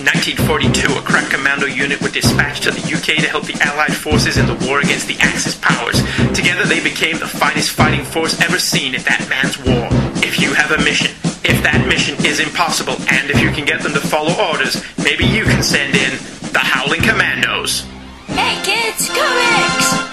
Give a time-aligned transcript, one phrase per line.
[0.00, 3.94] In 1942, a crack commando unit were dispatched to the UK to help the Allied
[3.94, 6.00] forces in the war against the Axis powers.
[6.32, 9.88] Together, they became the finest fighting force ever seen in that man's war.
[10.24, 11.10] If you have a mission,
[11.44, 15.26] if that mission is impossible, and if you can get them to follow orders, maybe
[15.26, 16.12] you can send in
[16.50, 17.84] the Howling Commandos.
[18.28, 20.09] Hey kids, comics!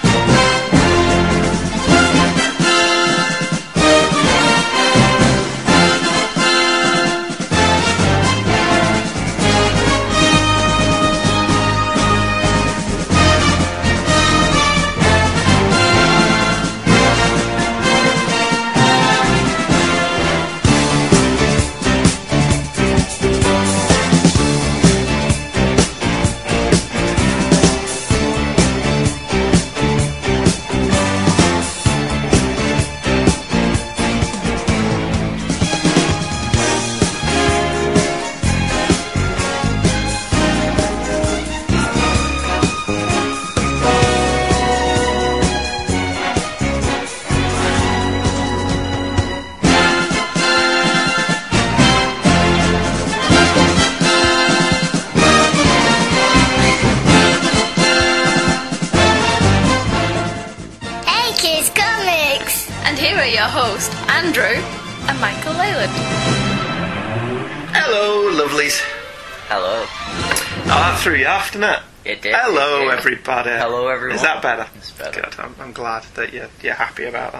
[72.98, 73.50] Everybody.
[73.50, 74.16] Hello, everyone.
[74.16, 74.66] Is that better?
[74.76, 75.20] It's better.
[75.22, 75.34] Good.
[75.38, 77.32] I'm, I'm glad that you're, you're happy about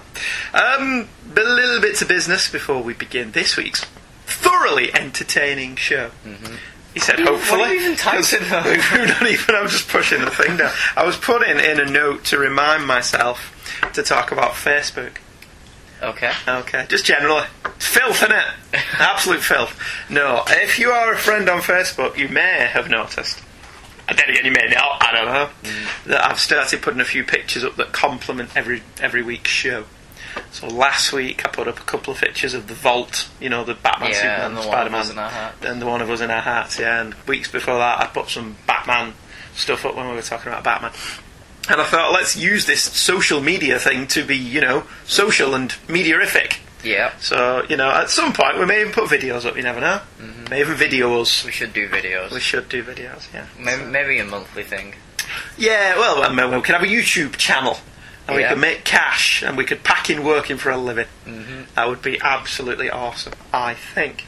[0.52, 0.80] that.
[0.80, 3.84] Um, a little bit of business before we begin this week's
[4.26, 6.10] thoroughly entertaining show.
[6.94, 7.60] He said, What are you- hopefully.
[7.60, 8.48] what are you even typing?
[8.48, 10.72] Don't even, I'm just pushing the thing down.
[10.96, 13.54] I was putting in a note to remind myself
[13.94, 15.16] to talk about Facebook.
[16.00, 16.30] Okay.
[16.46, 17.44] Okay, just generally.
[17.76, 18.44] It's filth, isn't it?
[19.00, 19.76] Absolute filth.
[20.08, 23.42] No, if you are a friend on Facebook, you may have noticed.
[24.08, 25.02] And then again, you may not.
[25.02, 25.48] I don't know.
[26.06, 29.84] That I've started putting a few pictures up that complement every every week's show.
[30.50, 33.64] So last week I put up a couple of pictures of the Vault, you know,
[33.64, 35.54] the Batman, Yeah, Superman, and the one of Spider-Man, us in our hat.
[35.62, 36.78] and the one of us in our hats.
[36.78, 39.14] Yeah, and weeks before that I put some Batman
[39.54, 40.92] stuff up when we were talking about Batman.
[41.68, 45.70] And I thought, let's use this social media thing to be, you know, social and
[45.86, 46.58] mediarific.
[46.84, 47.12] Yeah.
[47.18, 50.00] So, you know, at some point we may even put videos up, you never know.
[50.50, 51.44] May even video us.
[51.44, 52.30] We should do videos.
[52.32, 53.46] We should do videos, yeah.
[53.58, 54.94] Maybe, maybe a monthly thing.
[55.56, 57.78] Yeah, well, I mean, we could have a YouTube channel.
[58.26, 58.50] And we Yeah.
[58.50, 61.06] could make cash and we could pack in working for a living.
[61.26, 61.62] Mm-hmm.
[61.74, 64.26] That would be absolutely awesome, I think.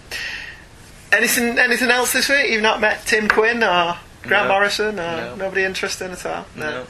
[1.12, 2.50] Anything anything else this week?
[2.50, 4.52] You've not met Tim Quinn or Grant No.
[4.54, 5.34] Morrison or No.
[5.36, 6.46] nobody interesting at all?
[6.56, 6.86] No.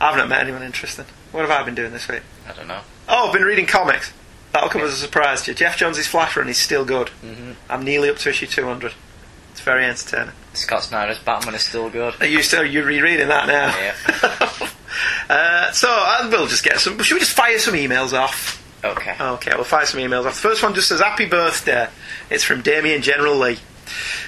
[0.00, 1.04] I've not met anyone interesting.
[1.32, 2.22] What have I been doing this week?
[2.48, 2.80] I don't know.
[3.08, 4.12] Oh, I've been reading comics.
[4.52, 5.54] That'll come as a surprise to you.
[5.56, 7.10] Geoff Johns' Flash Run is still good.
[7.24, 7.54] Mhm.
[7.68, 8.92] I'm nearly up to issue 200.
[9.52, 10.32] It's very entertaining.
[10.54, 12.14] Scott Snyder's Batman is still good.
[12.20, 13.76] Are you still you rereading that now?
[13.76, 14.68] Yeah.
[15.34, 16.98] uh, so I will just get some.
[17.02, 18.60] Should we just fire some emails off?
[18.82, 19.14] Okay.
[19.20, 20.34] Okay, we'll fire some emails off.
[20.34, 21.88] The first one just says Happy Birthday.
[22.30, 23.58] It's from Damien General Lee.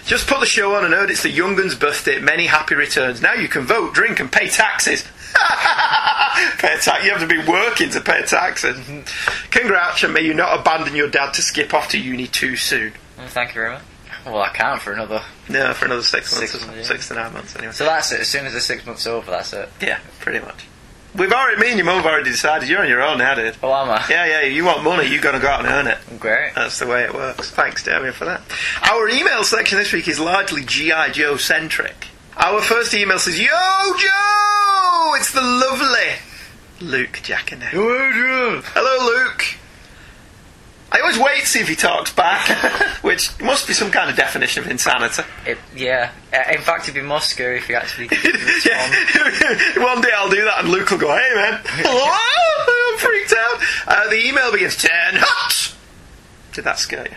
[0.06, 2.18] Just put the show on and heard it's the Youngun's birthday.
[2.18, 3.22] Many happy returns.
[3.22, 5.04] Now you can vote, drink, and pay taxes.
[6.58, 7.04] pay tax.
[7.04, 8.78] You have to be working to pay taxes.
[9.50, 12.92] Congrats, and may you not abandon your dad to skip off to uni too soon.
[13.28, 13.82] Thank you very much.
[14.24, 15.22] Well, I can't for another.
[15.48, 16.66] No, for another six months, Six or so.
[16.66, 16.94] months, yeah.
[16.94, 17.72] six to nine months anyway.
[17.72, 18.20] So that's it.
[18.20, 19.68] As soon as the six months over, that's it.
[19.80, 20.66] Yeah, pretty much.
[21.14, 23.56] We've already, me and your mum have already decided you're on your own now, dude.
[23.62, 24.02] Oh, am I?
[24.08, 25.98] Yeah, yeah, you want money, you got to go out and earn it.
[26.18, 26.54] Great.
[26.54, 27.50] That's the way it works.
[27.50, 28.40] Thanks, Damien, for that.
[28.90, 31.10] Our email section this week is largely G.I.
[31.10, 32.06] Joe centric.
[32.44, 35.12] Our first email says, Yo, Joe!
[35.16, 36.16] It's the lovely
[36.80, 37.68] Luke Jackanet.
[37.70, 39.44] Hello, Luke.
[40.90, 42.48] I always wait to see if he talks back,
[43.04, 45.22] which must be some kind of definition of insanity.
[45.46, 46.10] It, yeah.
[46.34, 48.64] Uh, In fact, it'd be more scary if he actually respond.
[48.66, 49.78] yeah.
[49.84, 51.60] One day I'll do that and Luke will go, hey man.
[51.64, 52.92] Hello?
[52.92, 53.62] I'm freaked out.
[53.86, 55.74] Uh, the email begins, ten hot.
[56.52, 57.16] Did that scare you?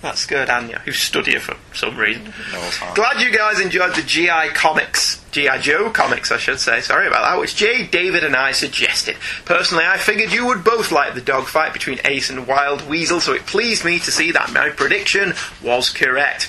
[0.00, 2.32] That scared Anya, who stood here for some reason.
[2.52, 2.78] Noel's.
[2.94, 6.80] Glad you guys enjoyed the GI comics, GI Joe comics, I should say.
[6.80, 7.40] Sorry about that.
[7.40, 9.16] Which Jay, David, and I suggested.
[9.44, 13.32] Personally, I figured you would both like the dogfight between Ace and Wild Weasel, so
[13.32, 16.48] it pleased me to see that my prediction was correct.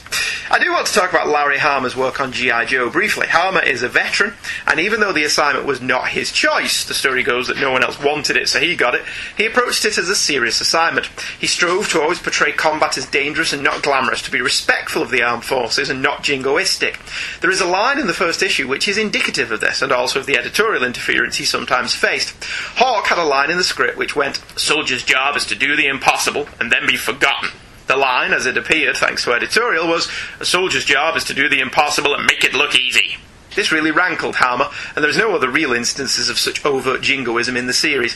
[0.51, 3.27] I do want to talk about Larry Hama's work on GI Joe briefly.
[3.27, 4.33] Hama is a veteran,
[4.67, 7.83] and even though the assignment was not his choice, the story goes that no one
[7.83, 9.03] else wanted it, so he got it.
[9.37, 11.07] He approached it as a serious assignment.
[11.39, 15.09] He strove to always portray combat as dangerous and not glamorous, to be respectful of
[15.09, 16.97] the armed forces and not jingoistic.
[17.39, 20.19] There is a line in the first issue which is indicative of this, and also
[20.19, 22.35] of the editorial interference he sometimes faced.
[22.75, 25.87] Hawk had a line in the script which went, "Soldier's job is to do the
[25.87, 27.51] impossible and then be forgotten."
[27.87, 30.07] The line, as it appeared thanks to editorial, was
[30.39, 33.17] A soldier's job is to do the impossible and make it look easy.
[33.55, 37.65] This really rankled Hama, and there's no other real instances of such overt jingoism in
[37.65, 38.15] the series.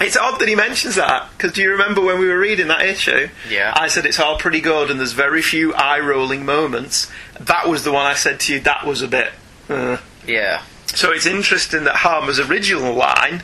[0.00, 2.82] It's odd that he mentions that, because do you remember when we were reading that
[2.82, 3.28] issue?
[3.48, 3.72] Yeah.
[3.76, 7.10] I said it's all pretty good and there's very few eye rolling moments.
[7.38, 9.32] That was the one I said to you, that was a bit.
[9.68, 9.98] Uh.
[10.26, 10.62] Yeah.
[10.86, 13.42] So it's interesting that Hama's original line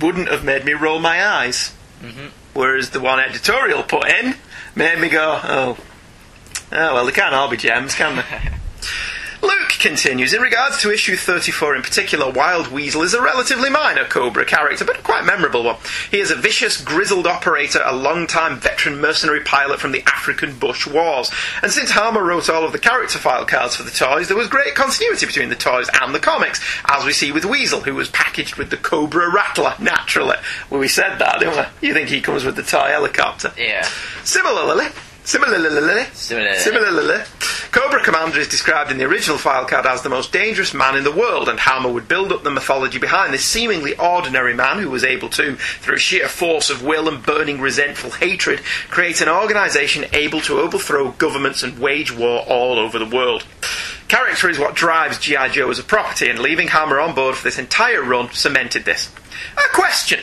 [0.00, 1.72] wouldn't have made me roll my eyes.
[2.02, 2.30] Mhm.
[2.52, 4.36] Whereas the one editorial put in
[4.74, 5.78] made me go, oh.
[6.72, 8.22] Oh, well, they can't all be gems, can they?
[9.46, 14.04] Luke continues In regards to issue 34 in particular, Wild Weasel is a relatively minor
[14.04, 15.76] Cobra character, but a quite memorable one.
[16.10, 20.84] He is a vicious, grizzled operator, a long-time veteran mercenary pilot from the African Bush
[20.84, 21.30] Wars.
[21.62, 24.48] And since Hama wrote all of the character file cards for the toys, there was
[24.48, 28.10] great continuity between the toys and the comics, as we see with Weasel, who was
[28.10, 30.36] packaged with the Cobra Rattler, naturally.
[30.70, 31.88] Well, we said that, didn't we?
[31.88, 33.52] You think he comes with the toy helicopter.
[33.56, 33.86] Yeah.
[34.24, 34.86] Similarly,
[35.26, 36.58] similarly, Similarly.
[36.58, 37.24] similarly,
[37.72, 41.04] Cobra Commander is described in the original file card as the most dangerous man in
[41.04, 44.88] the world, and Hama would build up the mythology behind this seemingly ordinary man who
[44.88, 50.06] was able to, through sheer force of will and burning resentful hatred, create an organisation
[50.14, 53.44] able to overthrow governments and wage war all over the world.
[54.08, 55.48] Character is what drives G.I.
[55.50, 59.12] Joe as a property, and leaving Hama on board for this entire run cemented this.
[59.58, 60.20] A question.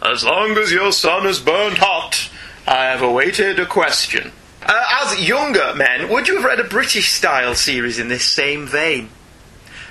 [0.00, 2.30] As long as your sun is burned hot,
[2.72, 4.32] I have awaited a question.
[4.62, 8.66] Uh, as younger men, would you have read a British style series in this same
[8.66, 9.10] vein?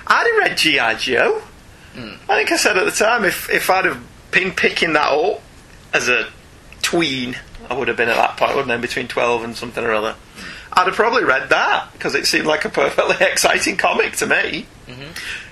[0.04, 0.94] I'd have read G.I.
[0.96, 1.42] Joe.
[2.28, 4.02] I think I said at the time, if, if I'd have
[4.32, 5.42] been picking that up
[5.94, 6.28] as a
[6.80, 7.36] tween,
[7.70, 8.78] I would have been at that point, wouldn't I?
[8.78, 10.16] Between 12 and something or other.
[10.72, 14.66] I'd have probably read that because it seemed like a perfectly exciting comic to me.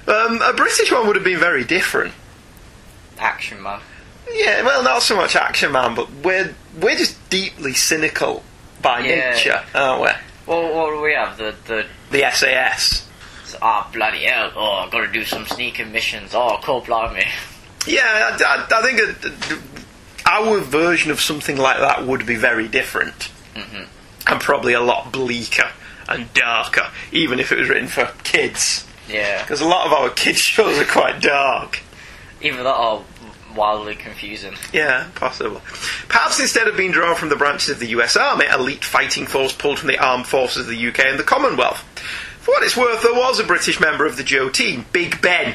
[0.09, 2.13] Um, a British one would have been very different.
[3.21, 3.81] Action man.
[4.33, 8.43] Yeah, well, not so much Action Man, but we're we're just deeply cynical
[8.83, 9.31] by Yeah.
[9.33, 10.09] nature, aren't we?
[10.47, 11.37] Well, what do we have?
[11.37, 13.07] The the The SAS.
[13.61, 14.53] ah bloody hell!
[14.57, 16.35] Oh, I've got to do some sneaking missions.
[16.35, 17.27] Oh, cool, blimey.
[17.87, 18.03] Yeah,
[18.39, 23.31] I, I, I think a, our version of something like that would be very different,
[23.55, 25.71] and probably a lot bleaker
[26.09, 28.87] and darker, even if it was written for kids.
[29.09, 29.43] Yeah.
[29.43, 31.81] Because a lot of our kids shows are quite dark.
[32.43, 33.03] Even that are
[33.55, 34.55] wildly confusing.
[34.73, 35.61] Yeah, possible.
[36.09, 39.53] Perhaps instead of being drawn from the branches of the US Army, elite fighting force
[39.53, 41.85] pulled from the armed forces of the UK and the Commonwealth.
[42.41, 45.55] For what it's worth, there was a British member of the Joe team, Big Ben.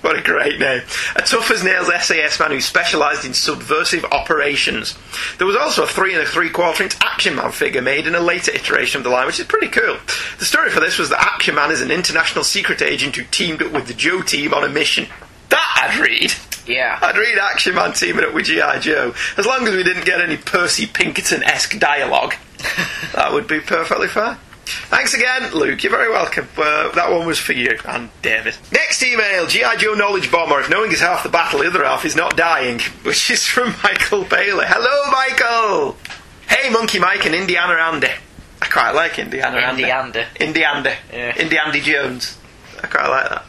[0.00, 0.80] What a great name.
[1.14, 4.96] A tough as nails SAS man who specialised in subversive operations.
[5.36, 8.14] There was also a three and a three quarter inch Action Man figure made in
[8.14, 9.98] a later iteration of the line, which is pretty cool.
[10.38, 13.62] The story for this was that Action Man is an international secret agent who teamed
[13.62, 15.06] up with the Joe team on a mission.
[15.50, 16.32] That I'd read.
[16.66, 16.98] Yeah.
[17.02, 18.78] I'd read Action Man teaming up with G.I.
[18.80, 19.14] Joe.
[19.36, 22.34] As long as we didn't get any Percy Pinkerton esque dialogue,
[23.14, 24.36] that would be perfectly fine.
[24.64, 25.82] Thanks again, Luke.
[25.82, 26.46] You're very welcome.
[26.56, 28.56] Uh, that one was for you and David.
[28.72, 29.76] Next email G.I.
[29.76, 30.60] Joe Knowledge Bomber.
[30.60, 32.78] If knowing is half the battle, the other half is not dying.
[33.02, 34.66] Which is from Michael Bailey.
[34.68, 35.96] Hello, Michael!
[36.48, 38.08] Hey, Monkey Mike and Indiana Andy.
[38.62, 39.84] I quite like Indiana Andy.
[40.38, 40.90] Indy Andy.
[41.12, 41.36] Yeah.
[41.36, 42.38] Indy Andy Jones.
[42.82, 43.44] I quite like that.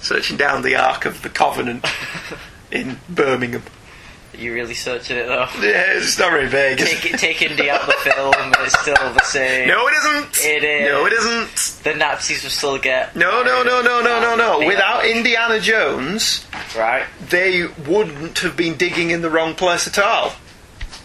[0.00, 1.84] Searching down the Ark of the Covenant
[2.74, 3.62] in Birmingham.
[4.36, 5.46] You really searching it though.
[5.60, 6.78] Yeah, it's not very vague.
[6.78, 7.18] Take it?
[7.20, 9.68] take Indy out of the film, and it's still the same.
[9.68, 10.44] No, it isn't.
[10.44, 10.88] It is.
[10.90, 11.84] No, it isn't.
[11.84, 13.14] The Nazis will still get.
[13.14, 14.66] No, no, no, no, no, no, no.
[14.66, 16.44] Without Indiana Jones,
[16.76, 17.04] Right.
[17.28, 20.32] they wouldn't have been digging in the wrong place at all.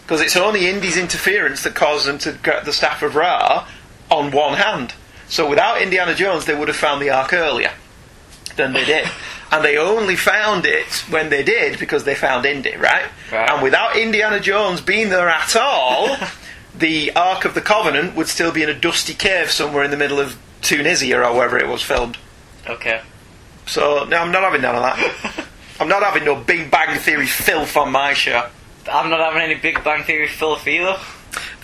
[0.02, 3.68] Because it's only Indy's interference that caused them to get the staff of Ra
[4.10, 4.94] on one hand.
[5.28, 7.70] So without Indiana Jones, they would have found the Ark earlier
[8.56, 9.08] than they did.
[9.50, 13.06] and they only found it when they did because they found Indy, right?
[13.32, 13.50] Right.
[13.50, 16.16] And without Indiana Jones being there at all,
[16.76, 19.96] the Ark of the Covenant would still be in a dusty cave somewhere in the
[19.96, 22.16] middle of Tunisia or wherever it was filmed.
[22.66, 23.00] Okay.
[23.66, 25.46] So, no, I'm not having none of that.
[25.80, 28.48] I'm not having no Big Bang Theory filth on my show.
[28.90, 30.98] I'm not having any Big Bang Theory filth either.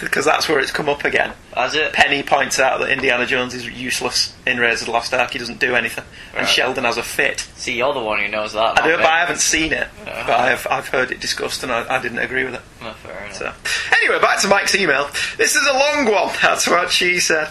[0.00, 1.32] Because that's where it's come up again.
[1.54, 1.92] Has it?
[1.94, 5.30] Penny points out that Indiana Jones is useless in Raiders of the Lost Ark.
[5.30, 6.04] He doesn't do anything.
[6.34, 7.40] And Sheldon has a fit.
[7.56, 8.78] See, you're the one who knows that.
[8.82, 9.06] I do, but.
[9.06, 9.88] I haven't seen it.
[10.06, 10.24] Uh-huh.
[10.26, 12.60] But I've, I've heard it discussed and I, I didn't agree with it.
[12.96, 13.36] Fair enough.
[13.36, 13.52] So,
[13.96, 15.08] anyway, back to Mike's email.
[15.38, 16.34] This is a long one.
[16.42, 17.48] That's what she said.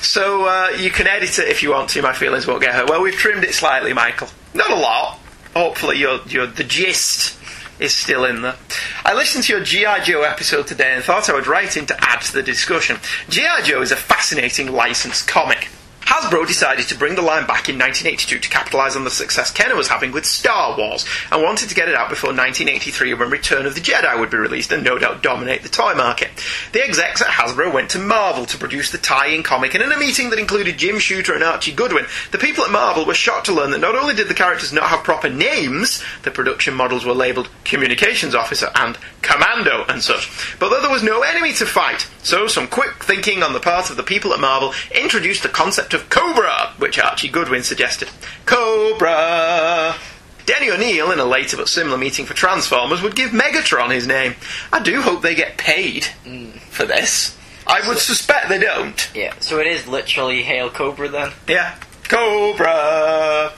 [0.00, 2.02] So uh, you can edit it if you want to.
[2.02, 2.88] My feelings won't get hurt.
[2.90, 4.28] Well, we've trimmed it slightly, Michael.
[4.54, 5.18] Not a lot.
[5.54, 7.38] Hopefully, your your the gist
[7.78, 8.56] is still in there.
[9.04, 11.96] I listened to your GI Joe episode today and thought I would write in to
[12.04, 12.98] add to the discussion.
[13.28, 15.68] GI Joe is a fascinating licensed comic.
[16.06, 19.50] Has Hasbro decided to bring the line back in 1982 to capitalise on the success
[19.50, 23.30] Kenner was having with Star Wars, and wanted to get it out before 1983 when
[23.30, 26.30] Return of the Jedi would be released and no doubt dominate the toy market.
[26.72, 29.98] The execs at Hasbro went to Marvel to produce the tie-in comic, and in a
[29.98, 33.52] meeting that included Jim Shooter and Archie Goodwin, the people at Marvel were shocked to
[33.52, 37.14] learn that not only did the characters not have proper names, the production models were
[37.14, 42.08] labelled Communications Officer and Commando and such, but that there was no enemy to fight.
[42.22, 45.94] So some quick thinking on the part of the people at Marvel introduced the concept
[45.96, 48.08] of Cobra, which Archie Goodwin suggested.
[48.44, 49.96] Cobra!
[50.44, 54.36] Denny O'Neil, in a later but similar meeting for Transformers, would give Megatron his name.
[54.72, 56.04] I do hope they get paid
[56.70, 57.36] for this.
[57.66, 59.10] I would suspect they don't.
[59.12, 61.32] Yeah, so it is literally Hail Cobra then?
[61.48, 61.74] Yeah.
[62.04, 63.52] Cobra!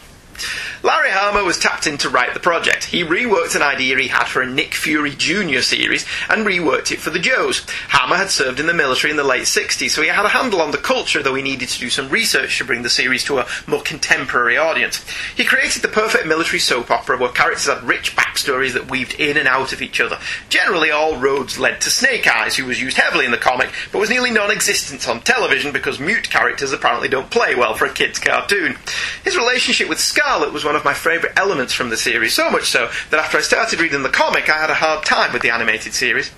[0.83, 2.85] Larry Hama was tapped in to write the project.
[2.85, 5.61] He reworked an idea he had for a Nick Fury Jr.
[5.61, 7.65] series and reworked it for the Joes.
[7.89, 10.61] Hama had served in the military in the late 60s, so he had a handle
[10.61, 13.39] on the culture, though he needed to do some research to bring the series to
[13.39, 15.05] a more contemporary audience.
[15.37, 19.37] He created the perfect military soap opera where characters had rich backstories that weaved in
[19.37, 20.19] and out of each other.
[20.49, 23.99] Generally, all roads led to Snake Eyes, who was used heavily in the comic, but
[23.99, 27.93] was nearly non existent on television because mute characters apparently don't play well for a
[27.93, 28.77] kid's cartoon.
[29.25, 32.65] His relationship with Scarlet was one of my favourite elements from the series, so much
[32.65, 35.49] so that after I started reading the comic, I had a hard time with the
[35.49, 36.31] animated series.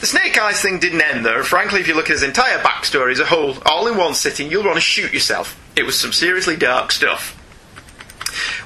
[0.00, 1.44] The Snake Eyes thing didn't end there.
[1.44, 4.50] Frankly, if you look at his entire backstory as a whole, all in one sitting,
[4.50, 5.56] you'll want to shoot yourself.
[5.76, 7.39] It was some seriously dark stuff.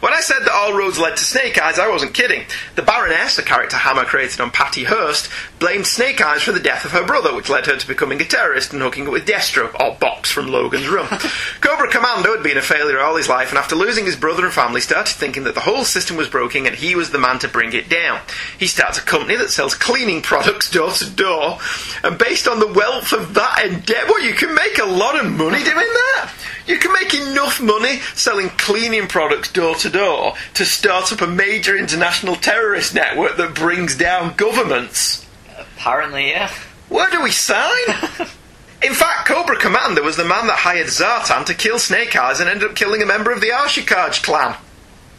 [0.01, 2.45] When I said that all roads led to Snake Eyes, I wasn't kidding.
[2.75, 5.29] The Baroness, a character Hama created on Patty Hearst,
[5.59, 8.25] blamed Snake Eyes for the death of her brother, which led her to becoming a
[8.25, 11.09] terrorist and hooking up with Destro, or Box from Logan's Run.
[11.61, 14.53] Cobra Commando had been a failure all his life, and after losing his brother and
[14.53, 17.49] family, started thinking that the whole system was broken and he was the man to
[17.49, 18.21] bring it down.
[18.59, 21.59] He starts a company that sells cleaning products door to door,
[22.03, 25.63] and based on the wealth of that endeavour, you can make a lot of money
[25.63, 26.33] doing that.
[26.67, 31.27] You can make enough money selling cleaning products door to door to start up a
[31.27, 35.27] major international terrorist network that brings down governments.
[35.57, 36.53] Apparently, yeah.
[36.89, 37.85] Where do we sign?
[38.83, 42.51] In fact, Cobra Commander was the man that hired Zartan to kill Snake Eyes and
[42.51, 44.57] ended up killing a member of the Arashikage clan.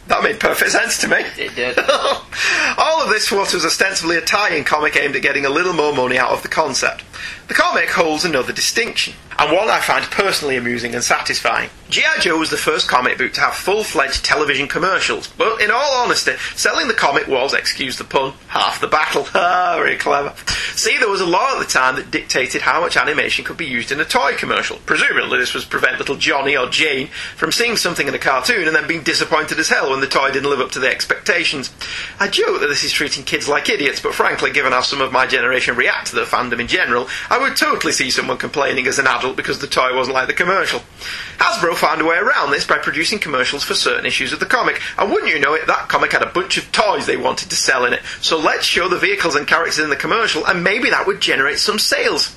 [0.06, 1.16] That made perfect sense to me.
[1.36, 1.78] It did.
[2.78, 6.16] All of this was ostensibly a tie-in comic aimed at getting a little more money
[6.16, 7.02] out of the concept.
[7.48, 11.70] The comic holds another distinction, and one I find personally amusing and satisfying.
[11.88, 12.18] G.I.
[12.20, 16.32] Joe was the first comic book to have full-fledged television commercials, but in all honesty,
[16.56, 19.22] selling the comic was, excuse the pun, half the battle.
[19.32, 20.34] Very clever.
[20.74, 23.66] See, there was a law at the time that dictated how much animation could be
[23.66, 24.78] used in a toy commercial.
[24.84, 27.06] Presumably this was to prevent little Johnny or Jane
[27.36, 30.32] from seeing something in a cartoon and then being disappointed as hell when the toy
[30.32, 31.72] didn't live up to their expectations.
[32.18, 35.12] I joke that this is treating kids like idiots, but frankly, given how some of
[35.12, 38.98] my generation react to the fandom in general, I would totally see someone complaining as
[38.98, 40.80] an adult because the toy wasn't like the commercial.
[41.38, 44.80] Hasbro found a way around this by producing commercials for certain issues of the comic,
[44.98, 47.56] and wouldn't you know it, that comic had a bunch of toys they wanted to
[47.56, 48.02] sell in it.
[48.20, 51.58] So let's show the vehicles and characters in the commercial, and maybe that would generate
[51.58, 52.36] some sales.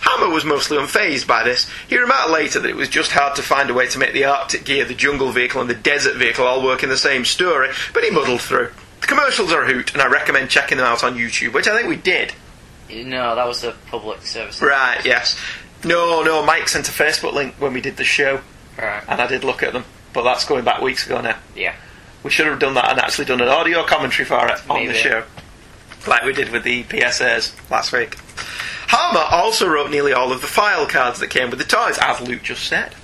[0.00, 1.68] Hama was mostly unfazed by this.
[1.88, 4.24] He remarked later that it was just hard to find a way to make the
[4.24, 7.68] Arctic gear, the jungle vehicle, and the desert vehicle all work in the same story,
[7.92, 8.70] but he muddled through.
[9.00, 11.76] The commercials are a hoot, and I recommend checking them out on YouTube, which I
[11.76, 12.32] think we did.
[12.90, 14.60] No, that was a public service.
[14.62, 15.38] Right, yes.
[15.84, 18.40] No, no, Mike sent a Facebook link when we did the show,
[18.78, 19.02] Right.
[19.08, 21.36] and I did look at them, but that's going back weeks ago now.
[21.54, 21.74] Yeah.
[22.22, 24.94] We should have done that and actually done an audio commentary for it on the
[24.94, 25.22] show,
[26.06, 28.16] like we did with the PSAs last week.
[28.88, 32.20] Hama also wrote nearly all of the file cards that came with the toys, as
[32.20, 32.94] Luke just said.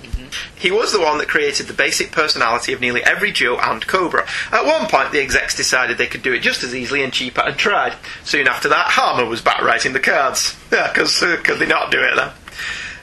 [0.63, 4.25] He was the one that created the basic personality of nearly every Joe and Cobra.
[4.49, 7.41] At one point, the execs decided they could do it just as easily and cheaper
[7.41, 7.97] and tried.
[8.23, 10.55] Soon after that, Hama was back writing the cards.
[10.71, 12.31] Yeah, because uh, could they not do it then?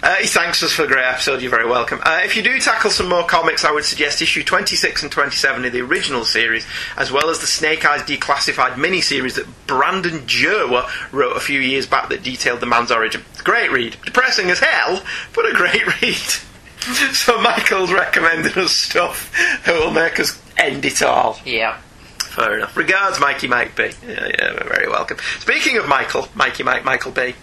[0.03, 1.43] Uh, he thanks us for a great episode.
[1.43, 2.01] You're very welcome.
[2.03, 5.67] Uh, if you do tackle some more comics, I would suggest issue 26 and 27
[5.67, 10.89] of the original series, as well as the Snake Eyes Declassified mini-series that Brandon Jerwa
[11.13, 13.23] wrote a few years back that detailed the man's origin.
[13.45, 13.99] Great read.
[14.07, 15.03] Depressing as hell,
[15.35, 16.50] but a great read.
[17.13, 19.33] so Michael's recommended us stuff
[19.67, 21.39] that will make us end it all.
[21.45, 21.79] Yeah.
[22.21, 22.77] Fair enough.
[22.77, 23.91] Regards, Mikey Mike B.
[24.07, 25.19] Yeah, yeah, very welcome.
[25.41, 27.35] Speaking of Michael, Mikey Mike, Michael B.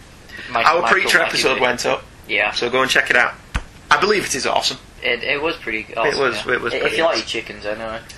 [0.50, 2.04] Michael, Our Michael, preacher Mikey episode went up.
[2.28, 2.52] Yeah.
[2.54, 3.34] So go and check it out.
[3.92, 4.78] I believe it is awesome.
[5.04, 6.14] It, it was pretty awesome.
[6.14, 6.54] It was- yeah.
[6.54, 7.18] it was If you like awesome.
[7.20, 8.00] your chickens, anyway.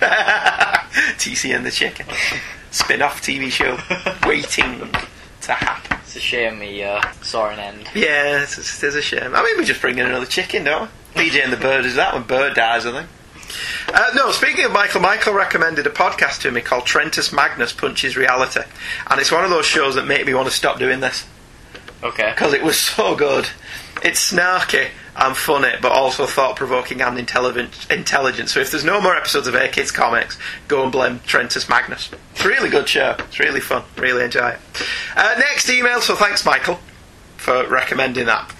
[1.18, 2.06] TC and the Chicken.
[2.70, 3.76] Spin off TV show
[4.28, 4.90] waiting
[5.42, 5.98] to happen.
[6.02, 7.88] It's a shame we uh, saw an end.
[7.96, 9.34] Yeah, it's, it's, it's a shame.
[9.34, 10.88] I mean, we just bring in another chicken, don't we?
[11.14, 13.08] BJ and the Bird is that when Bird dies, I think.
[13.92, 18.16] Uh, no, speaking of Michael, Michael recommended a podcast to me called Trentus Magnus Punches
[18.16, 18.60] Reality.
[19.08, 21.26] And it's one of those shows that make me want to stop doing this.
[22.02, 22.30] Okay.
[22.30, 23.46] because it was so good.
[24.02, 27.86] It's snarky and funny, but also thought provoking and intelligent.
[27.90, 28.48] Intelligent.
[28.48, 32.10] So if there's no more episodes of Hey Kids Comics, go and blame Trentus Magnus.
[32.32, 33.16] It's a really good show.
[33.18, 33.82] It's really fun.
[33.98, 34.58] Really enjoy it.
[35.14, 36.00] Uh, next email.
[36.00, 36.78] So thanks, Michael,
[37.36, 38.54] for recommending that.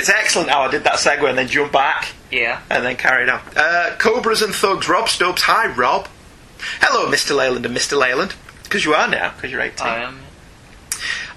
[0.00, 2.60] It's excellent how I did that segue and then jump back Yeah.
[2.70, 3.40] and then carried on.
[3.54, 4.88] Uh, Cobras and Thugs.
[4.88, 5.42] Rob Stubbs.
[5.42, 6.08] Hi, Rob.
[6.80, 7.36] Hello, Mr.
[7.36, 7.98] Leyland and Mr.
[7.98, 8.34] Leyland.
[8.64, 9.86] Because you are now, because you're 18.
[9.86, 10.20] I am.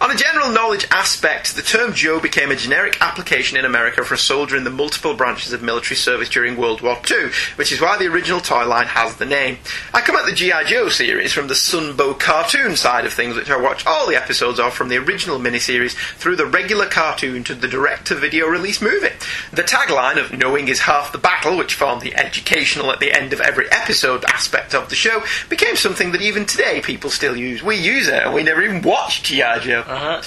[0.02, 4.16] On a general knowledge aspect, the term Joe became a generic application in America for
[4.16, 7.80] a soldier in the multiple branches of military service during World War II, which is
[7.80, 9.60] why the original toy line has the name.
[9.94, 10.64] I come at the G.I.
[10.66, 14.60] Joe series from the Sunbow cartoon side of things, which I watch all the episodes
[14.60, 19.14] of from the original miniseries through the regular cartoon to the direct-to-video release movie.
[19.52, 23.32] The tagline of Knowing is half the battle, which formed the educational at the end
[23.32, 27.64] of every episode aspect of the show, became something that even today people still use.
[27.64, 29.60] We use it, and we never even watched G.I.
[29.60, 29.83] Joe.
[29.88, 30.22] Uh-huh.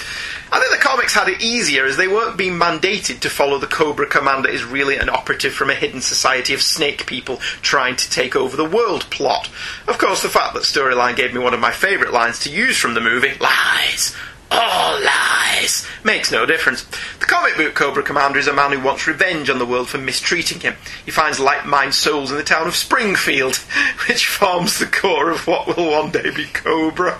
[0.51, 3.67] I think the comics had it easier as they weren't being mandated to follow the
[3.67, 8.09] Cobra Commander is really an operative from a hidden society of snake people trying to
[8.09, 9.49] take over the world plot.
[9.87, 12.77] Of course, the fact that storyline gave me one of my favourite lines to use
[12.77, 14.15] from the movie, lies,
[14.49, 16.83] all lies, makes no difference.
[17.19, 19.97] The comic book Cobra Commander is a man who wants revenge on the world for
[19.97, 20.75] mistreating him.
[21.05, 23.55] He finds like-minded souls in the town of Springfield,
[24.07, 27.19] which forms the core of what will one day be Cobra.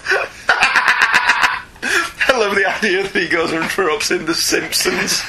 [1.84, 5.22] I love the idea that he goes and interrupts in The Simpsons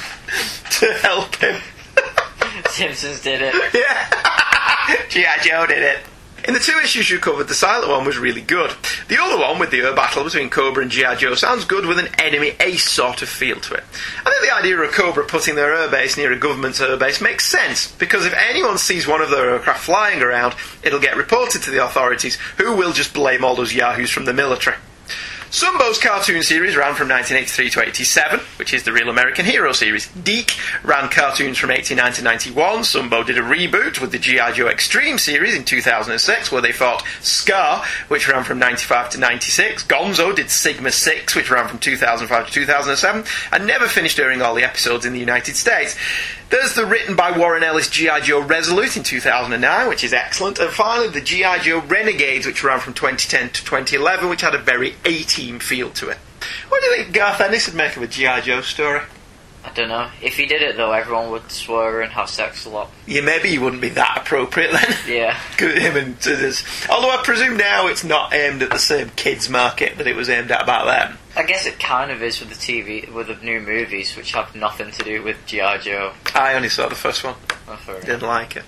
[0.79, 1.61] to help him.
[2.69, 3.55] Simpsons did it.
[3.73, 5.05] Yeah.
[5.09, 5.37] G.I.
[5.43, 5.99] Joe did it.
[6.47, 8.71] In the two issues you covered, the silent one was really good.
[9.07, 11.15] The other one, with the air battle between Cobra and G.I.
[11.15, 13.83] Joe, sounds good with an enemy ace sort of feel to it.
[14.25, 17.21] I think the idea of Cobra putting their air base near a government's air base
[17.21, 21.61] makes sense, because if anyone sees one of their aircraft flying around, it'll get reported
[21.63, 24.77] to the authorities, who will just blame all those yahoos from the military.
[25.51, 30.07] Sunbow's cartoon series ran from 1983 to 87, which is the Real American Hero series.
[30.09, 30.51] DIC
[30.83, 32.81] ran cartoons from 89 to 91.
[32.81, 34.51] Sunbow did a reboot with the G.I.
[34.51, 39.85] Joe Extreme series in 2006, where they fought Scar, which ran from 95 to 96.
[39.85, 44.53] Gonzo did Sigma 6, which ran from 2005 to 2007, and never finished airing all
[44.53, 45.97] the episodes in the United States.
[46.49, 48.21] There's the written by Warren Ellis G.I.
[48.21, 50.57] Joe Resolute in 2009, which is excellent.
[50.57, 51.59] And finally, the G.I.
[51.59, 54.95] Joe Renegades, which ran from 2010 to 2011, which had a very
[55.39, 56.17] A-team feel to it.
[56.67, 58.41] What do you think Garth Ennis would make of a G.I.
[58.41, 59.01] Joe story?
[59.63, 60.09] I don't know.
[60.21, 62.89] If he did it though, everyone would swear and have sex a lot.
[63.05, 64.95] Yeah, maybe he wouldn't be that appropriate then.
[65.07, 65.37] Yeah.
[65.57, 66.63] Him and this.
[66.89, 70.29] Although I presume now it's not aimed at the same kids market that it was
[70.29, 71.17] aimed at back then.
[71.35, 74.55] I guess it kind of is with the TV, with the new movies, which have
[74.55, 75.79] nothing to do with G.I.
[75.79, 76.13] Joe.
[76.35, 77.35] I only saw the first one.
[77.67, 77.99] Oh.
[78.01, 78.63] Didn't like it.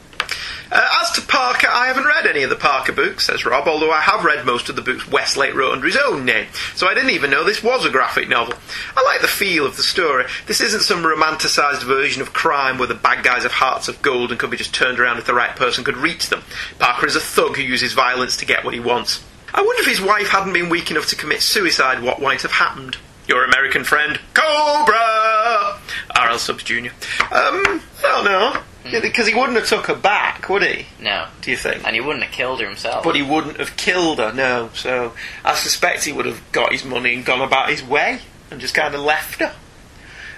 [0.71, 3.91] Uh, as to Parker, I haven't read any of the Parker books, says Rob, although
[3.91, 6.93] I have read most of the books Westlake wrote under his own name, so I
[6.93, 8.53] didn't even know this was a graphic novel.
[8.95, 10.25] I like the feel of the story.
[10.47, 14.31] This isn't some romanticised version of crime where the bad guys have hearts of gold
[14.31, 16.43] and could be just turned around if the right person could reach them.
[16.79, 19.23] Parker is a thug who uses violence to get what he wants.
[19.53, 22.51] I wonder if his wife hadn't been weak enough to commit suicide, what might have
[22.51, 22.95] happened.
[23.27, 25.79] Your American friend, Cobra!
[26.15, 26.39] R.L.
[26.39, 26.75] Stubbs Jr.
[26.77, 26.91] Um,
[27.29, 28.61] I don't know.
[28.83, 29.01] Hmm.
[29.01, 30.87] Because he wouldn't have took her back, would he?
[30.99, 31.27] No.
[31.41, 31.85] Do you think?
[31.85, 33.03] And he wouldn't have killed her himself.
[33.03, 34.69] But he wouldn't have killed her, no.
[34.73, 35.13] So
[35.45, 38.73] I suspect he would have got his money and gone about his way and just
[38.73, 39.53] kind of left her.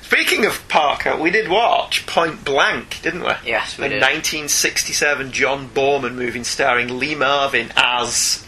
[0.02, 3.32] Speaking of Parker, we did watch Point Blank, didn't we?
[3.46, 4.02] Yes, we the did.
[4.02, 8.46] 1967 John Boorman movie starring Lee Marvin as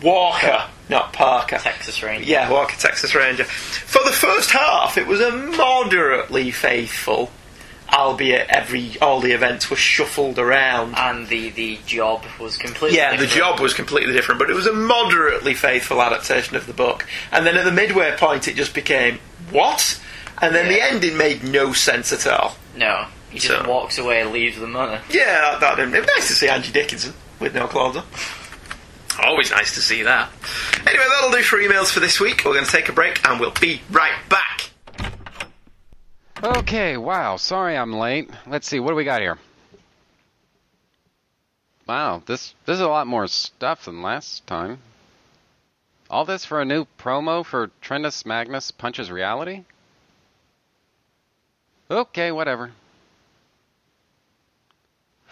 [0.00, 1.58] Walker, not Parker.
[1.58, 2.24] Texas Ranger.
[2.24, 3.44] Yeah, Walker, Texas Ranger.
[3.44, 7.30] For the first half, it was a moderately faithful,
[7.92, 10.94] albeit every all the events were shuffled around.
[10.96, 13.38] And the, the job was completely Yeah, the different.
[13.38, 17.06] job was completely different, but it was a moderately faithful adaptation of the book.
[17.30, 19.18] And then at the midway point, it just became
[19.50, 20.00] what?
[20.40, 22.56] And then the ending made no sense at all.
[22.76, 23.06] No.
[23.30, 24.98] He just So- walks away and leaves the money.
[25.10, 28.04] Yeah, that, that it was nice to see Angie Dickinson with no clothes on.
[29.22, 30.30] Always nice to see that.
[30.86, 32.42] Anyway, that'll do for emails for this week.
[32.44, 34.70] We're going to take a break, and we'll be right back.
[36.42, 37.36] Okay, wow.
[37.36, 38.28] Sorry I'm late.
[38.48, 39.38] Let's see, what do we got here?
[41.86, 44.78] Wow, this this is a lot more stuff than last time.
[46.10, 49.64] All this for a new promo for Trentus Magnus Punches Reality?
[51.90, 52.72] Okay, whatever.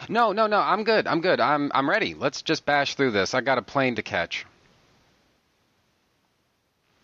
[0.08, 1.06] No, no, no, I'm good.
[1.06, 1.40] I'm good.
[1.40, 2.14] I'm I'm ready.
[2.14, 3.34] Let's just bash through this.
[3.34, 4.46] I got a plane to catch.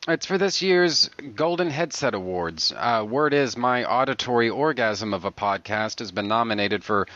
[0.08, 2.72] It's for this year's Golden Headset Awards.
[2.76, 7.08] Uh, word is my auditory orgasm of a podcast has been nominated for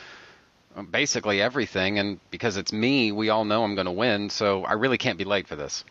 [0.75, 4.65] um, basically everything, and because it's me, we all know I'm going to win, so
[4.65, 5.85] I really can't be late for this.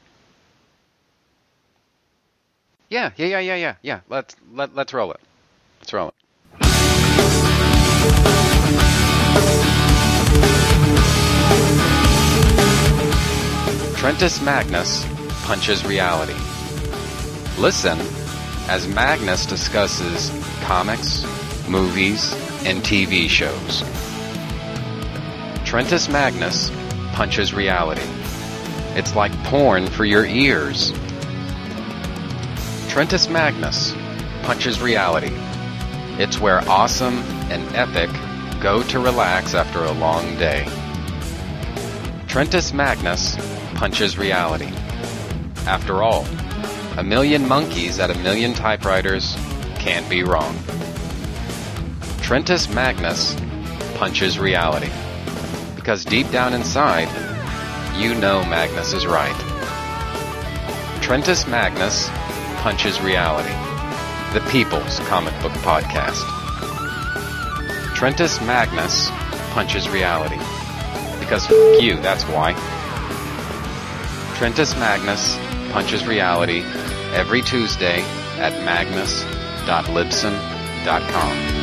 [2.89, 3.99] Yeah, yeah, yeah, yeah, yeah, yeah.
[4.09, 5.21] Let's let let's roll it.
[5.79, 6.15] Let's roll it.
[13.95, 15.05] Trentus Magnus
[15.45, 16.35] punches reality.
[17.59, 17.99] Listen
[18.69, 21.25] as Magnus discusses comics,
[21.67, 22.31] movies,
[22.63, 23.83] and TV shows.
[25.65, 26.71] Trentus Magnus
[27.11, 28.07] punches reality.
[28.97, 30.93] It's like porn for your ears.
[32.87, 33.93] Trentus Magnus
[34.43, 35.35] punches reality.
[36.17, 37.17] It's where awesome
[37.51, 38.09] and epic
[38.61, 40.63] go to relax after a long day.
[42.27, 43.35] Trentus Magnus
[43.75, 44.71] punches reality.
[45.67, 46.25] After all,
[46.99, 49.33] a million monkeys at a million typewriters
[49.75, 50.53] can't be wrong.
[52.19, 53.37] Trentus Magnus
[53.95, 54.89] punches reality.
[55.77, 57.07] Because deep down inside,
[57.97, 59.33] you know Magnus is right.
[60.99, 62.09] Trentus Magnus
[62.57, 63.53] punches reality.
[64.33, 66.21] The People's Comic Book Podcast.
[67.95, 69.09] Trentus Magnus
[69.51, 70.37] punches reality.
[71.17, 72.51] Because f you, that's why.
[74.35, 76.63] Trentus Magnus punches reality
[77.13, 78.01] every Tuesday
[78.37, 81.59] at magnus.libsyn.com.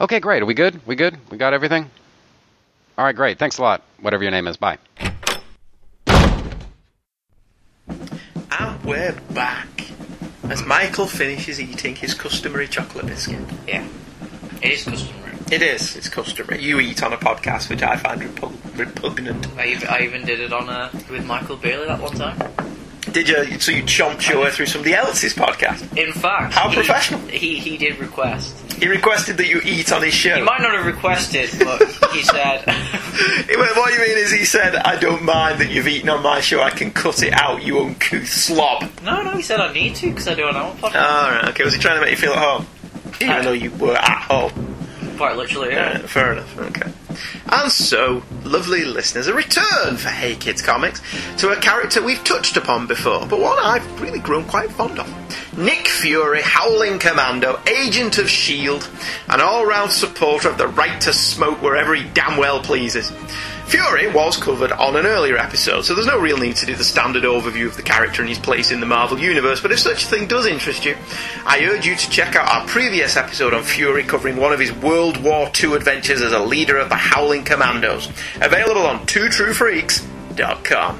[0.00, 0.42] Okay, great.
[0.42, 0.84] Are we good?
[0.84, 1.16] We good?
[1.30, 1.88] We got everything?
[2.98, 3.38] All right, great.
[3.38, 3.82] Thanks a lot.
[4.00, 4.56] Whatever your name is.
[4.56, 4.78] Bye.
[7.86, 9.68] And we're back.
[10.50, 13.38] As Michael finishes eating his customary chocolate biscuit.
[13.66, 13.86] Yeah.
[14.60, 15.21] It is customary.
[15.52, 16.62] It is, it's customary.
[16.62, 19.46] You eat on a podcast, which I find repug- repugnant.
[19.58, 22.38] I even, I even did it on a, with Michael Bailey that one time.
[23.12, 23.60] Did you?
[23.60, 25.94] So you chomped your way through somebody else's podcast?
[25.98, 27.20] In fact, How he- professional.
[27.28, 28.56] He he did request.
[28.80, 30.34] He requested that you eat on his show.
[30.36, 34.96] He might not have requested, but he said, what you mean is he said, I
[34.98, 38.26] don't mind that you've eaten on my show, I can cut it out, you uncouth
[38.26, 38.90] slob.
[39.04, 41.64] "No, no." He said, "I need to because I do an hour podcast." Alright, okay,
[41.64, 42.66] was he trying to make you feel at home?
[43.20, 44.52] Even Uh, though you were at home.
[45.16, 46.06] Quite literally, Yeah, yeah.
[46.06, 46.58] fair enough.
[46.58, 46.90] Okay.
[47.50, 51.02] And so, lovely listeners, a return for Hey Kids Comics
[51.38, 55.08] to a character we've touched upon before, but one I've really grown quite fond of.
[55.58, 58.86] Nick Fury, Howling Commando, agent of S.H.I.E.L.D.,
[59.28, 63.12] an all round supporter of the right to smoke wherever he damn well pleases.
[63.66, 66.84] Fury was covered on an earlier episode, so there's no real need to do the
[66.84, 70.04] standard overview of the character and his place in the Marvel Universe, but if such
[70.04, 70.96] a thing does interest you,
[71.46, 74.72] I urge you to check out our previous episode on Fury covering one of his
[74.72, 78.08] World War II adventures as a leader of the Howling Commandos,
[78.40, 80.98] available on twotruefreaks.com.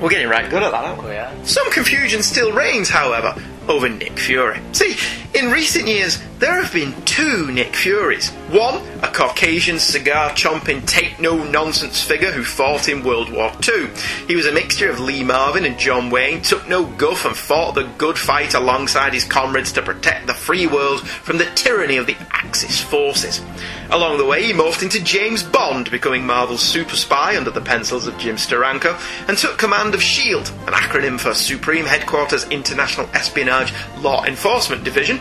[0.00, 1.10] We're getting right good at that, aren't we?
[1.10, 1.42] Yeah.
[1.42, 3.34] Some confusion still reigns, however,
[3.68, 4.58] over Nick Fury.
[4.72, 4.96] See,
[5.38, 8.32] in recent years, there have been two Nick Furies.
[8.50, 13.90] One, a Caucasian cigar chomping, take no nonsense figure who fought in World War II.
[14.26, 17.76] He was a mixture of Lee Marvin and John Wayne, took no guff and fought
[17.76, 22.08] the good fight alongside his comrades to protect the free world from the tyranny of
[22.08, 23.40] the Axis forces.
[23.88, 28.08] Along the way, he morphed into James Bond, becoming Marvel's super spy under the pencils
[28.08, 33.72] of Jim Steranko, and took command of SHIELD, an acronym for Supreme Headquarters International Espionage
[33.98, 35.20] Law Enforcement Division.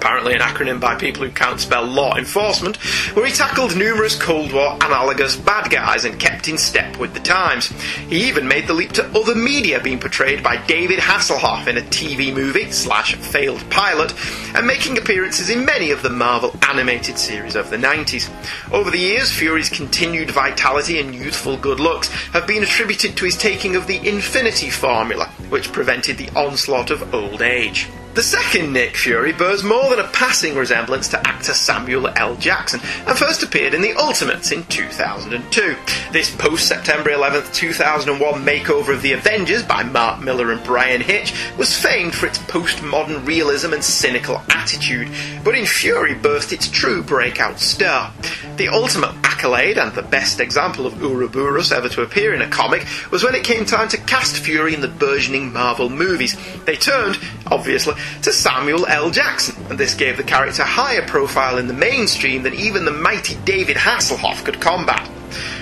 [0.00, 2.78] Apparently, an acronym by people who can't spell law enforcement,
[3.14, 7.20] where he tackled numerous Cold War analogous bad guys and kept in step with the
[7.20, 7.66] times.
[8.08, 11.82] He even made the leap to other media, being portrayed by David Hasselhoff in a
[11.82, 14.14] TV movie slash failed pilot,
[14.56, 18.30] and making appearances in many of the Marvel animated series of the 90s.
[18.72, 23.36] Over the years, Fury's continued vitality and youthful good looks have been attributed to his
[23.36, 27.86] taking of the Infinity Formula, which prevented the onslaught of old age.
[28.12, 32.34] The second Nick Fury bears more than a passing resemblance to actor Samuel L.
[32.34, 35.76] Jackson and first appeared in The Ultimates in 2002.
[36.10, 41.32] This post September 11th, 2001 makeover of the Avengers by Mark Millar and Bryan Hitch
[41.56, 45.08] was famed for its postmodern realism and cynical attitude,
[45.44, 48.12] but in Fury burst its true breakout star.
[48.56, 52.84] The ultimate accolade and the best example of Ouroboros ever to appear in a comic
[53.12, 56.36] was when it came time to cast Fury in the burgeoning Marvel movies.
[56.66, 59.10] They turned, obviously, to Samuel L.
[59.10, 63.36] Jackson, and this gave the character higher profile in the mainstream than even the mighty
[63.44, 65.08] David Hasselhoff could combat.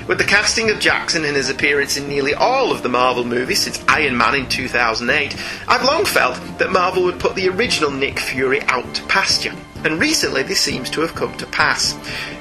[0.08, 3.60] With the casting of Jackson and his appearance in nearly all of the Marvel movies
[3.60, 5.36] since Iron Man in 2008,
[5.68, 9.54] I've long felt that Marvel would put the original Nick Fury out to pasture.
[9.84, 11.92] And recently this seems to have come to pass.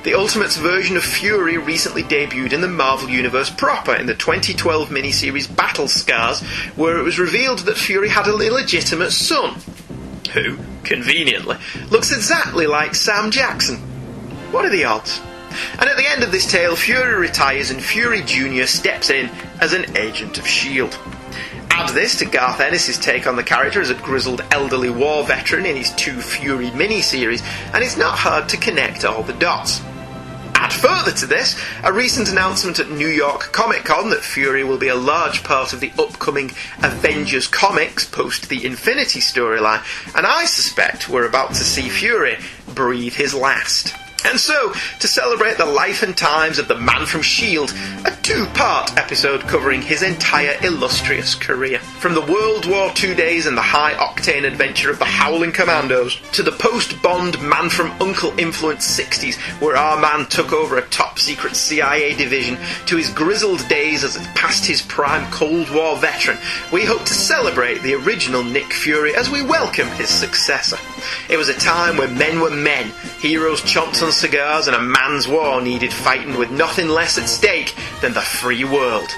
[0.04, 4.90] The Ultimates version of Fury recently debuted in the Marvel Universe proper in the 2012
[4.90, 6.42] miniseries Battle Scars,
[6.78, 9.60] where it was revealed that Fury had an illegitimate son,
[10.34, 11.58] who, conveniently,
[11.90, 13.78] looks exactly like Sam Jackson.
[14.52, 15.22] What are the odds?
[15.80, 18.66] And at the end of this tale, Fury retires and Fury Jr.
[18.66, 20.96] steps in as an agent of S.H.I.E.L.D.
[21.70, 25.66] Add this to Garth Ennis' take on the character as a grizzled elderly war veteran
[25.66, 29.82] in his Two Fury miniseries, and it's not hard to connect all the dots.
[30.60, 34.80] Add further to this, a recent announcement at New York Comic Con that Fury will
[34.80, 36.50] be a large part of the upcoming
[36.82, 39.84] Avengers comics post the Infinity storyline,
[40.16, 42.38] and I suspect we're about to see Fury
[42.74, 43.94] breathe his last.
[44.28, 47.74] And so, to celebrate the life and times of the man from S.H.I.E.L.D.,
[48.06, 51.80] a two part episode covering his entire illustrious career.
[51.80, 56.20] From the World War II days and the high octane adventure of the Howling Commandos,
[56.34, 60.90] to the post Bond man from Uncle influenced 60s, where our man took over a
[60.90, 66.38] top secret CIA division, to his grizzled days as past his prime Cold War veteran,
[66.74, 70.78] we hope to celebrate the original Nick Fury as we welcome his successor.
[71.30, 75.28] It was a time when men were men, heroes chomped on cigars, and a man's
[75.28, 79.10] war needed fighting with nothing less at stake than the free world.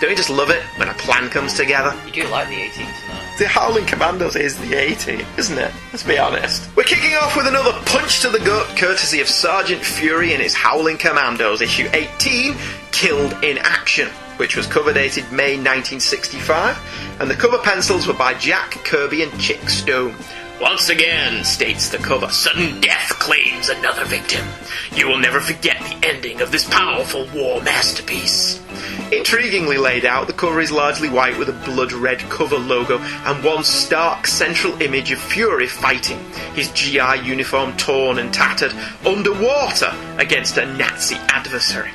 [0.00, 1.96] Don't you just love it when a plan comes together?
[2.06, 3.22] You do like the 18 tonight.
[3.38, 5.72] The Howling Commandos is the 18, isn't it?
[5.92, 6.68] Let's be honest.
[6.76, 10.54] We're kicking off with another punch to the gut, courtesy of Sergeant Fury and his
[10.54, 12.54] Howling Commandos, issue 18,
[12.90, 16.76] Killed in Action, which was cover dated May 1965,
[17.20, 20.16] and the cover pencils were by Jack Kirby and Chick Stone.
[20.62, 24.46] Once again, states the cover, sudden death claims another victim.
[24.94, 28.62] You will never forget the ending of this powerful war masterpiece.
[29.10, 33.42] Intriguingly laid out, the cover is largely white with a blood red cover logo and
[33.42, 36.18] one stark central image of Fury fighting,
[36.54, 38.72] his GI uniform torn and tattered,
[39.04, 41.90] underwater against a Nazi adversary.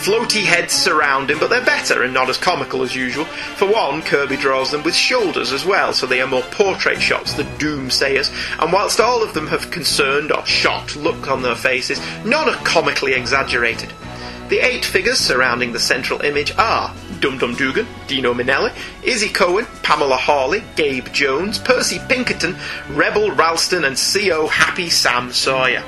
[0.00, 3.24] Floaty heads surround him, but they're better and not as comical as usual.
[3.24, 7.34] For one, Kirby draws them with shoulders as well, so they are more portrait shots
[7.34, 7.46] than
[8.10, 12.48] doomsayers, and whilst all of them have concerned or shocked look on their faces, none
[12.48, 13.92] are comically exaggerated.
[14.48, 18.72] The eight figures surrounding the central image are Dum Dum Dugan, Dino Manelli,
[19.04, 22.56] Izzy Cohen, Pamela Hawley, Gabe Jones, Percy Pinkerton,
[22.90, 25.84] Rebel Ralston, and CO Happy Sam Sawyer.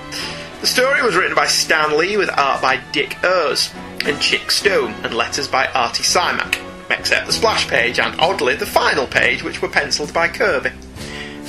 [0.61, 4.93] The story was written by Stan Lee with art by Dick Ayers and Chick Stone
[5.03, 6.57] and letters by Artie Simek,
[6.89, 10.71] except the splash page and oddly the final page, which were penciled by Kirby.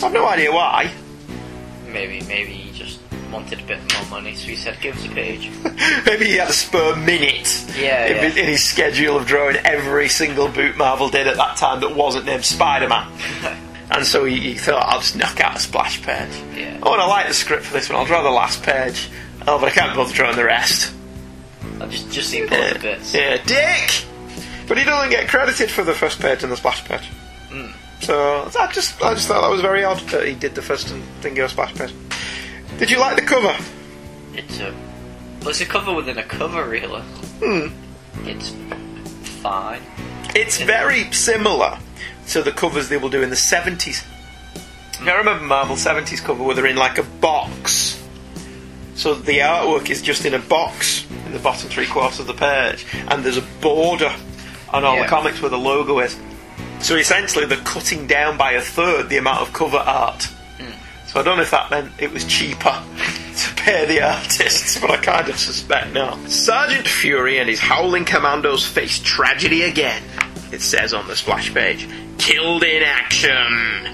[0.03, 0.91] I've no idea why.
[1.87, 2.99] Maybe, maybe he just
[3.31, 5.49] wanted a bit more money, so he said, give us a page.
[6.05, 8.21] Maybe he had a spur minute Yeah, in, yeah.
[8.23, 11.95] his- in his schedule of drawing every single boot Marvel did at that time that
[11.95, 13.11] wasn't named Spider Man.
[13.91, 16.29] and so he, he thought, I'll just knock out a splash page.
[16.55, 16.79] Yeah.
[16.83, 17.99] Oh, and I like the script for this one.
[17.99, 19.09] I'll draw the last page.
[19.47, 20.93] Oh, but I can't bother drawing the rest.
[21.79, 23.13] I've just, just seen both Yeah, bits.
[23.13, 24.05] yeah, Dick!
[24.67, 27.07] But he doesn't get credited for the first page and the splash page.
[27.49, 27.71] Hmm.
[28.03, 30.91] So I just, I just thought that was very odd that he did the first
[30.91, 31.93] and get a splash page.
[32.77, 33.55] Did you like the cover?
[34.33, 34.73] It's a,
[35.39, 37.01] well, it's a cover within a cover, really.
[37.41, 37.67] Hmm.
[38.27, 38.49] It's
[39.41, 39.81] fine.
[40.35, 41.77] It's very similar
[42.29, 44.05] to the covers they will do in the 70s.
[45.03, 48.01] Now, I remember Marvel 70s cover where they're in like a box.
[48.95, 52.33] So the artwork is just in a box in the bottom three quarters of the
[52.33, 54.13] page, and there's a border
[54.71, 55.03] on all Yeah.
[55.03, 56.15] the comics where the logo is.
[56.83, 60.23] So essentially, they're cutting down by a third the amount of cover art.
[60.59, 60.73] Hmm.
[61.07, 62.83] So I don't know if that meant it was cheaper
[63.37, 66.19] to pay the artists, but I kind of suspect not.
[66.29, 70.03] Sergeant Fury and his Howling Commandos face tragedy again,
[70.51, 71.87] it says on the splash page.
[72.17, 73.87] Killed in action,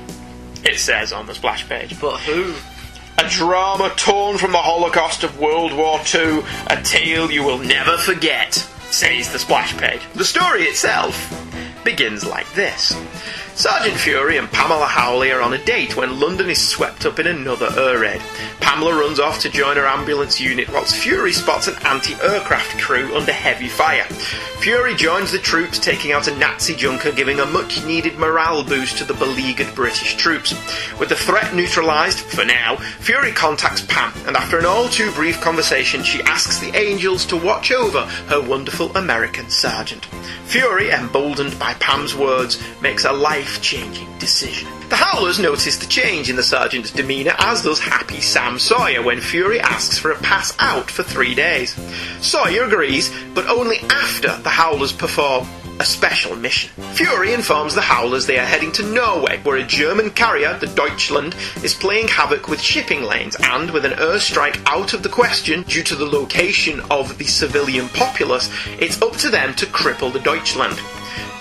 [0.64, 2.00] it says on the splash page.
[2.02, 2.56] But who?
[3.24, 7.98] A drama torn from the Holocaust of World War II, a tale you will never
[7.98, 8.56] forget,
[8.90, 10.02] says the splash page.
[10.16, 11.49] The story itself
[11.84, 12.94] begins like this.
[13.60, 17.28] Sergeant Fury and Pamela Hawley are on a date when London is swept up in
[17.28, 18.22] another air raid.
[18.62, 23.34] Pamela runs off to join her ambulance unit whilst Fury spots an anti-aircraft crew under
[23.34, 24.06] heavy fire.
[24.62, 29.04] Fury joins the troops, taking out a Nazi junker, giving a much-needed morale boost to
[29.04, 30.54] the beleaguered British troops.
[30.98, 36.02] With the threat neutralised, for now, Fury contacts Pam, and after an all-too brief conversation,
[36.04, 40.06] she asks the angels to watch over her wonderful American sergeant.
[40.46, 43.12] Fury, emboldened by Pam's words, makes a
[43.50, 44.70] life-changing decision.
[44.90, 49.20] The Howlers notice the change in the sergeant's demeanour, as does happy Sam Sawyer when
[49.20, 51.74] Fury asks for a pass out for three days.
[52.22, 55.48] Sawyer agrees, but only after the Howlers perform
[55.80, 56.70] a special mission.
[56.94, 61.36] Fury informs the Howlers they are heading to Norway, where a German carrier, the Deutschland,
[61.64, 65.84] is playing havoc with shipping lanes, and with an airstrike out of the question due
[65.84, 70.80] to the location of the civilian populace, it's up to them to cripple the Deutschland.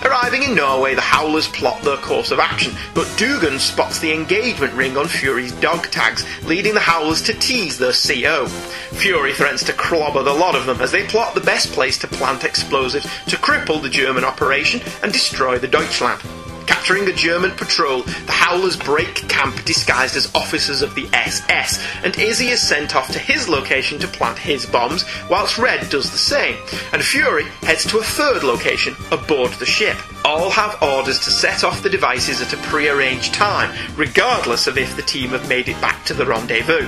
[0.03, 4.73] Arriving in Norway, the Howlers plot their course of action, but Dugan spots the engagement
[4.73, 8.47] ring on Fury's dog tags, leading the Howlers to tease their CO.
[8.47, 12.07] Fury threatens to clobber the lot of them as they plot the best place to
[12.07, 16.21] plant explosives to cripple the German operation and destroy the Deutschland.
[16.69, 22.15] Capturing a German patrol, the Howlers break camp disguised as officers of the SS, and
[22.19, 26.17] Izzy is sent off to his location to plant his bombs, whilst Red does the
[26.19, 26.57] same,
[26.93, 29.97] and Fury heads to a third location aboard the ship.
[30.23, 34.95] All have orders to set off the devices at a pre-arranged time, regardless of if
[34.95, 36.87] the team have made it back to the rendezvous.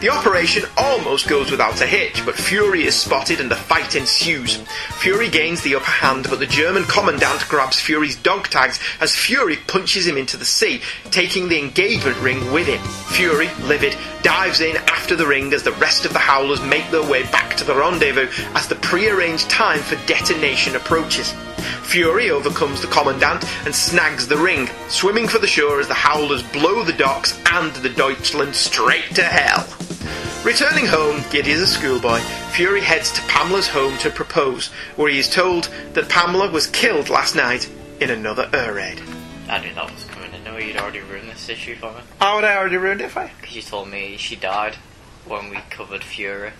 [0.00, 4.58] The operation almost goes without a hitch, but Fury is spotted and a fight ensues.
[5.00, 9.56] Fury gains the upper hand, but the German commandant grabs Fury's dog tags as Fury
[9.66, 12.78] punches him into the sea, taking the engagement ring with him.
[13.12, 17.02] Fury, livid, dives in after the ring as the rest of the Howlers make their
[17.02, 21.34] way back to the rendezvous as the pre-arranged time for detonation approaches.
[21.82, 26.44] Fury overcomes the commandant and snags the ring, swimming for the shore as the Howlers
[26.52, 29.66] blow the docks and the Deutschland straight to hell.
[30.44, 32.20] Returning home, giddy as a schoolboy,
[32.52, 37.08] Fury heads to Pamela's home to propose, where he is told that Pamela was killed
[37.08, 37.68] last night
[38.00, 39.00] in another air raid.
[39.48, 40.30] I knew that was coming.
[40.32, 42.00] I know you'd already ruined this issue for me.
[42.20, 43.30] How would I already ruined it for you?
[43.40, 44.76] Because you told me she died
[45.26, 46.52] when we covered Fury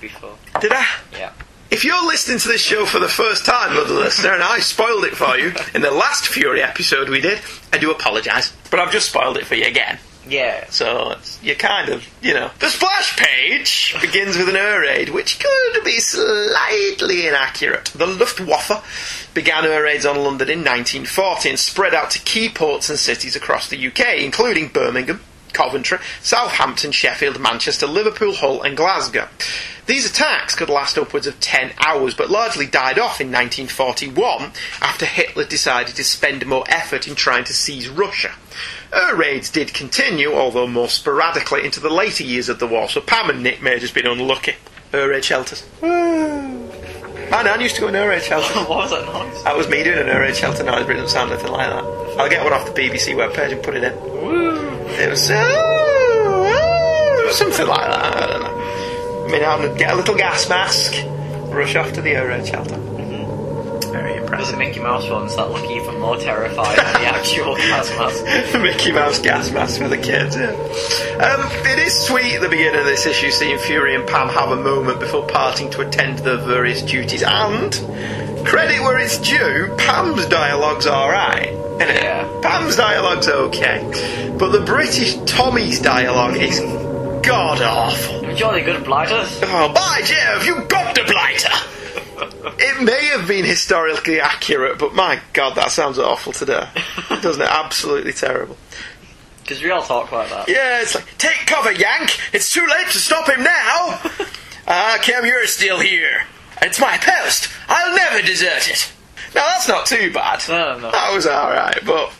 [0.00, 0.36] before.
[0.60, 0.86] Did I?
[1.12, 1.32] Yeah.
[1.70, 5.04] If you're listening to this show for the first time, lovely listener, and I spoiled
[5.04, 7.40] it for you in the last Fury episode we did,
[7.72, 8.52] I do apologise.
[8.70, 9.98] But I've just spoiled it for you again.
[10.26, 10.66] Yeah.
[10.70, 12.50] So you kind of, you know.
[12.58, 17.86] The splash page begins with an air raid, which could be slightly inaccurate.
[17.94, 22.88] The Luftwaffe began air raids on London in 1940 and spread out to key ports
[22.88, 25.20] and cities across the UK, including Birmingham,
[25.54, 29.28] Coventry, Southampton, Sheffield, Manchester, Liverpool, Hull, and Glasgow.
[29.86, 35.04] These attacks could last upwards of 10 hours, but largely died off in 1941 after
[35.04, 38.32] Hitler decided to spend more effort in trying to seize Russia.
[38.92, 43.00] Air raids did continue, although more sporadically, into the later years of the war, so
[43.00, 44.54] Pam and Nick may have just been unlucky.
[44.92, 45.66] Air raid shelters.
[45.82, 46.54] Woo.
[47.30, 48.54] My nan used to go in air raid shelters.
[48.68, 49.42] what was that noise?
[49.44, 51.68] That was me doing an air raid shelter noise, but it doesn't sound anything like
[51.68, 51.84] that.
[52.18, 54.73] I'll get one off the BBC webpage and put it in.
[54.96, 58.16] It was, uh, uh, something like that.
[58.16, 59.24] I don't know.
[59.26, 60.92] I mean, I'll get a little gas mask,
[61.52, 62.76] rush off to the air raid shelter.
[62.76, 64.52] Very There's impressive.
[64.52, 68.52] the Mickey Mouse ones that look even more terrifying than the actual gas mask.
[68.52, 70.36] the Mickey Mouse gas mask for the kids.
[70.36, 70.50] Yeah.
[70.50, 74.50] Um, it is sweet at the beginning of this issue seeing Fury and Pam have
[74.50, 77.22] a moment before parting to attend to their various duties.
[77.22, 77.72] And
[78.44, 81.52] credit where it's due, Pam's dialogue's alright.
[81.80, 82.40] Yeah.
[82.42, 86.60] Pam's dialogue's okay, but the British Tommy's dialogue is
[87.26, 88.34] god awful.
[88.34, 89.40] Jolly good blighters.
[89.42, 91.52] Oh, by Jove, you got the blighter!
[92.58, 96.68] it may have been historically accurate, but my god, that sounds awful today.
[97.22, 97.48] Doesn't it?
[97.48, 98.56] Absolutely terrible.
[99.42, 100.48] Because we all talk like that.
[100.48, 102.18] Yeah, it's like, take cover, Yank!
[102.32, 104.00] It's too late to stop him now!
[104.66, 106.22] Ah, Cam, you're still here.
[106.64, 107.50] It's my post.
[107.68, 108.90] I'll never desert it.
[109.34, 110.42] Now, that's not too bad.
[110.48, 110.90] No, no.
[110.90, 112.12] That was alright, but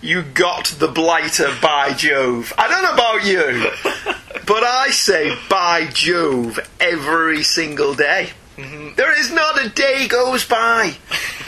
[0.00, 2.52] you got the blighter by Jove.
[2.58, 3.70] I don't know about you,
[4.46, 8.30] but I say by Jove every single day.
[8.56, 8.94] Mm-hmm.
[8.96, 10.94] There is not a day goes by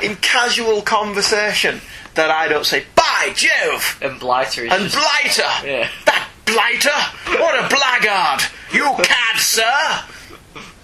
[0.03, 1.81] in casual conversation
[2.15, 4.97] that I don't say by Jove And blighter is and just...
[4.97, 5.67] blighter.
[5.67, 5.89] Yeah.
[6.05, 7.41] That blighter!
[7.41, 8.43] What a blackguard!
[8.73, 10.05] You cad, sir!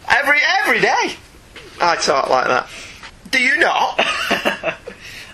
[0.08, 1.16] Every every day,
[1.80, 2.68] I talk like that.
[3.30, 4.00] Do you not?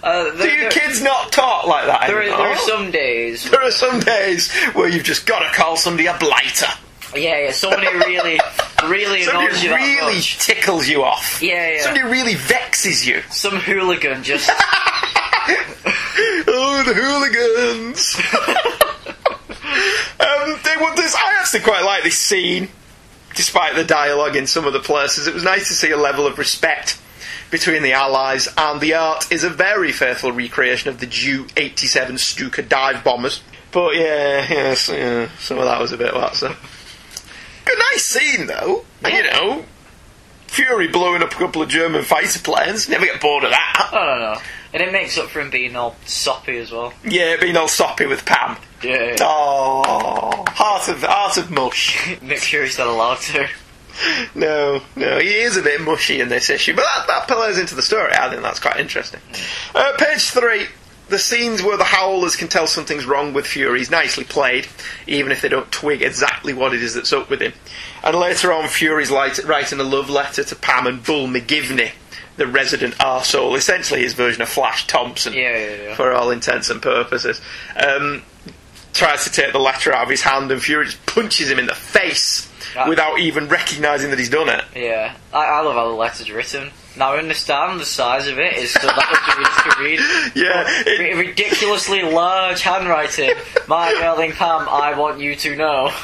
[0.02, 2.90] Uh, Do there, you there- kids not talk like that there, are, there are some
[2.90, 3.50] days.
[3.50, 6.68] There are some days where you've just got to call somebody a blighter.
[7.14, 7.52] Yeah, yeah.
[7.52, 8.40] Somebody really,
[8.84, 11.42] really Somebody annoys you really tickles you off.
[11.42, 11.82] Yeah, yeah.
[11.82, 13.20] Somebody really vexes you.
[13.30, 14.48] Some hooligan just.
[16.48, 18.16] oh, the hooligans!
[20.20, 21.14] um, they this.
[21.14, 22.68] I actually quite like this scene,
[23.34, 25.26] despite the dialogue in some of the places.
[25.26, 27.00] It was nice to see a level of respect
[27.50, 32.18] between the Allies, and the art is a very faithful recreation of the Ju 87
[32.18, 33.42] Stuka dive bombers.
[33.72, 36.34] But yeah, yes, yeah, some of that was a bit whack.
[36.34, 36.54] So,
[37.64, 38.84] good, nice scene though.
[39.02, 39.64] And, you know,
[40.46, 42.88] Fury blowing up a couple of German fighter planes.
[42.88, 43.90] Never get bored of that.
[43.92, 44.40] I don't know.
[44.72, 46.92] And it makes up for him being all soppy as well.
[47.04, 48.56] Yeah, being all soppy with Pam.
[48.82, 49.02] Yeah.
[49.02, 49.16] yeah.
[49.20, 52.18] Oh, heart of heart of mush.
[52.22, 53.48] Make sure he's not allowed to.
[54.34, 57.74] No, no, he is a bit mushy in this issue, but that, that plays into
[57.74, 58.12] the story.
[58.14, 59.20] I think that's quite interesting.
[59.74, 60.66] Uh, page three.
[61.08, 64.68] The scenes where the Howlers can tell something's wrong with Fury is nicely played,
[65.08, 67.52] even if they don't twig exactly what it is that's up with him.
[68.04, 71.90] And later on, Fury's writing a love letter to Pam and Bull McGivney,
[72.40, 75.94] the resident arsehole, essentially his version of Flash Thompson, Yeah, yeah, yeah.
[75.94, 77.40] for all intents and purposes.
[77.76, 78.22] Um,
[78.94, 81.66] tries to take the letter out of his hand, and Fury just punches him in
[81.66, 82.88] the face Ah.
[82.88, 84.64] without even recognising that he's done it.
[84.76, 85.14] Yeah.
[85.34, 86.70] I, I love how the letter's written.
[86.96, 89.98] Now I understand the size of it is so that to read.
[90.34, 93.32] Yeah, it- ridiculously large handwriting.
[93.68, 95.92] My darling Pam, I want you to know.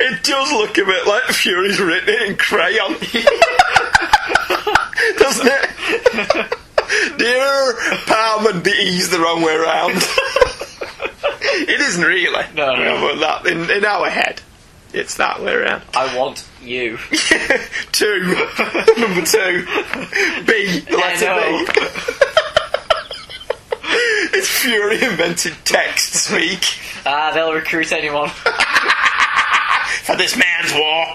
[0.00, 2.92] It does look a bit like Fury's written it in crayon.
[5.18, 5.70] Doesn't it?
[7.18, 7.74] Dear
[8.06, 9.92] Pam and the E's the wrong way around.
[11.40, 12.44] it isn't really.
[12.54, 13.18] No, no.
[13.20, 14.40] That, in, in our head,
[14.92, 15.82] it's that way around.
[15.94, 16.96] I want you.
[17.92, 18.20] two.
[18.98, 19.66] Number two.
[20.46, 20.80] B.
[20.80, 21.80] The letter B.
[24.34, 26.64] it's Fury invented text speak
[27.06, 28.28] Ah, they'll recruit anyone.
[30.02, 31.06] for this man's war.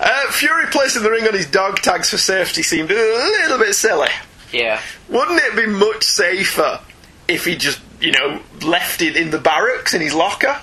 [0.00, 3.74] Uh, Fury placing the ring on his dog tags for safety seemed a little bit
[3.74, 4.08] silly.
[4.52, 4.80] Yeah.
[5.08, 6.80] Wouldn't it be much safer
[7.26, 10.56] if he just, you know, left it in the barracks in his locker?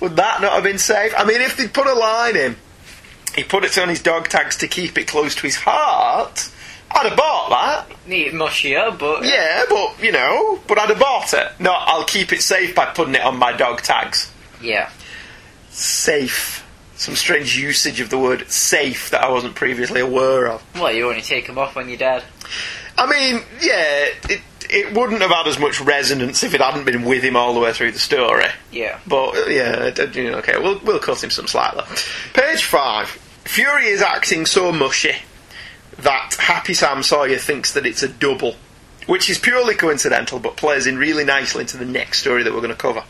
[0.00, 1.14] Would that not have been safe?
[1.16, 2.56] I mean, if they'd put a line in,
[3.34, 6.50] he put it on his dog tags to keep it close to his heart,
[6.90, 8.06] I'd have bought that.
[8.06, 11.52] Neat mushier, but Yeah, but, you know, but I'd have bought it.
[11.58, 14.30] No, I'll keep it safe by putting it on my dog tags.
[14.60, 14.90] yeah.
[15.70, 16.65] Safe.
[16.96, 20.62] Some strange usage of the word safe that I wasn't previously aware of.
[20.74, 22.24] Well, you only take them off when you're dead.
[22.98, 24.40] I mean, yeah, it,
[24.70, 27.60] it wouldn't have had as much resonance if it hadn't been with him all the
[27.60, 28.46] way through the story.
[28.72, 28.98] Yeah.
[29.06, 31.84] But uh, yeah, it- it- you know, okay, we'll we'll cut him some slack though.
[32.32, 33.08] Page five.
[33.44, 35.14] Fury is acting so mushy
[35.98, 38.56] that Happy Sam Sawyer thinks that it's a double,
[39.06, 42.60] which is purely coincidental, but plays in really nicely into the next story that we're
[42.60, 43.04] going to cover.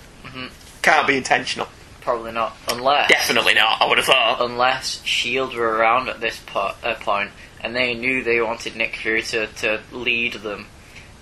[0.82, 1.66] Can't be intentional.
[2.06, 2.56] Probably not.
[2.70, 3.10] Unless.
[3.10, 3.82] Definitely not.
[3.82, 4.40] I would have thought.
[4.40, 8.94] Unless Shield were around at this po- uh, point and they knew they wanted Nick
[8.94, 10.66] Fury to, to lead them,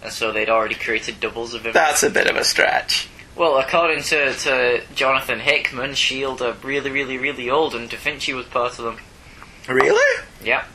[0.03, 1.73] and so they'd already created doubles of him.
[1.73, 3.09] That's a bit of a stretch.
[3.35, 8.35] Well, according to, to Jonathan Hickman, Shield are really, really, really old, and Da Vinci
[8.35, 8.99] was part of them.
[9.69, 10.23] Really?
[10.45, 10.67] Yeah.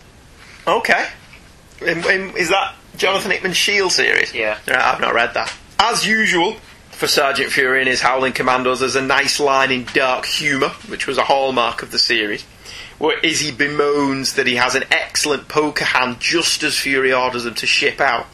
[0.67, 1.05] Okay.
[1.83, 4.33] Um, um, Is that Jonathan Hickman's Shield series?
[4.33, 4.57] Yeah.
[4.67, 5.55] Right, I've not read that.
[5.77, 6.57] As usual,
[6.99, 11.07] for Sergeant Fury and his Howling Commandos, there's a nice line in dark humour, which
[11.07, 12.43] was a hallmark of the series,
[12.97, 17.53] where Izzy bemoans that he has an excellent poker hand just as Fury orders him
[17.53, 18.27] to ship out.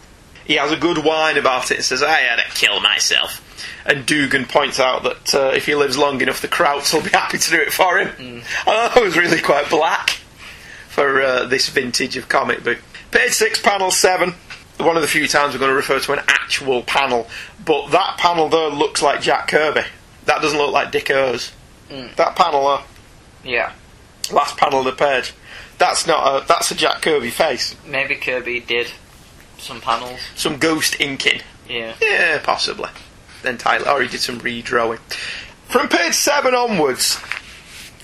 [0.46, 3.40] He has a good whine about it and says, I had to kill myself.
[3.86, 7.12] And Dugan points out that uh, if he lives long enough, the Krauts will be
[7.12, 8.42] happy to do it for him.
[8.66, 10.10] I thought it was really quite black
[10.90, 12.80] for uh, this vintage of comic book.
[13.12, 14.34] Page 6, panel 7.
[14.78, 17.28] One of the few times we're going to refer to an actual panel,
[17.64, 19.82] but that panel there looks like Jack Kirby.
[20.26, 21.52] That doesn't look like Dick Ayers.
[21.90, 22.08] Hmm.
[22.18, 23.72] That panel there, Yeah.
[24.32, 25.34] last panel of the page,
[25.78, 27.76] that's not a that's a Jack Kirby face.
[27.86, 28.88] Maybe Kirby did
[29.60, 30.20] some panels.
[30.36, 31.42] Some ghost inking.
[31.70, 31.94] Yeah.
[32.02, 32.90] Yeah, possibly.
[33.44, 35.00] Entirely, or he did some redrawing.
[35.70, 37.20] From page seven onwards,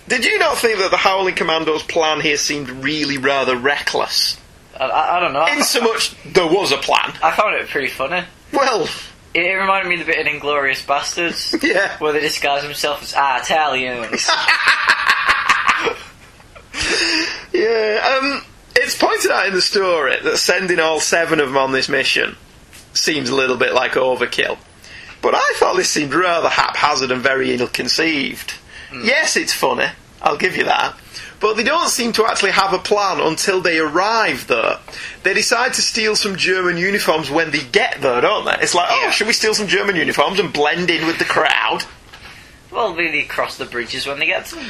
[0.07, 4.38] did you not think that the Howling Commandos' plan here seemed really rather reckless?
[4.80, 5.45] I, I, I don't know.
[5.47, 7.13] In so much there was a plan.
[7.24, 8.24] I found it pretty funny.
[8.53, 8.88] Well,
[9.34, 11.61] It, reminded me of the bit in Inglourious Basterds.
[11.67, 11.97] yeah.
[11.99, 14.30] Where they disguise themselves as Italians.
[17.53, 18.43] Yeah, um,
[18.76, 22.38] it's pointed out in the story that sending all seven of them on this mission
[22.93, 24.57] seems a little bit like overkill.
[25.22, 28.53] But I thought this seemed rather haphazard and very ill conceived.
[28.93, 29.88] Yes, it's funny,
[30.22, 30.95] I'll give you that.
[31.39, 34.78] But they don't seem to actually have a plan until they arrive there.
[35.24, 38.55] They decide to steal some German uniforms when they get there, don't they?
[38.61, 39.09] It's like, oh, Yeah.
[39.11, 41.86] should we steal some German uniforms and blend in with the crowd?
[42.69, 44.67] well, they cross the bridges when they get to them.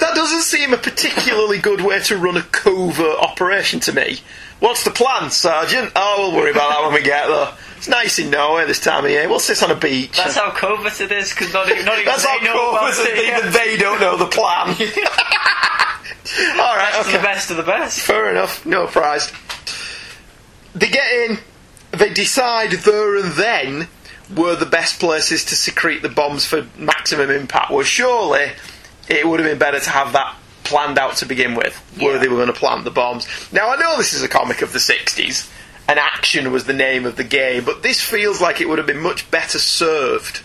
[0.00, 4.20] That doesn't seem a particularly good way to run a covert operation to me.
[4.60, 5.92] What's the plan, Sergeant?
[5.96, 7.52] Oh, we'll worry about that when we get there.
[7.78, 9.26] It's nice in Norway this time of year.
[9.28, 10.16] We'll sit on a beach.
[10.18, 12.92] That's how covert it is, because not, even- not even That's they how know about
[12.92, 12.98] it.
[13.18, 13.38] is, yeah.
[13.38, 14.68] even they don't know the plan.
[16.60, 17.16] All right, That's okay.
[17.16, 18.00] the best of the best.
[18.00, 18.64] Fair enough.
[18.66, 19.32] No prize.
[20.74, 21.38] They get in.
[21.92, 23.88] They decide there and then
[24.36, 27.70] were the best places to secrete the bombs for maximum impact.
[27.72, 28.52] Well, surely
[29.08, 30.36] it would have been better to have that
[30.70, 33.26] planned out to begin with, where they were going to plant the bombs.
[33.52, 35.50] Now, I know this is a comic of the 60s,
[35.88, 38.86] and action was the name of the game, but this feels like it would have
[38.86, 40.42] been much better served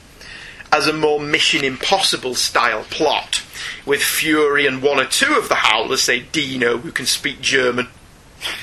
[0.71, 3.43] as a more Mission Impossible style plot,
[3.85, 7.87] with Fury and one or two of the Howlers, say Dino, who can speak German,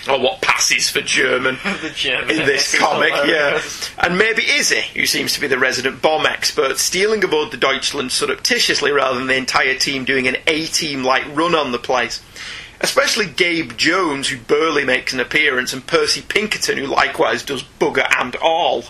[0.09, 3.61] or what passes for German The German in this comic, yeah.
[3.99, 8.13] And maybe Izzy, who seems to be the resident bomb expert, stealing aboard the Deutschland
[8.13, 12.23] surreptitiously rather than the entire team doing an A team like run on the place.
[12.81, 18.05] Especially Gabe Jones, who barely makes an appearance, and Percy Pinkerton, who likewise does bugger
[18.19, 18.85] and all.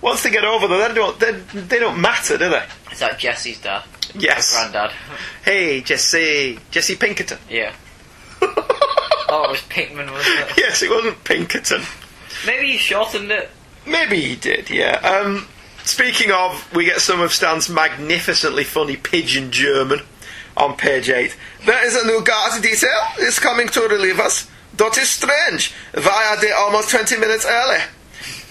[0.00, 2.62] Once they get over there, they don't, they, they don't matter, do they?
[2.92, 3.82] Is that Jesse's dad?
[4.14, 4.54] Yes.
[4.54, 4.92] Granddad.
[5.44, 6.58] Hey, Jesse.
[6.70, 7.38] Jesse Pinkerton.
[7.48, 7.74] Yeah.
[9.34, 10.52] Oh, it was Pinkman, wasn't it?
[10.58, 11.82] yes, it wasn't Pinkerton.
[12.46, 13.50] Maybe he shortened it.
[13.84, 15.00] Maybe he did, yeah.
[15.00, 15.48] Um,
[15.82, 20.02] speaking of, we get some of Stan's magnificently funny pidgin German
[20.56, 21.36] on page 8.
[21.66, 24.48] There is a new guard detail is coming to relieve us.
[24.76, 25.72] That is strange.
[25.94, 27.80] Why are they almost 20 minutes early?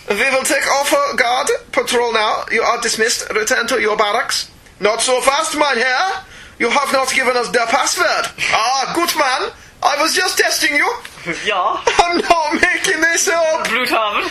[0.09, 2.43] We will take off our guard patrol now.
[2.51, 3.29] You are dismissed.
[3.29, 4.51] Return to your barracks.
[4.81, 6.25] Not so fast, mein Herr.
[6.59, 8.27] You have not given us the password.
[8.51, 9.53] Ah, good man.
[9.83, 10.89] I was just testing you.
[11.45, 11.81] Yeah.
[11.85, 13.65] I'm not making this up.
[13.67, 14.27] Bluthaven.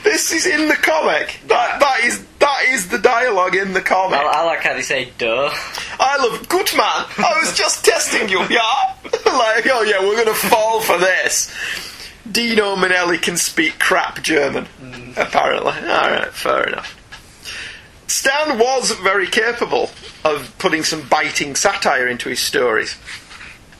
[0.02, 1.40] this is in the comic.
[1.46, 4.18] That, that is that is the dialogue in the comic.
[4.18, 5.50] I, I like how they say duh.
[5.98, 7.04] I love good man.
[7.18, 8.96] I was just testing you, yeah.
[9.04, 11.54] like, oh yeah, we're gonna fall for this.
[12.30, 15.16] Dino Manelli can speak crap German, mm.
[15.18, 15.72] apparently.
[15.72, 16.96] All right, fair enough.
[18.06, 19.90] Stan was very capable
[20.24, 22.96] of putting some biting satire into his stories.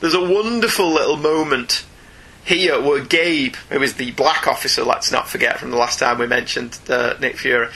[0.01, 1.85] There's a wonderful little moment
[2.43, 6.17] here where Gabe, who is the black officer, let's not forget from the last time
[6.17, 7.69] we mentioned uh, Nick Fury,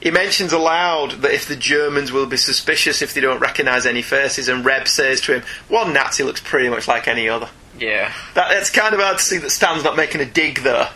[0.00, 4.02] he mentions aloud that if the Germans will be suspicious if they don't recognise any
[4.02, 7.50] faces, and Reb says to him, one Nazi looks pretty much like any other.
[7.78, 8.12] Yeah.
[8.34, 10.88] That, it's kind of hard to see that Stan's not making a dig there,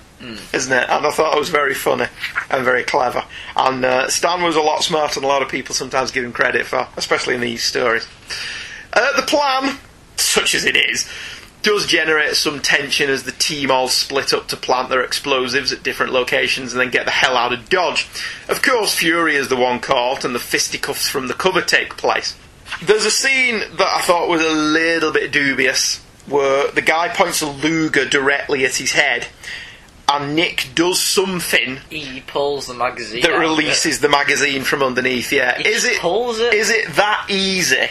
[0.55, 0.89] not it?
[0.89, 2.07] And I thought it was very funny
[2.51, 3.24] and very clever.
[3.55, 6.33] And uh, Stan was a lot smarter than a lot of people sometimes give him
[6.33, 8.07] credit for, especially in these stories.
[8.93, 9.78] Uh, the plan,
[10.25, 11.09] such as it is,
[11.62, 15.83] does generate some tension as the team all split up to plant their explosives at
[15.83, 18.07] different locations and then get the hell out of Dodge.
[18.49, 22.35] Of course, Fury is the one caught, and the fisticuffs from the cover take place.
[22.83, 27.43] There's a scene that I thought was a little bit dubious, where the guy points
[27.43, 29.27] a Luger directly at his head,
[30.09, 33.21] and Nick does something He pulls the magazine.
[33.23, 33.45] that out of it.
[33.47, 35.31] releases the magazine from underneath.
[35.31, 36.55] Yeah, He is it pulls it.
[36.55, 37.89] is it that easy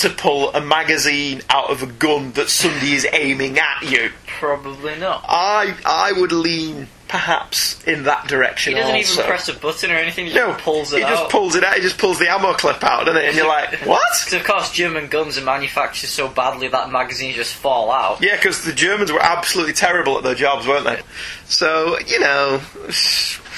[0.00, 4.10] to pull a magazine out of a gun that somebody is aiming at you?
[4.26, 5.24] Probably not.
[5.28, 8.72] I I would lean perhaps in that direction.
[8.74, 9.14] He doesn't also.
[9.14, 10.26] even press a button or anything.
[10.26, 11.10] He No, just pulls it he out.
[11.10, 11.74] just pulls it out.
[11.74, 13.26] He just pulls the ammo clip out, doesn't it?
[13.28, 14.00] And you're like, what?
[14.24, 18.22] Because of course, German guns are manufactured so badly that magazines just fall out.
[18.22, 21.02] Yeah, because the Germans were absolutely terrible at their jobs, weren't they?
[21.46, 22.58] So you know,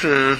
[0.00, 0.34] hmm.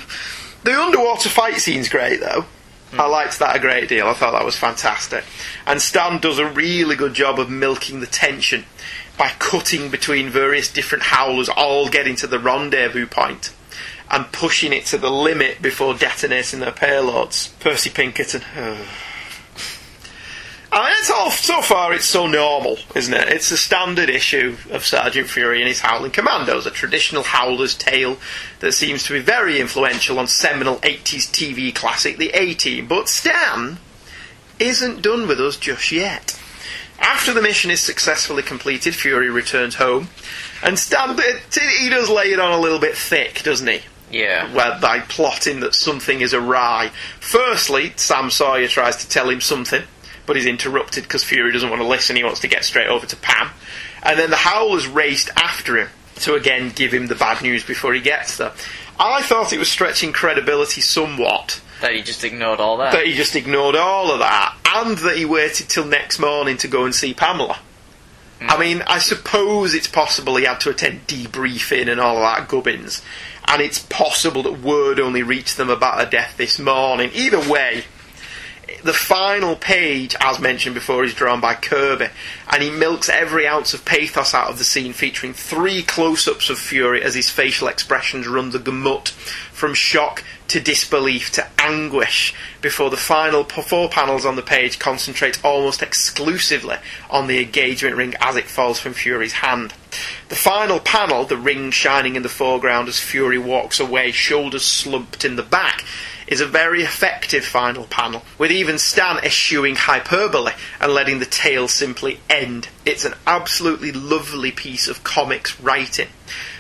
[0.65, 2.47] the underwater fight scene's great though.
[2.93, 3.01] Mm.
[3.01, 4.07] I liked that a great deal.
[4.07, 5.25] I thought that was fantastic.
[5.67, 8.65] And Stan does a really good job of milking the tension
[9.19, 13.53] by cutting between various different howlers, all getting to the rendezvous point
[14.11, 17.59] and pushing it to the limit before detonating their payloads.
[17.61, 18.43] Percy Pinkerton.
[20.75, 21.93] I mean, it's all so far.
[21.93, 23.29] It's so normal, isn't it?
[23.29, 28.17] It's the standard issue of Sergeant Fury and his Howling Commandos, a traditional Howler's tale
[28.61, 32.89] that seems to be very influential on seminal 80s TV classic The A Team.
[32.89, 33.77] But Stan
[34.59, 36.41] isn't done with us just yet.
[36.99, 40.09] After the mission is successfully completed, Fury returns home,
[40.63, 41.19] and Stan
[41.79, 43.81] he does lay it on a little bit thick, doesn't he?
[44.11, 44.53] Yeah.
[44.55, 46.93] where by plotting that something is awry.
[47.19, 49.83] Firstly, Sam Sawyer tries to tell him something,
[50.27, 52.17] but he's interrupted because Fury doesn't want to listen.
[52.17, 53.51] He wants to get straight over to Pam.
[54.03, 57.95] And then the Howlers raced after him to again give him the bad news before
[57.95, 58.53] he gets there.
[58.99, 62.93] I thought it was stretching credibility somewhat That he just ignored all that.
[62.93, 66.69] that he just ignored all of that and that he waited till next morning to
[66.69, 67.59] go and see Pamela.
[68.41, 68.51] Hmm.
[68.51, 72.49] I mean, I suppose it's possible he had to attend debriefing and all of that
[72.49, 73.03] gubbins,
[73.49, 77.11] and it's possible that word only reached them about her death this morning.
[77.15, 77.85] Either way,
[78.85, 82.09] the final page, as mentioned before, is drawn by Kirby,
[82.51, 86.51] and he milks every ounce of pathos out of the scene, featuring three close ups
[86.51, 89.09] of Fury as his facial expressions run the gamut
[89.53, 95.43] from shock to disbelief to anguish before the final four panels on the page concentrate
[95.45, 96.77] almost exclusively
[97.09, 99.73] on the engagement ring as it falls from Fury's hand.
[100.29, 105.25] The final panel, the ring shining in the foreground as Fury walks away, shoulders slumped
[105.25, 105.85] in the back,
[106.33, 111.69] is a very effective final panel, with even Stan eschewing hyperbole and letting the tale
[111.69, 112.67] simply end.
[112.87, 116.09] It's an absolutely lovely piece of comics writing.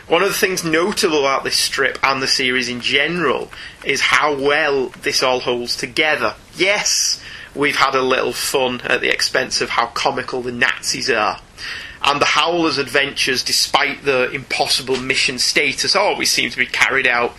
[0.07, 3.51] One of the things notable about this strip and the series in general
[3.83, 6.35] is how well this all holds together.
[6.55, 7.23] Yes,
[7.55, 11.41] we've had a little fun at the expense of how comical the Nazis are.
[12.05, 17.07] And the Howler's adventures, despite the impossible mission status, oh, always seem to be carried
[17.07, 17.35] out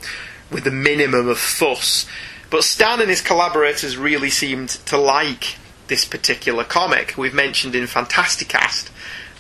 [0.54, 2.06] with the minimum of fuss.
[2.50, 7.16] But Stan and his collaborators really seemed to like this particular comic.
[7.18, 8.90] We've mentioned in Fantasticast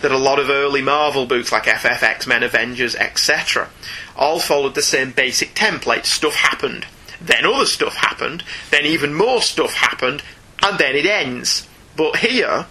[0.01, 3.69] that a lot of early Marvel books like FF, X-Men, Avengers, etc.,
[4.15, 6.05] all followed the same basic template.
[6.05, 6.87] Stuff happened,
[7.21, 10.21] then other stuff happened, then even more stuff happened,
[10.61, 11.67] and then it ends.
[11.95, 12.65] But here,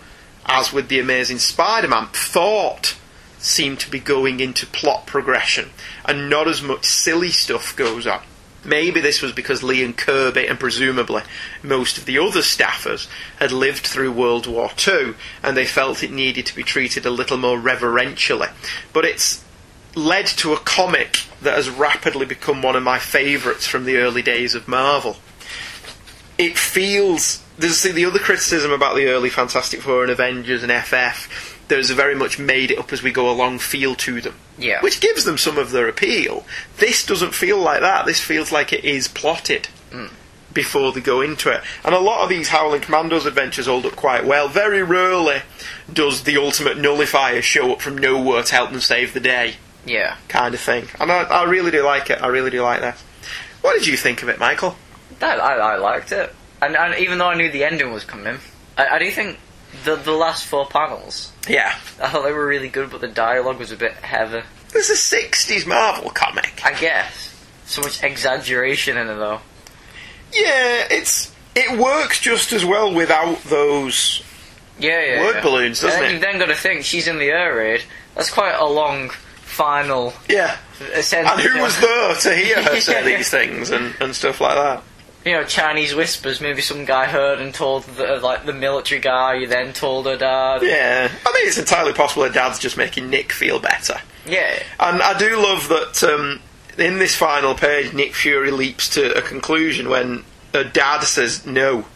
[0.44, 2.96] as with the Amazing Spider-Man, thought
[3.38, 5.70] seemed to be going into plot progression,
[6.04, 8.22] and not as much silly stuff goes on.
[8.64, 11.22] Maybe this was because Lee and Kirby, and presumably
[11.62, 13.08] most of the other staffers,
[13.38, 17.10] had lived through World War II, and they felt it needed to be treated a
[17.10, 18.48] little more reverentially.
[18.92, 19.44] But it's
[19.94, 24.22] led to a comic that has rapidly become one of my favourites from the early
[24.22, 25.16] days of Marvel.
[26.38, 27.42] It feels.
[27.58, 31.51] There's the other criticism about the early Fantastic Four and Avengers and FF.
[31.72, 34.82] There's a very much made it up as we go along feel to them Yeah.
[34.82, 36.44] which gives them some of their appeal.
[36.76, 38.04] This doesn't feel like that.
[38.04, 40.08] This feels like it is plotted hmm.
[40.52, 41.62] before they go into it.
[41.82, 44.48] And a lot of these Howling Commandos adventures hold up quite well.
[44.48, 45.40] Very rarely
[45.90, 49.54] does the ultimate nullifier show up from nowhere to help them save the day,
[49.86, 50.16] yeah.
[50.28, 50.88] kind of thing.
[51.00, 52.20] And I, I really do like it.
[52.22, 52.98] I really do like that.
[53.62, 54.76] What did you think of it, Michael?
[55.20, 58.40] That I, I liked it, and, and even though I knew the ending was coming,
[58.76, 59.38] I, I do think
[59.84, 61.74] the the last four panels, Yeah.
[62.00, 64.42] I thought they were really good, but the dialogue was a bit heavy.
[64.72, 66.60] This is a 60s Marvel comic.
[66.64, 67.28] I guess
[67.66, 69.40] so much exaggeration in it though.
[70.32, 74.22] Yeah, it's it works just as well without those.
[74.78, 75.20] Yeah, yeah.
[75.20, 75.42] Word yeah.
[75.42, 76.12] balloons, doesn't and then it?
[76.14, 77.82] You've then got to think she's in the air raid.
[78.14, 80.14] That's quite a long final.
[80.28, 80.56] Yeah.
[81.00, 81.12] sentence.
[81.14, 84.82] And who was there to hear her say these things and, and stuff like that?
[85.24, 86.40] You know, Chinese whispers.
[86.40, 89.34] Maybe some guy heard and told the, like the military guy.
[89.34, 90.62] You then told her dad.
[90.62, 94.00] Yeah, I mean it's entirely possible her dad's just making Nick feel better.
[94.26, 94.62] Yeah.
[94.78, 96.40] And I do love that um,
[96.78, 101.86] in this final page, Nick Fury leaps to a conclusion when her dad says no.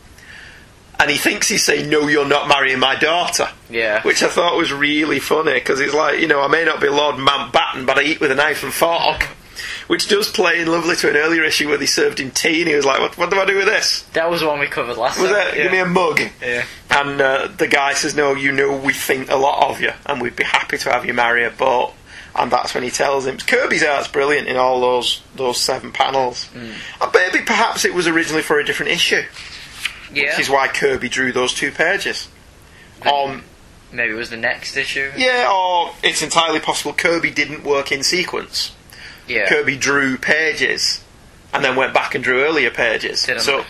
[0.98, 3.48] And he thinks he's saying, No, you're not marrying my daughter.
[3.68, 4.02] Yeah.
[4.02, 6.88] Which I thought was really funny because it's like, you know, I may not be
[6.88, 9.28] Lord Mountbatten, but I eat with a knife and fork.
[9.86, 12.68] Which does play in lovely to an earlier issue where they served him tea and
[12.68, 14.02] he was like, What, what do I do with this?
[14.14, 15.48] That was the one we covered last Was time.
[15.48, 15.56] it?
[15.56, 15.62] Yeah.
[15.62, 16.20] Give me a mug.
[16.42, 16.64] Yeah.
[16.90, 20.20] And uh, the guy says, "No, you know we think a lot of you, and
[20.20, 21.92] we'd be happy to have you marry her." But
[22.34, 26.48] and that's when he tells him Kirby's art's brilliant in all those those seven panels.
[26.54, 26.72] Mm.
[27.02, 29.22] And maybe perhaps it was originally for a different issue,
[30.12, 30.30] Yeah.
[30.30, 32.28] which is why Kirby drew those two pages.
[33.04, 33.44] Um,
[33.92, 35.12] Maybe it was the next issue.
[35.16, 38.72] yeah, or it's entirely possible Kirby didn't work in sequence.
[39.28, 39.48] Yeah.
[39.48, 41.02] Kirby drew pages.
[41.54, 43.22] And then went back and drew earlier pages.
[43.22, 43.64] Didn't so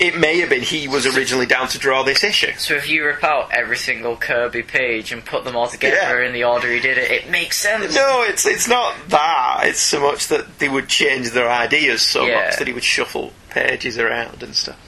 [0.00, 2.50] it may have been he was originally down to draw this issue.
[2.56, 6.26] So if you rip out every single Kirby page and put them all together Yeah.
[6.26, 7.94] in the order he did it, it makes sense.
[7.94, 9.60] No, it's it's not that.
[9.64, 12.46] It's so much that they would change their ideas so Yeah.
[12.46, 14.78] much that he would shuffle pages around and stuff.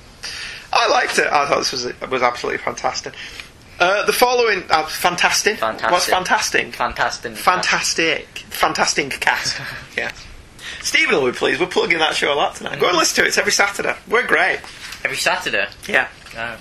[0.72, 1.26] I liked it.
[1.26, 3.12] I thought this was was absolutely fantastic.
[3.82, 5.58] Uh, the following, uh, fantastic.
[5.58, 5.90] Fantastic.
[5.90, 6.72] What's fantastic?
[6.72, 7.36] Fantastic.
[7.36, 9.60] Fantastic, fantastic cast.
[9.96, 10.12] yeah.
[10.82, 11.60] Stephen will be pleased.
[11.60, 12.78] We're plugging that show a lot tonight.
[12.78, 13.28] Go and listen to it.
[13.28, 13.96] It's every Saturday.
[14.08, 14.60] We're great.
[15.04, 15.66] Every Saturday.
[15.88, 16.06] Yeah.
[16.32, 16.56] No.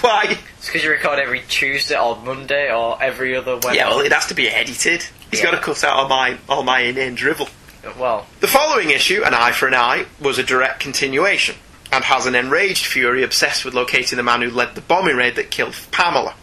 [0.00, 0.38] Why?
[0.58, 3.76] It's because you record every Tuesday or Monday or every other Wednesday.
[3.76, 3.88] Yeah.
[3.90, 5.04] Well, it has to be edited.
[5.30, 5.50] He's Yeah.
[5.50, 7.50] got to cut out all my all my inane drivel.
[7.98, 11.56] Well, The following issue, An Eye for an Eye, was a direct continuation
[11.90, 15.36] and has an enraged Fury obsessed with locating the man who led the bombing raid
[15.36, 16.34] that killed Pamela.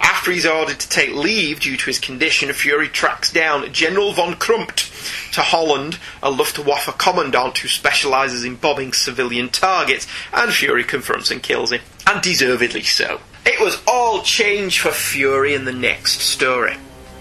[0.00, 4.34] After he's ordered to take leave due to his condition, Fury tracks down General von
[4.34, 11.30] Krumpt to Holland, a Luftwaffe commandant who specialises in bombing civilian targets, and Fury confronts
[11.30, 13.20] and kills him, and deservedly so.
[13.44, 16.76] It was all change for Fury in the next story.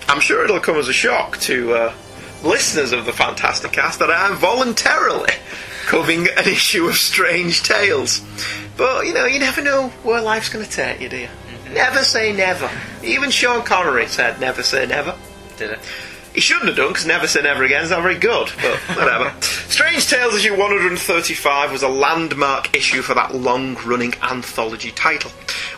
[0.07, 1.93] I'm sure it'll come as a shock to uh,
[2.43, 5.33] listeners of the Fantasticast that I am voluntarily
[5.91, 8.21] covering an issue of Strange Tales.
[8.77, 11.27] But, you know, you never know where life's going to take you, do you?
[11.27, 11.73] Mm-hmm.
[11.73, 12.71] Never say never.
[13.03, 15.13] Even Sean Connery said never say never.
[15.57, 15.79] did it?
[16.33, 19.33] He shouldn't have done because Never Say Never Again is not very good, but whatever.
[19.41, 25.31] Strange Tales issue 135 was a landmark issue for that long running anthology title.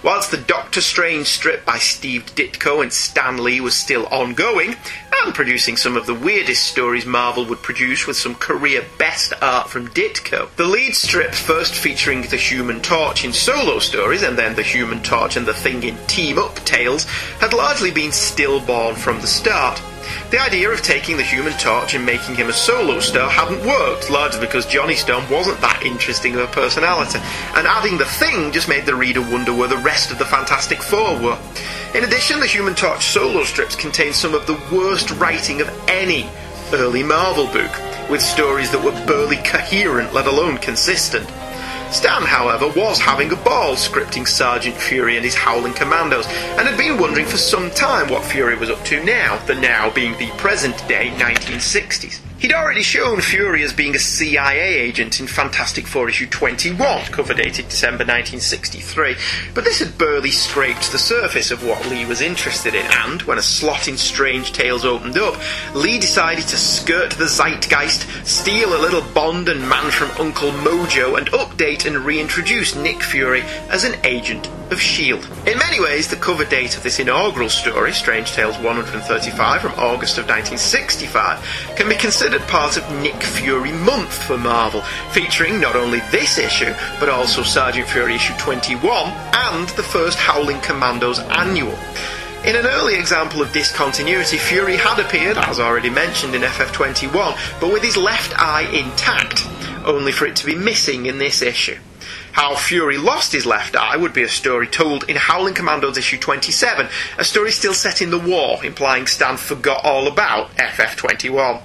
[0.04, 4.76] Whilst the Doctor Strange strip by Steve Ditko and Stan Lee was still ongoing,
[5.24, 9.70] and producing some of the weirdest stories Marvel would produce with some career best art
[9.70, 14.56] from Ditko, the lead strip first featuring the Human Torch in solo stories and then
[14.56, 17.06] the Human Torch and the Thing in team up tales
[17.40, 19.82] had largely been stillborn from the start.
[20.32, 24.10] The idea of taking the Human Torch and making him a solo star hadn't worked,
[24.10, 27.20] largely because Johnny Storm wasn't that interesting of a personality,
[27.56, 30.82] and adding the Thing just made the reader wonder where the rest of the Fantastic
[30.82, 31.40] Four were.
[31.94, 36.30] In addition, the Human Torch solo strips contain some of the worst writing of any
[36.74, 37.72] early Marvel book,
[38.10, 41.30] with stories that were barely coherent, let alone consistent.
[41.92, 46.78] Stan, however, was having a ball scripting Sergeant Fury and his Howling Commandos, and had
[46.78, 50.30] been wondering for some time what Fury was up to now, the now being the
[50.38, 52.20] present day 1960s.
[52.40, 57.34] He'd already shown Fury as being a CIA agent in Fantastic Four issue 21, cover
[57.34, 59.16] dated December 1963,
[59.54, 63.38] but this had barely scraped the surface of what Lee was interested in, and when
[63.38, 65.40] a slot in Strange Tales opened up,
[65.74, 71.18] Lee decided to skirt the zeitgeist, steal a little Bond and Man from Uncle Mojo,
[71.18, 75.52] and update and reintroduce Nick Fury as an agent of S.H.I.E.L.D.
[75.52, 80.18] In many ways, the cover date of this inaugural story, Strange Tales 135 from August
[80.18, 86.00] of 1965, can be considered part of Nick Fury Month for Marvel, featuring not only
[86.10, 88.82] this issue, but also Sergeant Fury issue 21
[89.34, 91.78] and the first Howling Commandos annual.
[92.46, 97.74] In an early example of discontinuity, Fury had appeared, as already mentioned, in FF21, but
[97.74, 99.46] with his left eye intact,
[99.86, 101.78] only for it to be missing in this issue.
[102.32, 106.18] How Fury lost his left eye would be a story told in Howling Commandos issue
[106.18, 111.62] 27, a story still set in the war, implying Stan forgot all about FF21.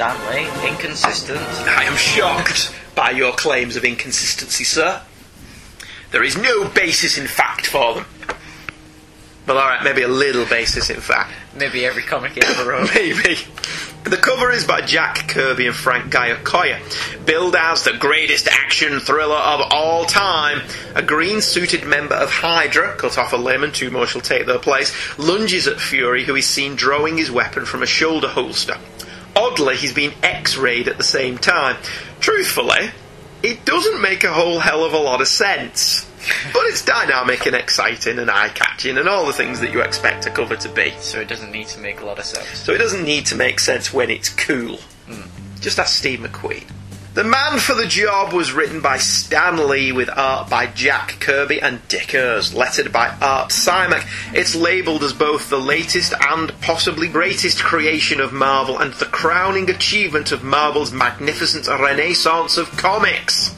[0.00, 1.40] Inconsistent.
[1.40, 5.02] I am shocked by your claims of inconsistency, sir.
[6.12, 8.06] There is no basis in fact for them.
[9.48, 11.32] Well, alright, maybe a little basis in fact.
[11.56, 12.90] Maybe every comic he ever wrote.
[12.94, 13.38] Maybe.
[14.04, 16.78] The cover is by Jack Kirby and Frank Giacoia.
[17.26, 20.62] Billed as the greatest action thriller of all time,
[20.94, 24.46] a green suited member of Hydra, cut off a limb and two more shall take
[24.46, 28.76] their place, lunges at Fury, who is seen drawing his weapon from a shoulder holster.
[29.38, 31.76] Oddly, he's been x rayed at the same time.
[32.18, 32.90] Truthfully,
[33.40, 36.04] it doesn't make a whole hell of a lot of sense.
[36.52, 40.26] But it's dynamic and exciting and eye catching and all the things that you expect
[40.26, 40.90] a cover to be.
[40.98, 42.48] So it doesn't need to make a lot of sense.
[42.58, 44.78] So it doesn't need to make sense when it's cool.
[45.06, 45.28] Hmm.
[45.60, 46.64] Just ask Steve McQueen.
[47.14, 51.60] The Man for the Job was written by Stan Lee with art by Jack Kirby
[51.60, 54.06] and Dick Ayers, lettered by Art Simek.
[54.34, 59.68] It's labelled as both the latest and possibly greatest creation of Marvel and the crowning
[59.70, 63.57] achievement of Marvel's magnificent renaissance of comics.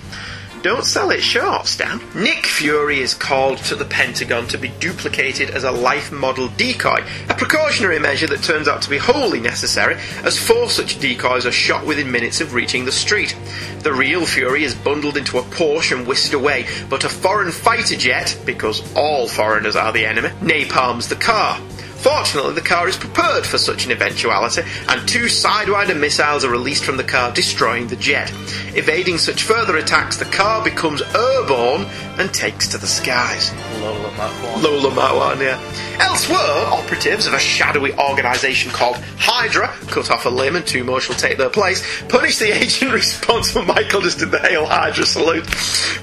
[0.63, 2.03] Don't sell it short, Stan.
[2.15, 7.03] Nick Fury is called to the Pentagon to be duplicated as a life model decoy,
[7.31, 11.53] a precautionary measure that turns out to be wholly necessary, as four such decoys are
[11.53, 13.35] shot within minutes of reaching the street.
[13.79, 17.97] The real Fury is bundled into a Porsche and whisked away, but a foreign fighter
[17.97, 21.59] jet, because all foreigners are the enemy, napalms the car.
[22.03, 26.85] Fortunately, the car is prepared for such an eventuality, and two Sidewinder missiles are released
[26.85, 28.33] from the car, destroying the jet.
[28.75, 31.83] Evading such further attacks, the car becomes airborne
[32.19, 33.51] and takes to the skies.
[33.81, 34.63] Lola 1.
[34.63, 35.59] Lola Marwan, yeah.
[36.01, 36.39] Elsewhere,
[36.73, 41.17] operatives of a shadowy organisation called Hydra, cut off a limb and two more shall
[41.17, 43.65] take their place, punish the agent responsible.
[43.65, 45.47] Michael just did the Hail Hydra salute.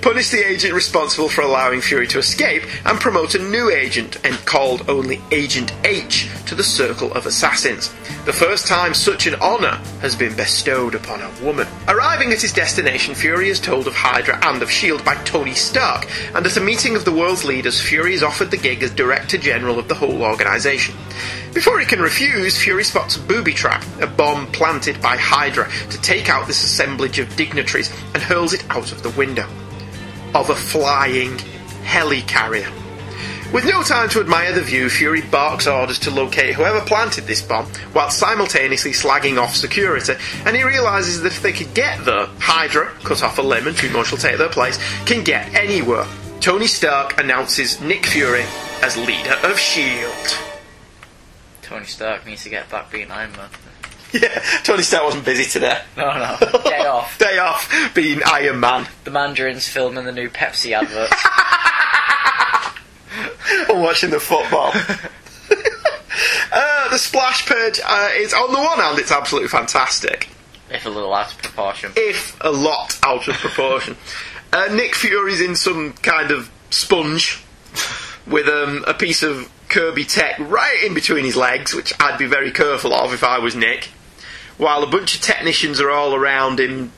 [0.02, 4.36] Punish the agent responsible for allowing Fury to escape and promote a new agent and
[4.46, 7.94] called only Agent H to the circle of assassins.
[8.26, 11.68] The first time such an honour has been bestowed upon a woman.
[11.88, 15.04] Arriving at his destination, Fury is told of Hydra and of S.H.I.E.L.D.
[15.04, 18.58] by Tony Stark, and at a meeting of the world's leaders, Fury is offered the
[18.58, 20.96] gig as Director General of the whole organisation.
[21.54, 26.02] Before he can refuse, Fury spots a booby trap, a bomb planted by Hydra to
[26.02, 29.48] take out this assemblage of dignitaries, and hurls it out of the window.
[30.34, 31.38] Of a flying
[31.84, 32.72] helicarrier.
[33.54, 37.42] With no time to admire the view, Fury barks orders to locate whoever planted this
[37.42, 40.16] bomb, while simultaneously slagging off security,
[40.46, 43.78] and he realises that if they could get there, Hydra, cut off a limb and
[43.78, 46.06] two more shall take their place, can get anywhere.
[46.40, 48.46] Tony Stark announces Nick Fury
[48.82, 50.36] as leader of S.H.I.E.L.D.
[51.62, 53.50] Tony Stark needs to get back being Iron Man.
[54.14, 55.82] Yeah, Tony Stark wasn't busy today.
[55.98, 56.38] No, no.
[56.64, 57.18] Day off.
[57.20, 58.88] Day off being Iron Man.
[59.04, 61.12] The Mandarin's filming the new Pepsi advert.
[63.70, 64.72] or watching the football.
[66.54, 70.30] uh, the splash page uh, is, on the one hand, it's absolutely fantastic.
[70.70, 71.92] if a little out of proportion.
[71.98, 73.98] if a lot out of proportion.
[74.52, 77.44] Uh, Nick Fury's in some kind of sponge
[78.26, 82.26] with um, a piece of Kirby tech right in between his legs, which I'd be
[82.26, 83.90] very careful of if I was Nick.
[84.58, 86.92] While a bunch of technicians are all around him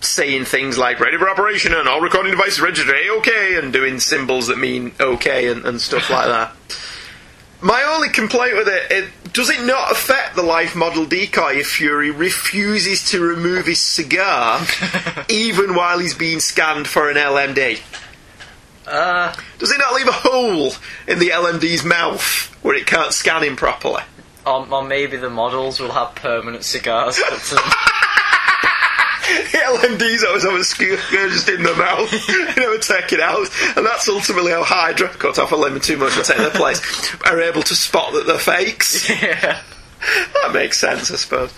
[0.00, 4.48] saying things like ready for operation and all recording devices registered okay and doing symbols
[4.48, 6.54] that mean okay and, and stuff like that.
[7.64, 11.66] My only complaint with it, it does it not affect the life model decoy if
[11.68, 14.60] Fury refuses to remove his cigar
[15.30, 17.80] even while he's being scanned for an LMD?
[18.86, 20.74] Uh, Does it not leave a hole
[21.08, 24.02] in the LMD's mouth where it can't scan him properly?
[24.44, 27.18] or, or maybe the models will have permanent cigars
[29.24, 32.12] LMD's always have a skewer just in their mouth.
[32.28, 33.48] you never take it out.
[33.76, 36.80] And that's ultimately how Hydra, cut off a limb too much to take their place,
[37.24, 39.08] are able to spot that they're fakes.
[39.22, 39.60] yeah.
[40.42, 41.52] that makes sense, I suppose.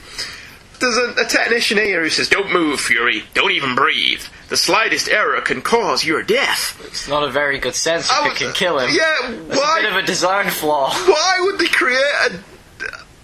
[0.80, 3.24] there's a, a technician here who says, "Don't move, Fury.
[3.34, 4.22] Don't even breathe.
[4.48, 8.36] The slightest error can cause your death." It's not a very good sense if it
[8.36, 8.90] can kill him.
[8.92, 9.78] Yeah, It's why?
[9.80, 10.92] a bit of a design flaw.
[10.92, 11.98] why would they create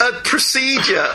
[0.00, 1.08] a, a procedure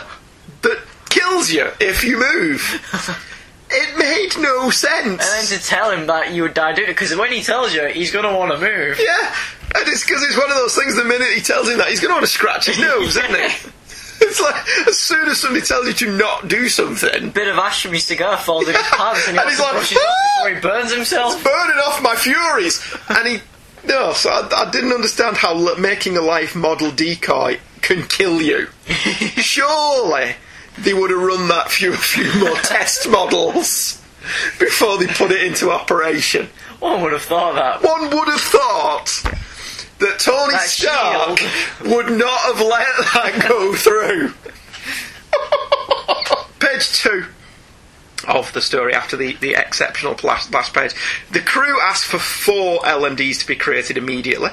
[0.62, 3.24] that kills you if you move?
[3.70, 5.06] It made no sense.
[5.06, 7.74] And then to tell him that you would die doing it, because when he tells
[7.74, 8.98] you, he's going to want to move.
[8.98, 9.34] yeah,
[9.74, 10.96] and it's because it's one of those things.
[10.96, 13.34] The minute he tells him that, he's going to want to scratch his nose, isn't
[13.36, 13.70] he?
[14.20, 17.56] It's like as soon as somebody tells you to not do something, a bit of
[17.56, 20.54] ash from his cigar falls in his pants and he And he's like, "Ah!" before
[20.56, 21.34] he burns himself.
[21.34, 23.38] It's burning off my furies, and he
[23.86, 24.12] no.
[24.14, 28.66] So I, I didn't understand how making a life model decoy can kill you.
[28.88, 30.34] Surely
[30.82, 34.02] they would have run that few a few more test models
[34.58, 36.48] before they put it into operation.
[36.80, 37.82] One would have thought that.
[37.82, 39.06] One would have thought
[39.98, 41.90] that Tony That Stark shield.
[41.92, 44.32] would not have let that go through.
[46.60, 47.24] Page two
[48.28, 50.92] of the story after the, the exceptional last, last page.
[51.32, 54.50] The crew ask for four LMDs to be created immediately,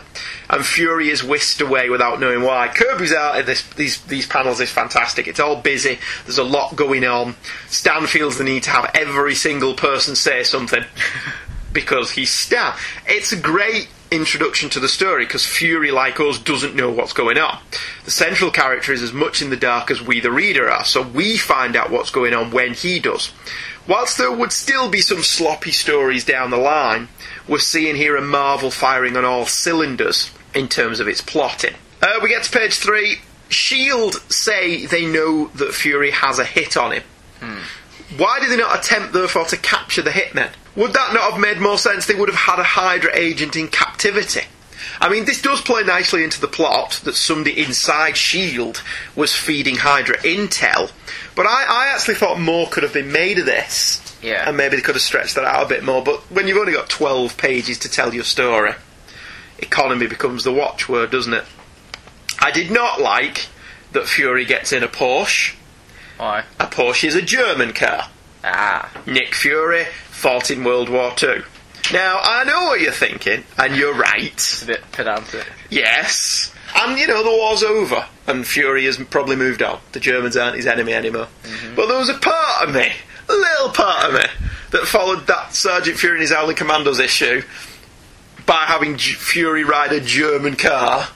[0.50, 2.70] and Fury is whisked away without knowing why.
[2.70, 5.28] Kirby's out of this, these, these panels is fantastic.
[5.28, 7.36] It's all busy, there's a lot going on.
[7.68, 10.84] Stan feels the need to have every single person say something
[11.74, 12.74] because he's Stan.
[13.08, 17.38] It's a great introduction to the story because Fury, like us, doesn't know what's going
[17.38, 17.60] on.
[18.04, 21.02] The central character is as much in the dark as we, the reader, are, so
[21.02, 23.32] we find out what's going on when he does.
[23.88, 27.08] Whilst there would still be some sloppy stories down the line,
[27.48, 31.76] we're seeing here a Marvel firing on all cylinders in terms of its plotting.
[32.02, 33.20] Uh, we get to page three.
[33.50, 37.04] Shield say they know that Fury has a hit on him.
[38.18, 40.52] Why did they not attempt, therefore, to capture the hitmen?
[40.76, 42.06] Would that not have made more sense?
[42.06, 44.42] They would have had a Hydra agent in captivity.
[45.00, 48.80] I mean, this does play nicely into the plot that somebody inside S.H.I.E.L.D.
[49.16, 50.92] was feeding Hydra intel,
[51.36, 54.02] but I, I actually thought more could have been made of this.
[54.22, 54.48] Yeah.
[54.48, 56.74] And maybe they could have stretched that out a bit more, but when you've only
[56.74, 58.74] got 12 pages to tell your story,
[59.60, 61.46] economy becomes the watchword, doesn't it?
[62.40, 63.48] I did not like
[63.92, 65.56] that Fury gets in a Porsche.
[66.18, 66.44] Why?
[66.60, 68.10] A Porsche is a German car.
[68.44, 68.92] Ah.
[69.06, 71.44] Nick Fury fought in World War Two.
[71.94, 74.34] Now, I know what you're thinking, and you're right.
[74.34, 75.46] It's a bit pedantic.
[75.70, 76.52] Yes.
[76.76, 79.80] And, you know, the war's over, and Fury has probably moved on.
[79.92, 81.28] The Germans aren't his enemy anymore.
[81.44, 81.76] Mm-hmm.
[81.76, 82.92] But there was a part of me,
[83.30, 84.26] a little part of me,
[84.72, 87.44] that followed that Sergeant Fury and his Howling Commandos issue
[88.48, 91.08] by having Fury ride a German car.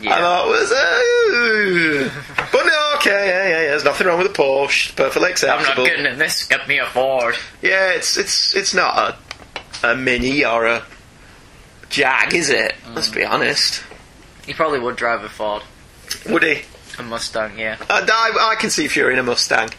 [0.00, 0.14] Yeah.
[0.14, 2.10] I thought was, uh,
[2.52, 3.66] but no, okay, yeah, yeah, yeah.
[3.68, 4.94] There's nothing wrong with the Porsche.
[4.94, 5.70] Perfectly acceptable.
[5.70, 6.46] I'm not getting in this.
[6.46, 7.34] Get me a Ford.
[7.62, 9.16] Yeah, it's it's it's not
[9.82, 10.82] a a mini or a
[11.88, 12.74] Jag, is it?
[12.94, 13.82] Let's be honest.
[14.46, 15.62] He probably would drive a Ford.
[16.28, 16.62] Would he?
[16.98, 17.76] A Mustang, yeah.
[17.90, 19.70] I, I, I can see Fury in a Mustang,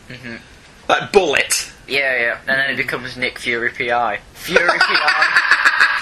[0.88, 1.72] like Bullitt.
[1.88, 2.38] Yeah, yeah.
[2.48, 4.20] And then it becomes Nick Fury PI.
[4.34, 5.42] Fury PI.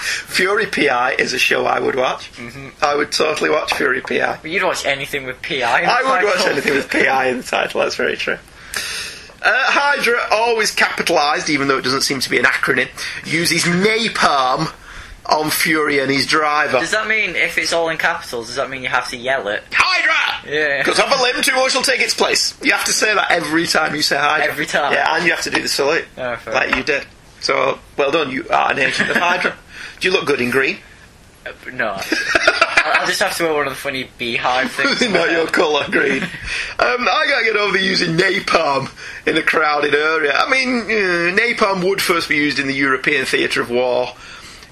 [0.00, 2.30] Fury PI is a show I would watch.
[2.82, 4.40] I would totally watch Fury PI.
[4.44, 5.82] You'd watch anything with PI.
[5.82, 7.80] in I would watch anything with PI in the title.
[7.80, 8.38] That's very true.
[9.42, 12.88] Uh, Hydra, always capitalised, even though it doesn't seem to be an acronym,
[13.24, 14.72] uses napalm
[15.26, 16.78] on Fury and his driver.
[16.80, 19.48] Does that mean if it's all in capitals, does that mean you have to yell
[19.48, 19.62] it?
[19.72, 20.15] Hydra!
[20.48, 20.78] Yeah.
[20.82, 22.54] Because of a limb, too much will take its place.
[22.62, 24.46] You have to say that every time you say Hydra.
[24.48, 24.92] Every time?
[24.92, 26.04] Yeah, and you have to do the salute.
[26.16, 27.06] Oh, like you did.
[27.40, 29.54] So, well done, you are an agent of Hydra.
[30.00, 30.78] do you look good in green?
[31.44, 32.00] Uh, No.
[32.88, 35.00] I'll just have to wear one of the funny beehive things.
[35.10, 36.22] Not your colour, green.
[36.22, 36.28] Um,
[36.78, 38.88] I gotta get over using napalm
[39.26, 40.32] in a crowded area.
[40.32, 44.10] I mean, uh, napalm would first be used in the European theatre of war,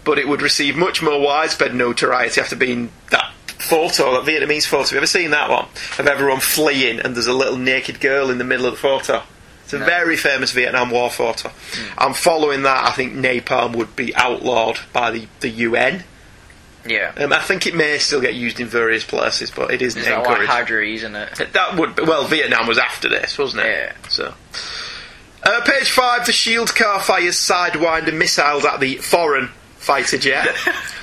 [0.05, 3.33] but it would receive much more widespread notoriety after being that
[3.65, 4.83] photo, that Vietnamese photo.
[4.83, 5.67] Have you ever seen that one?
[5.99, 9.23] Of everyone fleeing and there's a little naked girl in the middle of the photo.
[9.65, 11.51] It's a very famous Vietnam War photo.
[11.97, 16.05] And following that, I think napalm would be outlawed by the, the UN.
[16.87, 17.13] Yeah.
[17.17, 20.07] Um, I think it may still get used in various places, but it isn't Is
[20.07, 20.51] that encouraged.
[20.51, 21.49] Hydra are using it?
[21.55, 23.69] That would be, well, Vietnam was after this, wasn't it?
[23.69, 24.09] Yeah.
[24.09, 24.35] So,
[25.43, 30.55] uh, page five: the Shield car fires sidewinder missiles at the foreign fighter jet.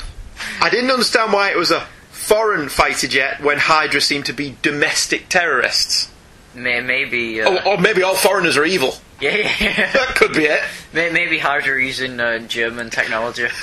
[0.61, 1.87] I didn't understand why it was a
[2.31, 6.09] foreign fighter jet when Hydra seemed to be domestic terrorists.
[6.55, 7.41] May, maybe.
[7.41, 8.95] Uh, Oh, or maybe all foreigners are evil.
[9.19, 9.91] yeah, yeah, yeah.
[9.93, 10.61] That could be it.
[10.93, 13.47] May- Maybe Hydra are using uh, German technology.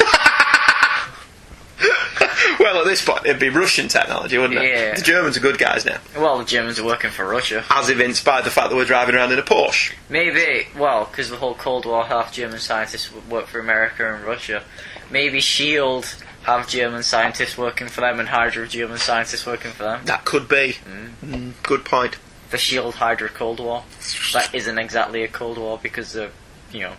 [2.61, 4.69] Well, at this point, it'd be Russian technology, wouldn't it?
[4.69, 4.95] Yeah.
[4.97, 7.65] The Germans are good guys now, Well, the Germans are working for Russia.
[7.71, 9.93] as evinced by the fact that we're driving around in a Porsche.
[10.09, 14.25] Maybe, well, because the whole Cold War, half German scientists would work for America and
[14.25, 14.65] Russia.
[15.11, 16.17] Maybe SHIELD
[16.49, 20.01] have German scientists working for them and Hydra have German scientists working for them.
[20.07, 20.77] That could be.
[21.25, 22.17] Mm, good point.
[22.51, 23.85] the Shield Hydra Cold War.
[24.33, 26.33] That isn't exactly a Cold War because of
[26.73, 26.93] you know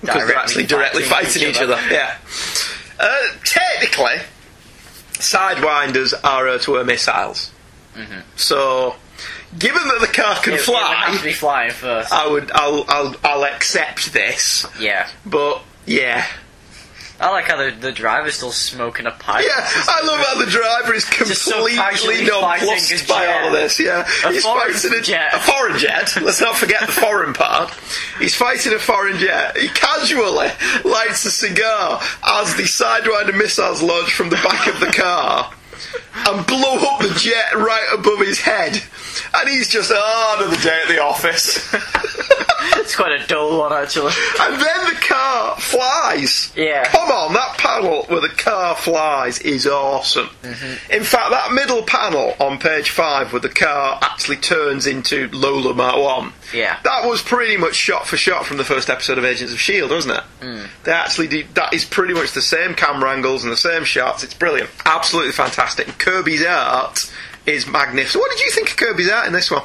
[0.00, 1.78] because they're actually directly fighting, each other.
[1.90, 2.16] Yeah.
[3.00, 4.16] Uh, technically,
[5.14, 7.50] sidewinders are Earth-to-Air missiles.
[8.36, 8.94] So,
[9.58, 12.12] given that the car can It, it to fly, be flying first.
[12.12, 14.66] I would, I'll, I'll, I'll accept this.
[14.78, 16.26] yeah, But yeah,
[17.18, 19.44] I like how the, the driver's still smoking a pipe.
[19.46, 21.76] yeah, I love how the driver is completely
[22.26, 23.80] nonplussed by all of this.
[23.80, 25.32] Yeah, A he's fighting a jet.
[25.34, 26.14] a foreign jet.
[26.22, 27.70] Let's not forget the foreign part.
[28.18, 29.56] He's fighting a foreign jet.
[29.56, 30.48] He casually
[30.84, 35.52] lights a cigar as the sidewinder missiles launch from the back of the car.
[36.14, 38.82] And blow up the jet right above his head.
[39.34, 41.72] And he's just, oh, another day at the office.
[42.76, 44.12] It's quite a dull one actually.
[44.40, 46.52] And then the car flies.
[46.56, 46.84] Yeah.
[46.84, 50.28] Come on, that panel where the car flies is awesome.
[50.42, 50.92] Mm-hmm.
[50.92, 55.74] In fact, that middle panel on page five where the car actually turns into Lola
[55.74, 56.32] Mark 1.
[56.52, 56.78] Yeah.
[56.84, 59.94] That was pretty much shot for shot from the first episode of Agents of S.H.I.E.L.D.,
[59.94, 60.24] wasn't it?
[60.40, 60.68] Mm.
[60.84, 64.22] They actually did, that is pretty much the same camera angles and the same shots.
[64.22, 64.70] It's brilliant.
[64.84, 65.88] Absolutely fantastic.
[65.88, 67.10] And Kirby's art
[67.46, 68.20] is magnificent.
[68.20, 69.62] What did you think of Kirby's art in this one?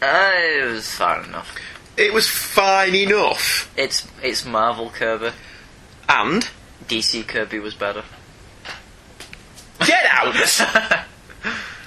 [0.00, 1.56] Uh, it was fine enough.
[1.96, 3.72] It was fine enough.
[3.76, 5.30] It's it's Marvel Kirby.
[6.08, 6.48] And
[6.86, 8.04] DC Kirby was better.
[9.80, 10.34] Get out!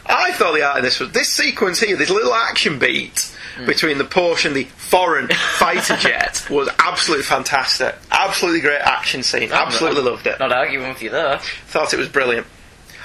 [0.05, 3.65] I thought the art in this was this sequence here, this little action beat Hmm.
[3.65, 5.27] between the Porsche and the foreign
[5.57, 7.95] fighter jet was absolutely fantastic.
[8.11, 9.51] Absolutely great action scene.
[9.51, 10.39] Absolutely loved it.
[10.39, 11.39] Not arguing with you there.
[11.67, 12.47] Thought it was brilliant.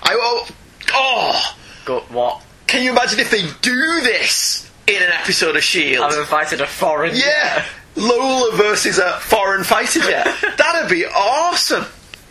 [0.03, 0.49] I oh,
[0.93, 2.43] oh Go what?
[2.67, 6.11] can you imagine if they do this in an episode of Shield?
[6.11, 7.15] Having fighted a foreign.
[7.17, 7.65] yeah,
[7.97, 10.27] Lola versus a foreign fighter jet.
[10.59, 11.87] That'd be awesome.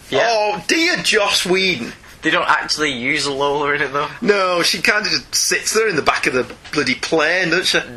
[0.09, 0.27] Yeah.
[0.29, 1.91] Oh, dear Joss Whedon.
[2.21, 4.07] They don't actually use Lola in it though.
[4.21, 7.65] No, she kind of just sits there in the back of the bloody plane, doesn't
[7.65, 7.87] she?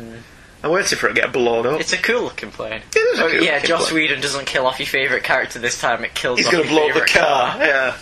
[0.63, 1.79] I'm waiting for it to get blown up.
[1.79, 2.81] It's a cool looking plane.
[2.93, 4.01] It is a Oh, cool yeah, Joss plane.
[4.03, 6.73] Whedon doesn't kill off your favourite character this time, it kills He's off going to
[6.73, 7.57] your blow up the favourite car.
[7.65, 7.97] Yeah.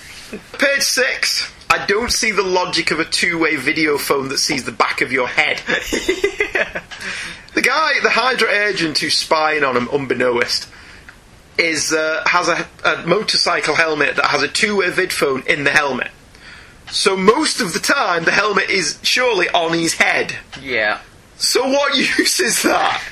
[0.58, 1.54] Page six.
[1.70, 5.12] I don't see the logic of a two-way video phone that sees the back of
[5.12, 5.62] your head.
[7.54, 10.70] The guy, the Hydra agent who's spying on him, unbeknownst,
[11.58, 15.72] is uh, has a, a motorcycle helmet that has a two-way vid phone in the
[15.72, 16.12] helmet.
[16.92, 20.36] So most of the time, the helmet is surely on his head.
[20.62, 21.02] Yeah.
[21.38, 23.04] So what use is that?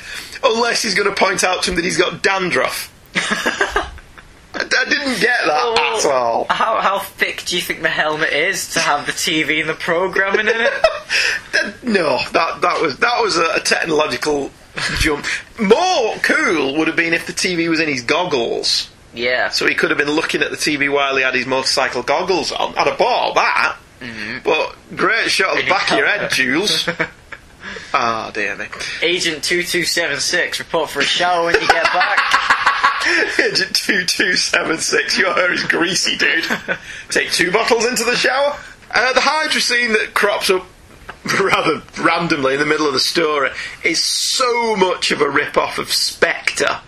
[0.43, 2.91] Unless he's going to point out to him that he's got dandruff.
[3.15, 5.99] I, I didn't get that Oh.
[5.99, 6.45] at all.
[6.49, 9.73] How how thick do you think the helmet is to have the TV and the
[9.73, 10.73] programming in it?
[11.51, 14.51] That- no, that that was that was a, a technological
[14.99, 15.25] jump.
[15.59, 19.49] More cool would have been if the TV was in his goggles, Yeah.
[19.49, 22.51] so he could have been looking at the TV while he had his motorcycle goggles
[22.51, 22.75] on.
[22.77, 23.77] I'd have bought that.
[24.01, 24.39] Mm-hmm.
[24.43, 26.89] But great shot of the In back of your head, Jules.
[27.93, 28.65] Ah, dear me.
[29.01, 32.19] Agent two two seven six, report for a shower when you get back.
[33.39, 36.43] Agent 2276, your hair is greasy, dude.
[37.09, 38.57] Take two bottles into the shower.
[38.89, 40.65] Uh, the Hydra scene that crops up
[41.39, 43.51] rather randomly in the middle of the story
[43.83, 46.81] is so much of a rip-off of Spectre.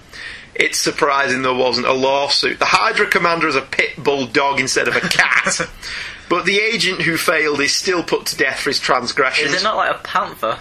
[0.55, 2.57] It's surprising there wasn't a lawsuit.
[2.57, 5.69] The Hydra commander is a pit bull dog instead of a cat.
[6.29, 9.53] but the agent who failed is still put to death for his transgressions.
[9.53, 10.59] Is it not like a panther?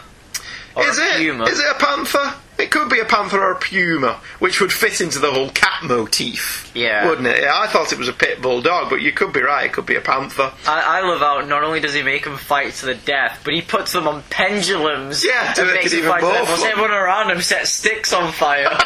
[0.79, 1.16] Is a it?
[1.18, 1.45] puma?
[1.45, 2.35] Is it a panther?
[2.59, 5.83] It could be a panther or a puma, which would fit into the whole cat
[5.83, 6.70] motif.
[6.74, 7.07] Yeah.
[7.07, 7.43] Wouldn't it?
[7.43, 9.66] Yeah, I thought it was a pit bull dog, but you could be right.
[9.66, 10.53] It could be a panther.
[10.66, 13.53] I, I love how not only does he make them fight to the death, but
[13.53, 15.24] he puts them on pendulums.
[15.24, 16.66] Yeah, to make it them even fight to the more fun.
[16.68, 18.68] everyone around him sets sticks on fire.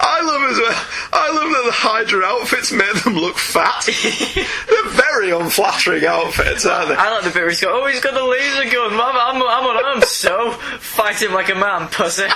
[0.00, 0.86] I love as well.
[1.12, 3.84] I love that the Hydra outfits made them look fat.
[4.68, 6.94] They're very unflattering outfits, aren't they?
[6.96, 8.92] I like the bit where he's going, oh, he's got the laser gun.
[8.94, 12.26] I'm, I'm, I'm unarmed, so fight him like a man, pussy.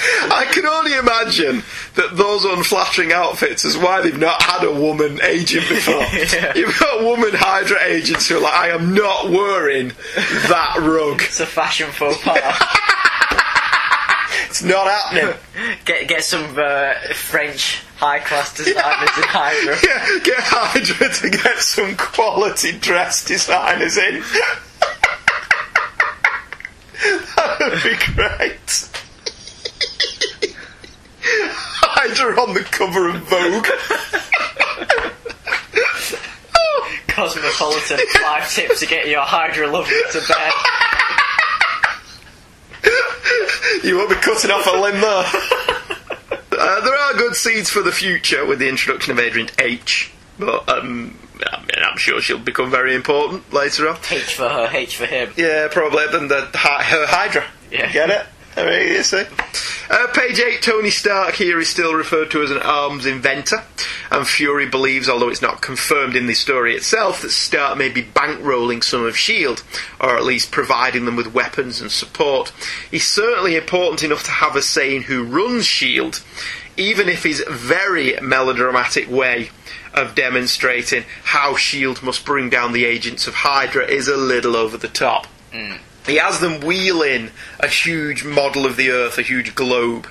[0.00, 5.20] I can only imagine that those unflattering outfits is why they've not had a woman
[5.22, 5.94] agent before.
[6.18, 6.52] Yeah.
[6.54, 9.92] You've got woman Hydra agents who are like, I am not wearing
[10.48, 11.22] that rug.
[11.22, 12.96] It's a fashion faux pas.
[14.58, 15.36] It's not happening.
[15.84, 19.76] get get some uh, French high class designers in Hydra.
[19.86, 24.14] Yeah, get Hydra to get some quality dress designers in.
[27.36, 28.88] that would be great.
[31.80, 33.68] Hydra on the cover of Vogue.
[37.06, 40.52] Cosmopolitan five tips to get your Hydra lover to bed.
[43.84, 45.24] You won't be cutting off a limb there.
[46.60, 50.10] Uh, there are good seeds for the future with the introduction of Adrian H.
[50.40, 51.16] But um,
[51.46, 53.96] I mean, I sure she'll become very important later on.
[54.10, 55.32] H for her, H for him.
[55.36, 57.44] Yeah, probably than the her Hydra.
[57.70, 57.92] Yeah.
[57.92, 58.26] Get it?
[59.90, 63.64] Uh, page 8, Tony Stark here is still referred to as an arms inventor,
[64.10, 68.02] and Fury believes, although it's not confirmed in the story itself, that Stark may be
[68.02, 69.62] bankrolling some of S.H.I.E.L.D.,
[70.00, 72.52] or at least providing them with weapons and support.
[72.90, 76.18] He's certainly important enough to have a say in who runs S.H.I.E.L.D.,
[76.76, 79.50] even if his very melodramatic way
[79.94, 82.04] of demonstrating how S.H.I.E.L.D.
[82.04, 85.26] must bring down the agents of Hydra is a little over the top.
[86.08, 87.30] He has them wheel in
[87.60, 90.08] a huge model of the Earth, a huge globe,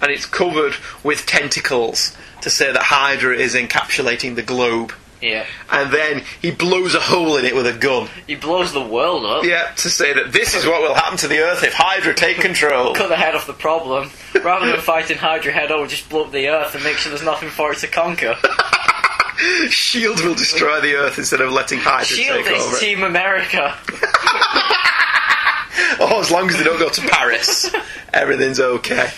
[0.00, 4.92] and it's covered with tentacles to say that Hydra is encapsulating the globe.
[5.20, 5.46] Yeah.
[5.70, 8.08] And then he blows a hole in it with a gun.
[8.26, 9.44] He blows the world up.
[9.44, 12.38] Yeah, to say that this is what will happen to the Earth if Hydra take
[12.38, 12.94] control.
[12.96, 14.10] Cut the head off the problem.
[14.42, 17.10] Rather than fighting Hydra head on, we just blow up the Earth and make sure
[17.10, 18.36] there's nothing for it to conquer.
[19.70, 22.56] Shield will destroy the Earth instead of letting Hydra Shield take over.
[22.56, 22.80] Shield is.
[22.80, 23.76] Team America.
[25.98, 27.70] Oh, as long as they don't go to Paris,
[28.12, 29.10] everything's okay.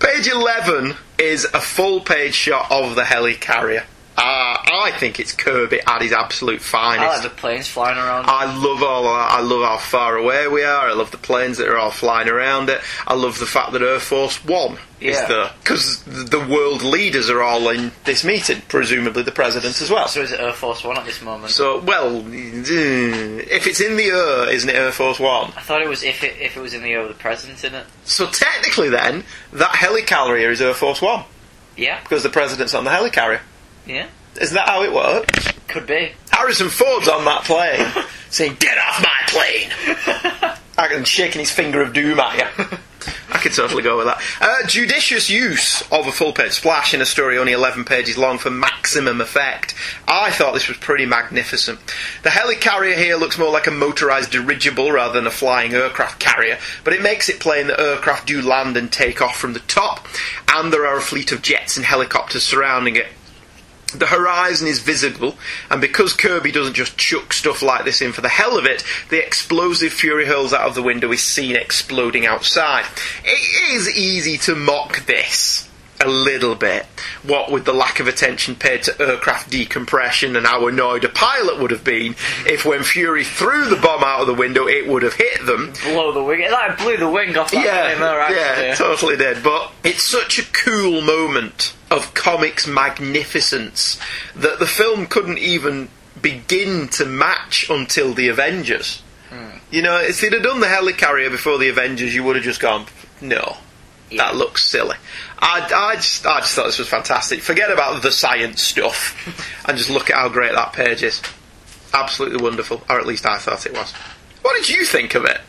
[0.00, 3.84] Page 11 is a full page shot of the helicarrier.
[4.18, 7.22] Uh, I think it's Kirby at his absolute I like finest.
[7.24, 8.24] the planes flying around.
[8.28, 9.30] I love all that.
[9.32, 10.88] I love how far away we are.
[10.88, 12.80] I love the planes that are all flying around it.
[13.06, 15.26] I love the fact that Air Force One is Yeah.
[15.26, 18.62] there because the world leaders are all in this meeting.
[18.68, 20.08] Presumably the president as well.
[20.08, 21.52] so is it Air Force One at this moment?
[21.52, 25.52] So, well, if it's in the air, isn't it Air Force One?
[25.56, 27.62] I thought it was if it if it was in the air with the president
[27.64, 27.86] in it.
[28.04, 31.24] So technically, then that helicarrier is Air Force One
[31.76, 33.40] Yeah, because the president's on the helicarrier.
[33.86, 34.06] Yeah,
[34.40, 35.48] Isn't that how it works?
[35.68, 36.12] could be.
[36.30, 37.86] Harrison Ford's on that plane,
[38.30, 40.56] saying, "Get off my plane!"
[40.96, 42.64] and shaking his finger of doom at you.
[43.32, 44.22] I could totally go with that.
[44.40, 48.38] Uh, judicious use of a full page splash in a story only 11 pages long
[48.38, 49.74] for maximum effect.
[50.08, 51.78] I thought this was pretty magnificent.
[52.22, 56.58] The helicarrier here looks more like a motorised dirigible rather than a flying aircraft carrier,
[56.84, 60.06] but it makes it plain that aircraft do land and take off from the top,
[60.54, 63.06] and there are a fleet of jets and helicopters surrounding it.
[63.94, 65.36] The horizon is visible,
[65.70, 68.84] and because Kirby doesn't just chuck stuff like this in for the hell of it,
[69.10, 72.84] the explosive Fury hurls out of the window is seen exploding outside.
[73.24, 75.68] It is easy to mock this
[76.00, 76.84] a little bit,
[77.22, 81.58] what with the lack of attention paid to aircraft decompression and how annoyed a pilot
[81.60, 82.14] would have been
[82.46, 85.72] if when Fury threw the bomb out of the window it would have hit them.
[85.84, 86.40] Blow the wing.
[86.40, 89.42] It like blew the wing off that Yeah, plane yeah, totally did.
[89.42, 93.98] But it's such a cool moment of comics magnificence
[94.34, 95.88] that the film couldn't even
[96.20, 99.02] begin to match until the Avengers.
[99.30, 99.58] Hmm.
[99.70, 102.60] You know, if they'd have done the helicarrier before the Avengers, you would have just
[102.60, 102.86] gone,
[103.20, 103.56] no,
[104.10, 104.24] Yeah.
[104.24, 104.96] that looks silly.
[105.38, 107.40] I, I, just, I just thought this was fantastic.
[107.42, 109.14] Forget about the science stuff
[109.68, 111.20] and just look at how great that page is.
[111.92, 113.92] Absolutely wonderful, or at least I thought it was.
[114.42, 115.40] What did you think of it?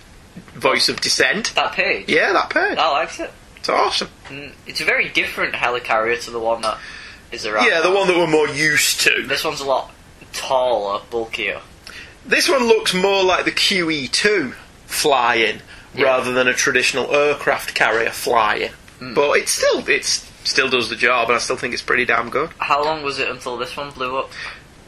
[0.53, 1.53] Voice of Dissent?
[1.55, 2.09] That page.
[2.09, 2.77] Yeah, that page.
[2.77, 3.31] I liked it.
[3.57, 4.09] It's awesome.
[4.27, 6.77] Mm, It's a very different helicarrier to the one that
[7.31, 7.65] is around.
[7.67, 9.23] Yeah, the one that we're more used to.
[9.27, 9.91] This one's a lot
[10.33, 11.61] taller, bulkier.
[12.25, 14.53] This one looks more like the QE2
[14.85, 15.61] flying
[15.95, 16.03] Yeah.
[16.05, 18.71] rather than a traditional aircraft carrier flying.
[18.99, 19.13] Hmm.
[19.13, 22.29] But it still it still does the job, and I still think it's pretty damn
[22.29, 22.49] good.
[22.59, 24.31] How long was it until this one blew up?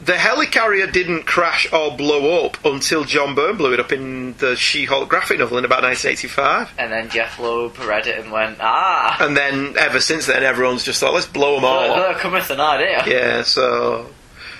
[0.02, 4.56] The helicarrier didn't crash or blow up until John Byrne blew it up in the
[4.56, 6.72] She-Hulk graphic novel in about 1985.
[6.78, 10.84] And then Jeph Loeb read it and went, ah, And then ever since then, everyone's
[10.84, 13.04] just thought, let's blow them all there cometh an idea.
[13.06, 14.08] Yeah, so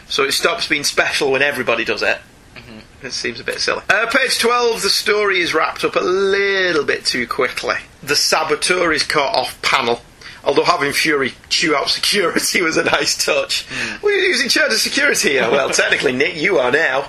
[0.09, 2.19] so it stops being special when everybody does it.
[3.03, 3.83] It seems a bit silly.
[3.89, 7.77] Uh, page 12, the story is wrapped up a little bit too quickly.
[8.03, 10.03] The saboteur is caught off panel.
[10.45, 13.67] Although having Fury chew out security was a nice touch.
[13.69, 14.03] Mm.
[14.03, 15.51] Well, who's in charge of security here?
[15.51, 17.09] Well, technically, Nick, you are now.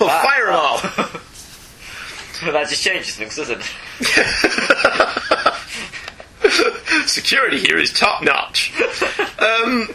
[0.00, 0.80] Well, Ah, fire them all.
[2.44, 3.66] But that just changes things, doesn't it?
[7.08, 8.72] Security here is top notch.
[9.40, 9.88] Um,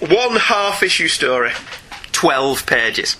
[0.00, 1.52] one half issue story,
[2.10, 3.16] 12 pages.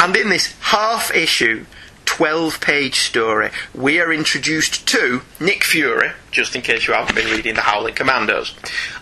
[0.00, 1.66] And in this half issue,
[2.04, 7.30] 12 page story, we are introduced to Nick Fury, just in case you haven't been
[7.30, 8.54] reading The Howling Commandos,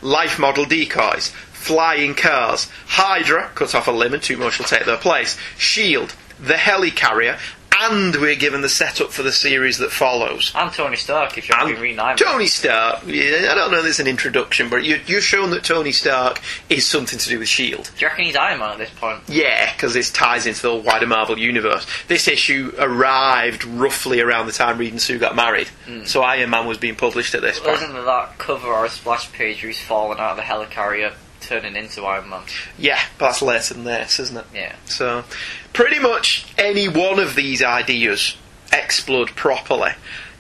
[0.03, 4.87] life model decoys, flying cars, Hydra, cut off a limb and two more shall take
[4.87, 7.39] their place, Shield, the helicarrier,
[7.81, 10.53] and we're given the setup for the series that follows.
[10.55, 12.33] And Tony Stark, if you're And been reading Iron Man.
[12.33, 13.05] Tony Stark.
[13.07, 13.79] Yeah, I don't know.
[13.79, 17.39] If there's an introduction, but you, you're shown that Tony Stark is something to do
[17.39, 17.91] with Shield.
[17.97, 19.23] Do you reckon he's Iron Man at this point?
[19.29, 21.87] Yeah, because this ties into the wider Marvel universe.
[22.09, 26.05] This issue arrived roughly around the time Reed and Sue got married, hmm.
[26.05, 27.77] so Iron Man was being published at this point.
[27.77, 31.13] Isn't there that cover or a splash page where he's fallen out of the helicarrier
[31.47, 32.43] turning into Iron Man.
[32.79, 34.47] Yeah, but that's later than this, isn't it?
[34.53, 34.75] Yeah.
[34.87, 35.25] So,
[35.73, 38.37] pretty much any one of these ideas
[38.73, 39.93] explode properly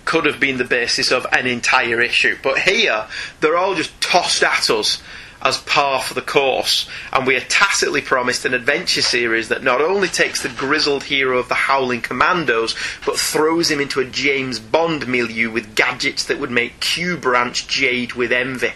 [0.04, 2.36] could have been the basis of an entire issue.
[2.42, 3.06] But here,
[3.40, 5.02] they're all just tossed at us
[5.42, 9.80] as par for the course, and we are tacitly promised an adventure series that not
[9.82, 12.74] only takes the grizzled hero of the Howling Commandos,
[13.04, 17.66] but throws him into a James Bond milieu with gadgets that would make Q Branch
[17.68, 18.72] jade with envy.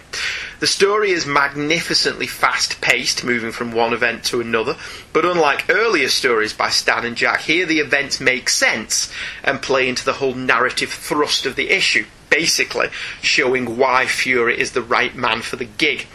[0.61, 4.77] The story is magnificently fast paced, moving from one event to another,
[5.11, 9.11] but unlike earlier stories by Stan and Jack, here the events make sense
[9.43, 12.89] and play into the whole narrative thrust of the issue basically
[13.21, 16.07] showing why Fury is the right man for the gig.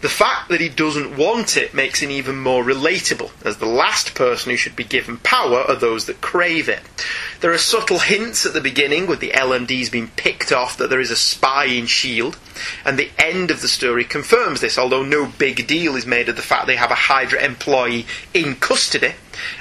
[0.00, 4.14] The fact that he doesn't want it makes him even more relatable, as the last
[4.14, 6.82] person who should be given power are those that crave it.
[7.40, 11.00] There are subtle hints at the beginning, with the LMDs being picked off, that there
[11.00, 12.38] is a spy in S.H.I.E.L.D.,
[12.84, 16.36] and the end of the story confirms this, although no big deal is made of
[16.36, 19.14] the fact they have a Hydra employee in custody.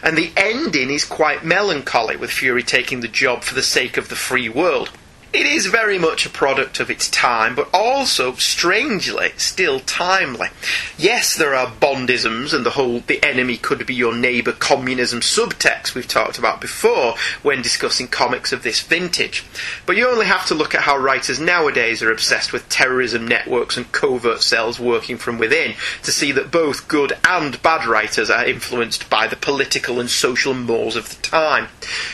[0.04, 4.10] And the ending is quite melancholy, with Fury taking the job for the sake of
[4.10, 4.92] the free world.
[5.34, 10.50] It is very much a product of its time, but also, strangely, still timely.
[10.96, 15.96] Yes, there are Bondisms and the whole the enemy could be your neighbour communism subtext
[15.96, 19.44] we've talked about before when discussing comics of this vintage.
[19.88, 23.76] But you only have to look at how writers nowadays are obsessed with terrorism networks
[23.76, 25.74] and covert cells working from within
[26.04, 30.54] to see that both good and bad writers are influenced by the political and social
[30.54, 31.70] mores of the time.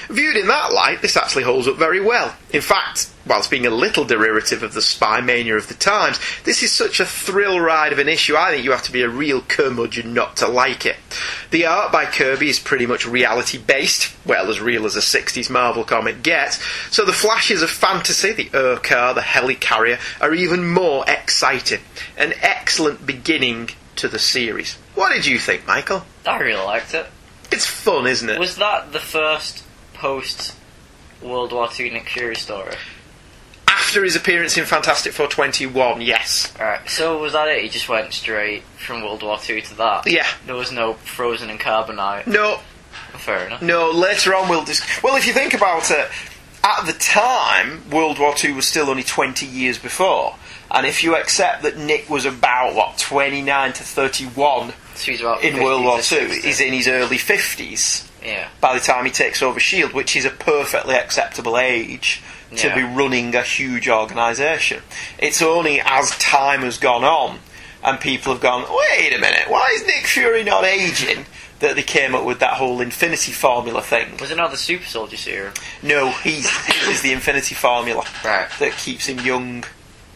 [0.09, 2.33] Viewed in that light, this actually holds up very well.
[2.51, 6.63] In fact, whilst being a little derivative of the spy mania of the times, this
[6.63, 9.09] is such a thrill ride of an issue, I think you have to be a
[9.09, 10.95] real curmudgeon not to like it.
[11.51, 15.49] The art by Kirby is pretty much reality based, well, as real as a 60s
[15.49, 21.03] Marvel comic gets, so the flashes of fantasy, the Ur-Car, the helicarrier, are even more
[21.07, 21.81] exciting.
[22.17, 24.77] An excellent beginning to the series.
[24.95, 26.03] What did you think, Michael?
[26.25, 27.07] I really liked it.
[27.51, 28.39] It's fun, isn't it?
[28.39, 30.55] Was that the first post
[31.21, 32.75] World War II Nick Fury story?
[33.69, 36.53] After his appearance in Fantastic Four 21, yes.
[36.59, 37.61] Alright, so was that it?
[37.63, 40.03] He just went straight from World War II to that?
[40.07, 40.27] Yeah.
[40.45, 42.27] There was no Frozen and Carbonite.
[42.27, 42.59] No,
[43.17, 43.61] Fair enough.
[43.61, 46.09] No, later on we'll dis- Well, if you think about it,
[46.63, 50.35] at the time, World War Two was still only 20 years before.
[50.71, 55.83] And if you accept that Nick was about, what, 29 to 31 So in World
[55.83, 56.41] War 60.
[56.47, 58.47] he's in his early 50s Yeah.
[58.61, 62.21] by the time he takes over S.H.I.E.L.D., which is a perfectly acceptable age
[62.55, 62.75] to Yeah.
[62.75, 64.81] be running a huge organisation.
[65.17, 67.39] It's only as time has gone on
[67.83, 71.25] and people have gone, wait a minute, why is Nick Fury not aging?
[71.59, 74.15] That they came up with that whole Infinity Formula thing.
[74.21, 75.53] Was it not the Super Soldier serum?
[75.83, 78.47] No, he's he is the Infinity Formula Right.
[78.59, 79.65] that keeps him young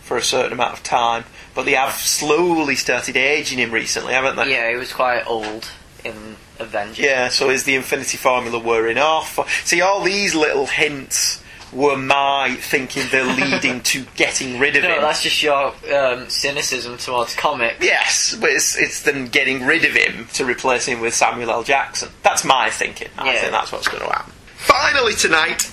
[0.02, 1.26] for a certain amount of time.
[1.54, 4.52] But they have slowly started aging him recently, haven't they?
[4.52, 5.68] Yeah, he was quite old
[6.06, 7.00] in Avengers.
[7.00, 9.38] Yeah, so is the Infinity Formula wearing off?
[9.66, 11.42] See, all these little hints
[11.74, 15.02] were my thinking they're leading to getting rid of No, him.
[15.02, 17.84] that's just your um, cynicism towards comics.
[17.84, 21.64] Yes, but it's, it's them getting rid of him to replace him with Samuel L.
[21.64, 22.10] Jackson.
[22.24, 23.10] That's my thinking.
[23.18, 23.40] I Yeah.
[23.42, 24.34] think that's what's going to happen.
[24.58, 25.72] Finally tonight,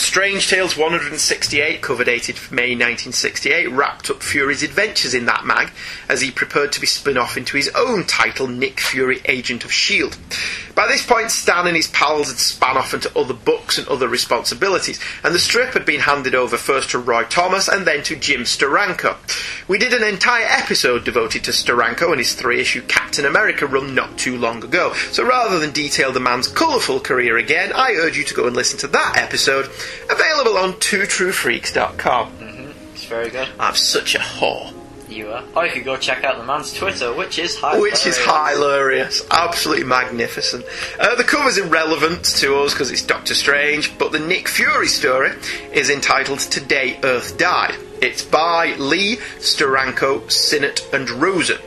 [0.00, 5.70] Strange Tales 168, cover dated May 1968, wrapped up Fury's adventures in that mag
[6.08, 9.70] as he prepared to be spun off into his own title, Nick Fury, Agent of
[9.70, 10.16] S.H.I.E.L.D.
[10.74, 14.06] By this point, Stan and his pals had spun off into other books and other
[14.06, 18.14] responsibilities, and the strip had been handed over first to Roy Thomas and then to
[18.14, 19.16] Jim Steranko.
[19.66, 23.94] We did an entire episode devoted to Steranko and his three issue Captain America run
[23.94, 28.16] not too long ago, so rather than detail the man's colourful career again, I urge
[28.16, 29.68] you to go and listen to that episode,
[30.10, 32.32] available on twotruefreaks.com.
[32.94, 33.48] It's very good.
[33.58, 34.74] I'm such a whore.
[35.08, 35.42] You are.
[35.56, 37.78] Or you could go check out the man's Twitter, which is high.
[37.78, 40.64] Which is hilarious, absolutely magnificent.
[41.00, 45.30] Uh, the cover's irrelevant to us because it's Doctor Strange, but the Nick Fury story
[45.72, 47.74] is entitled Today Earth Died.
[48.00, 51.58] It's by Lee, Steranko, Sinnott, and Rosen.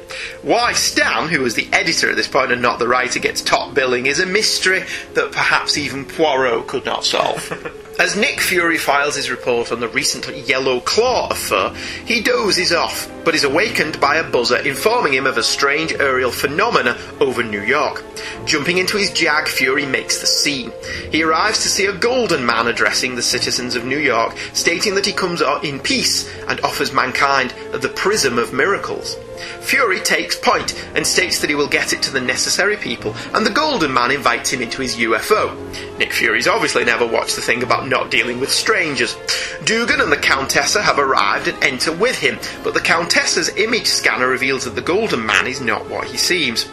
[0.44, 3.74] Why Stan, who was the editor at this point and not the writer, gets top
[3.74, 4.84] billing is a mystery
[5.14, 7.52] that perhaps even Poirot could not solve.
[8.02, 11.72] As Nick Fury files his report on the recent Yellow Claw affair,
[12.04, 16.32] he dozes off, but is awakened by a buzzer informing him of a strange aerial
[16.32, 18.04] phenomena over New York.
[18.44, 20.72] Jumping into his Jag, Fury makes the scene.
[21.12, 25.06] He arrives to see a golden man addressing the citizens of New York, stating that
[25.06, 29.16] he comes in peace and offers mankind the prism of miracles.
[29.62, 33.46] Fury takes point and states that he will get it to the necessary people, and
[33.46, 35.58] the Golden Man invites him into his UFO.
[35.98, 39.16] Nick Fury's obviously never watched the thing about not dealing with strangers.
[39.64, 44.28] Dugan and the Countessa have arrived and enter with him, but the Countessa's image scanner
[44.28, 46.70] reveals that the Golden Man is not what he seems.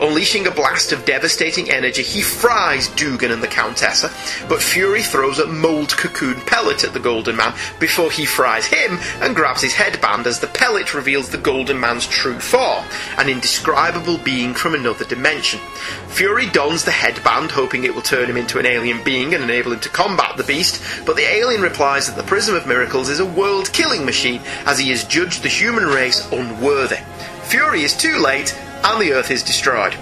[0.00, 4.08] Unleashing a blast of devastating energy, he fries Dugan and the Countessa,
[4.48, 8.98] but Fury throws a mold cocoon pellet at the Golden Man before he fries him
[9.20, 12.84] and grabs his headband as the pellet reveals the Golden Man's true form,
[13.18, 15.60] an indescribable being from another dimension.
[16.08, 19.72] Fury dons the headband, hoping it will turn him into an alien being and enable
[19.72, 23.20] him to combat the beast, but the alien replies that the Prism of Miracles is
[23.20, 26.98] a world killing machine as he has judged the human race unworthy.
[27.44, 29.94] Fury is too late and the Earth is destroyed.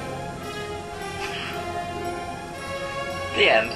[3.37, 3.73] The end.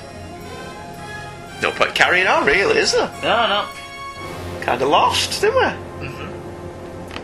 [1.61, 3.11] No point carrying on, really, is there?
[3.23, 3.69] No, no.
[4.61, 5.88] Kind of lost, didn't we?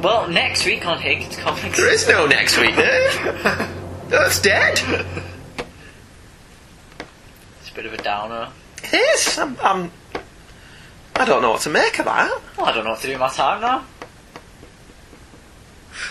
[0.05, 1.79] Well, next week on Kids Comics.
[1.79, 2.79] There is no next week, eh?
[4.11, 4.13] Dave.
[4.13, 4.79] Earth's dead.
[7.59, 8.51] It's a bit of a downer.
[8.83, 9.39] It is.
[9.39, 9.91] I'm, I'm.
[11.17, 12.39] I don't know what to make of that.
[12.59, 13.87] Well, I don't know what to do with my time now.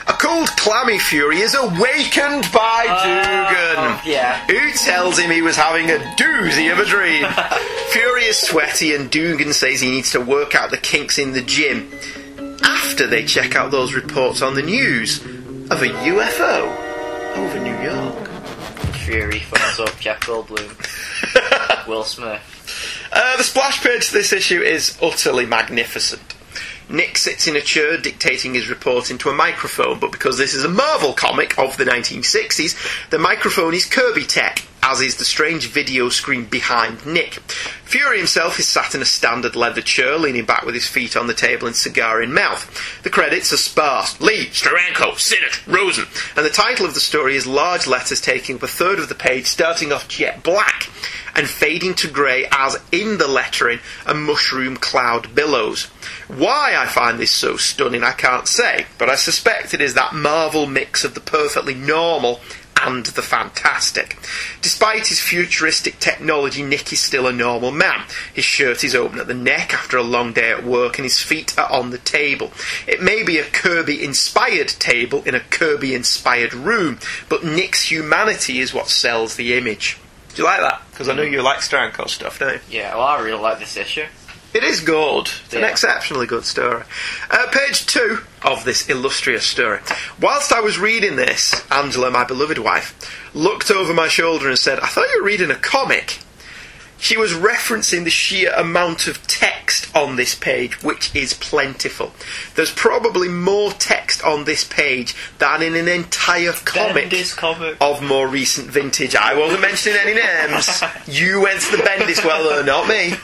[0.08, 3.76] A cold, clammy Fury is awakened by uh, Dugan.
[3.78, 4.44] Oh, yeah.
[4.48, 7.26] Who tells him he was having a doozy of a dream?
[7.92, 11.44] Fury is sweaty, and Dugan says he needs to work out the kinks in the
[11.44, 11.92] gym.
[12.64, 16.94] After they check out those reports on the news of a UFO
[17.38, 18.28] over New York.
[19.06, 21.88] Fury phones up Jeff Goldblum.
[21.88, 22.42] Will Smith.
[23.12, 26.36] Uh, the splash page to this issue is utterly magnificent.
[26.90, 30.64] Nick sits in a chair dictating his report into a microphone, but because this is
[30.64, 35.68] a Marvel comic of the 1960s, the microphone is Kirby tech, as is the strange
[35.68, 37.36] video screen behind Nick.
[37.86, 41.28] Fury himself is sat in a standard leather chair, leaning back with his feet on
[41.28, 42.70] the table and cigar in mouth.
[43.04, 44.20] The credits are sparse.
[44.20, 46.06] Lee, Steranko, Sinnott, Rosen.
[46.36, 49.16] And the title of the story is large letters taking up a third of the
[49.16, 50.90] page, starting off jet black
[51.36, 55.86] and fading to grey as in the lettering a mushroom cloud billows.
[56.28, 60.14] Why I find this so stunning I can't say, but I suspect it is that
[60.14, 62.42] Marvel mix of the perfectly normal
[62.86, 64.18] and the fantastic.
[64.62, 68.06] Despite his futuristic technology, Nick is still a normal man.
[68.34, 71.22] His shirt is open at the neck after a long day at work, and his
[71.22, 72.52] feet are on the table.
[72.88, 77.00] It may be a Kirby inspired table in a Kirby inspired room,
[77.30, 79.98] but Nick's humanity is what sells the image.
[80.36, 80.82] Do you like that?
[80.90, 82.80] Because I know you like Steranko stuff, don't you?
[82.80, 84.06] Yeah, well, I really like this issue.
[84.54, 85.30] It is good.
[85.46, 85.68] It's an Yeah.
[85.68, 86.84] exceptionally good story.
[87.32, 89.80] Uh, page two of this illustrious story.
[90.20, 92.94] Whilst I was reading this, Angela, my beloved wife,
[93.34, 96.20] looked over my shoulder and said, I thought you were reading a comic.
[97.04, 102.14] She was referencing the sheer amount of text on this page, which is plentiful.
[102.56, 107.76] There's probably more text on this page than in an entire comic comic.
[107.82, 109.18] of more recent vintage.
[109.18, 110.82] I wasn't mentioning any names.
[111.06, 113.16] You went to the Bendis well, though, not me.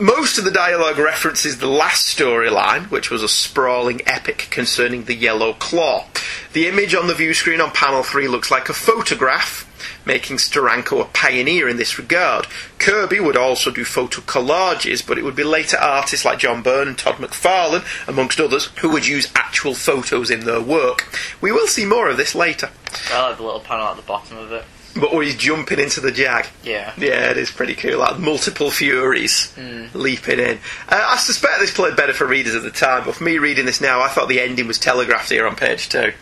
[0.00, 5.14] Most of the dialogue references the last storyline, which was a sprawling epic concerning the
[5.14, 6.06] Yellow Claw.
[6.52, 9.69] The image on the view screen on panel 3 looks like a photograph,
[10.04, 12.46] making Steranko a pioneer in this regard.
[12.78, 16.88] Kirby would also do photo collages, but it would be later artists like John Byrne
[16.88, 21.06] and Todd McFarlane, amongst others, who would use actual photos in their work.
[21.40, 22.70] We will see more of this later.
[23.12, 24.64] I like the little panel at the bottom of it.
[24.96, 26.46] But where he's jumping into the jag.
[26.64, 26.92] Yeah.
[26.98, 27.98] Yeah, it is pretty cool.
[28.00, 29.56] Like multiple furies
[29.94, 30.58] leaping in.
[30.88, 33.66] Uh, I suspect this played better for readers at the time, but for me reading
[33.66, 36.12] this now, I thought the ending was telegraphed here on page two,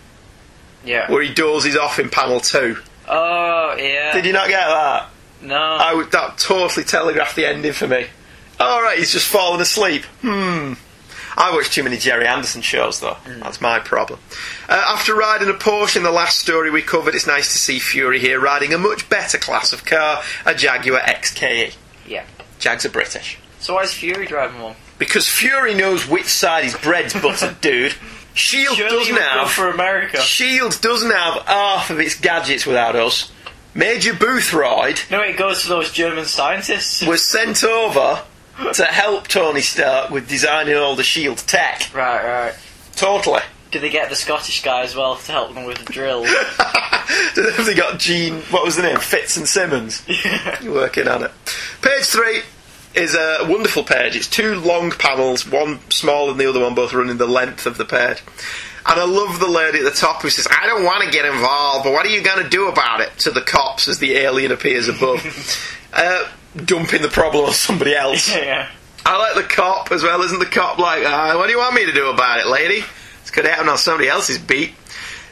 [0.85, 1.11] Yeah.
[1.11, 2.77] where he dozes off in panel two.
[3.09, 4.13] Oh, yeah.
[4.13, 5.09] Did you not get that?
[5.43, 5.57] No.
[5.57, 8.07] I would, that totally telegraphed the ending for me.
[8.61, 10.05] All right, he's just fallen asleep.
[10.21, 10.75] Hmm.
[11.37, 13.17] I watch too many Gerry Anderson shows, though.
[13.25, 14.19] That's my problem.
[14.69, 17.79] Uh, after riding a Porsche in the last story we covered, it's nice to see
[17.79, 21.77] Fury here riding a much better class of car, a Jaguar XKE.
[22.05, 22.25] Yeah.
[22.59, 23.39] Jags are British.
[23.61, 24.75] So why is Fury driving one?
[24.99, 27.95] Because Fury knows which side his bread's buttered, dude.
[28.39, 29.51] Shield Surely doesn't have.
[29.51, 30.19] for America.
[30.21, 33.31] Shield doesn't have half of its gadgets without us.
[33.75, 37.05] Major Boothroyd No, it goes to those German scientists.
[37.07, 38.23] was sent over
[38.73, 41.91] to help Tony Stark with designing all the Shield tech.
[41.95, 42.55] Right, right.
[42.97, 43.41] Totally.
[43.71, 46.25] Did they get the Scottish guy as well to help them with the drill?
[46.25, 48.41] Have they got Gene?
[48.51, 48.97] What was the name?
[48.99, 50.03] Fitz and Simmons
[50.65, 51.31] working on it.
[51.83, 52.41] Page three
[52.99, 54.17] is a wonderful page.
[54.17, 57.79] It's two long panels, one small and the other one both running the length of
[57.79, 58.23] the page.
[58.87, 61.25] And I love the lady at the top who says, I don't want to get
[61.25, 63.11] involved, but what are you going to do about it?
[63.21, 65.21] To the cops as the alien appears above,
[65.93, 68.29] uh, dumping the problem on somebody else.
[68.35, 68.69] yeah.
[69.05, 70.23] I like the cop as well.
[70.23, 72.85] Isn't the cop like, uh, what do you want me to do about it, lady?
[73.23, 74.75] It's going to happen on somebody else's beat.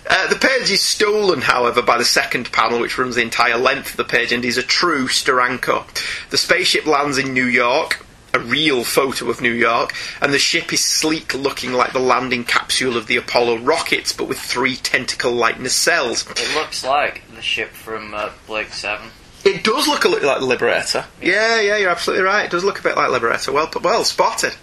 [0.08, 3.90] Uh, the page is stolen, however, by the second panel, which runs the entire length
[3.90, 5.84] of the page and is a true Steranko.
[6.30, 10.72] The spaceship lands in New York, a real photo of New York, and the ship
[10.72, 15.56] is sleek, looking like the landing capsule of the Apollo rockets, but with three tentacle-like
[15.56, 16.30] nacelles.
[16.30, 19.08] It looks like the ship from uh, Blake Seven.
[19.44, 21.04] It does look a little like the Liberator.
[21.22, 22.44] Yeah, yeah, you're absolutely right.
[22.44, 23.52] It does look a bit like Liberator.
[23.52, 24.54] Well, well spotted.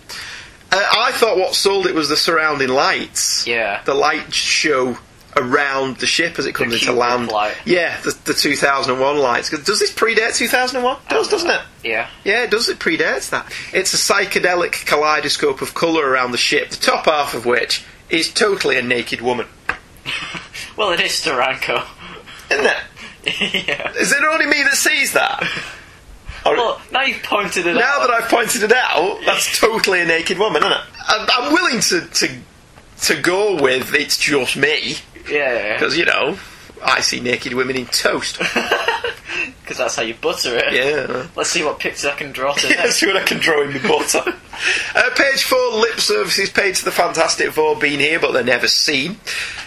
[0.71, 3.47] Uh, I thought what sold it was the surrounding lights.
[3.47, 3.81] Yeah.
[3.85, 4.97] The lights show
[5.38, 7.31] around the ship as it comes into land.
[7.31, 7.55] light.
[7.65, 9.49] Yeah, the, the 2001 lights.
[9.49, 10.97] Does this predate 2001?
[11.10, 11.61] Does, doesn't it?
[11.84, 12.07] Yeah.
[12.23, 12.69] Yeah, it does.
[12.69, 13.51] It predates that.
[13.73, 18.31] It's a psychedelic kaleidoscope of colour around the ship, the top half of which is
[18.34, 19.47] totally a naked woman.
[20.76, 21.85] Well, it is Steranko.
[22.49, 23.68] Isn't it?
[23.68, 23.91] yeah.
[23.95, 25.43] Is it only me that sees that?
[26.45, 28.07] Or- Well, now you've pointed it now out.
[28.07, 30.81] that I've pointed it out, that's totally a naked woman, isn't it?
[31.07, 32.30] I'm, I'm willing to, to
[33.03, 34.95] to go with it's just me
[35.29, 35.73] yeah, yeah.
[35.73, 36.37] because you know
[36.83, 38.39] I see naked women in toast.
[39.61, 40.73] Because that's how you butter it.
[40.73, 41.27] Yeah.
[41.37, 42.97] Let's see what pictures I can draw to Yeah, next.
[42.99, 44.19] see what I can draw in the butter.
[44.95, 48.67] uh, page four, lip services paid to the Fantastic Four being here, but they're never
[48.67, 49.17] seen.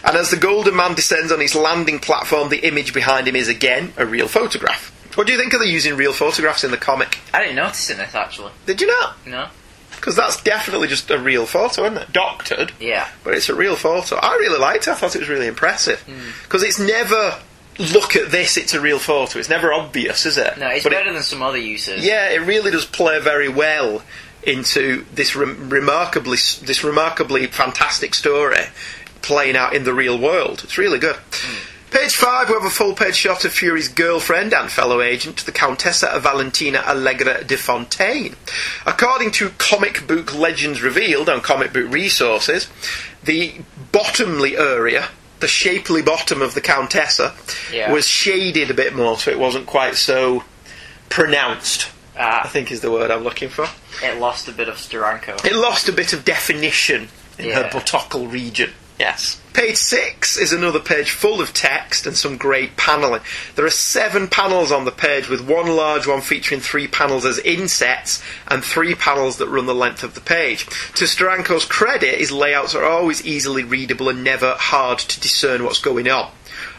[0.04, 3.48] And as the Golden Man descends on his landing platform, the image behind him is
[3.48, 4.92] again a real photograph.
[5.16, 7.18] What do you think of the using real photographs in the comic?
[7.32, 8.52] I didn't notice in this actually.
[8.66, 9.26] Did you not?
[9.26, 9.48] No.
[9.96, 12.12] Because that's definitely just a real photo, isn't it?
[12.12, 12.72] Doctored.
[12.78, 13.08] Yeah.
[13.24, 14.16] but it's a real photo.
[14.16, 14.90] I really liked it.
[14.90, 16.30] I thought it was really impressive hmm.
[16.44, 17.38] because it's never
[17.78, 18.56] look at this.
[18.56, 19.38] It's a real photo.
[19.38, 20.58] It's never obvious, is it?
[20.58, 22.04] No, it's But it- better than some other uses.
[22.04, 24.02] yeah, it really does play very well
[24.42, 28.66] into this rem- remarkably this remarkably fantastic story
[29.20, 30.60] playing out in the real world.
[30.62, 31.16] It's really good.
[31.16, 31.55] Hmm.
[31.90, 35.52] Page five, we have a full page shot of Fury's girlfriend and fellow agent, the
[35.52, 38.34] Countessa Valentina Allegra de Fontaine.
[38.84, 42.68] According to comic book legends revealed on comic book resources,
[43.24, 43.54] the
[43.92, 45.08] bottomly area,
[45.40, 47.32] the shapely bottom of the Countessa,
[47.72, 47.90] Yeah.
[47.92, 50.44] was shaded a bit more so it wasn't quite so
[51.08, 51.88] pronounced.
[52.18, 53.68] I Ah, think is the word I'm looking for.
[54.02, 55.44] it lost a bit of Steranko.
[55.46, 57.08] It lost a bit of definition
[57.38, 57.70] in her Yeah.
[57.70, 58.72] buttockle region.
[58.98, 59.40] Yes.
[59.52, 63.22] Page six is another page full of text and some great panelling.
[63.54, 67.38] There are seven panels on the page, with one large one featuring three panels as
[67.38, 70.64] insets and three panels that run the length of the page.
[70.66, 75.80] To Steranko's credit, his layouts are always easily readable and never hard to discern what's
[75.80, 76.30] going on.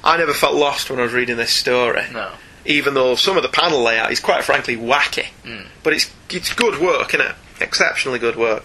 [0.04, 2.32] I never felt lost when I was reading this story No.
[2.66, 5.26] even though some of the panel layout is quite frankly wacky.
[5.46, 5.68] Hmm.
[5.84, 7.36] But it's it's good work, isn't it?
[7.60, 8.64] Exceptionally good work.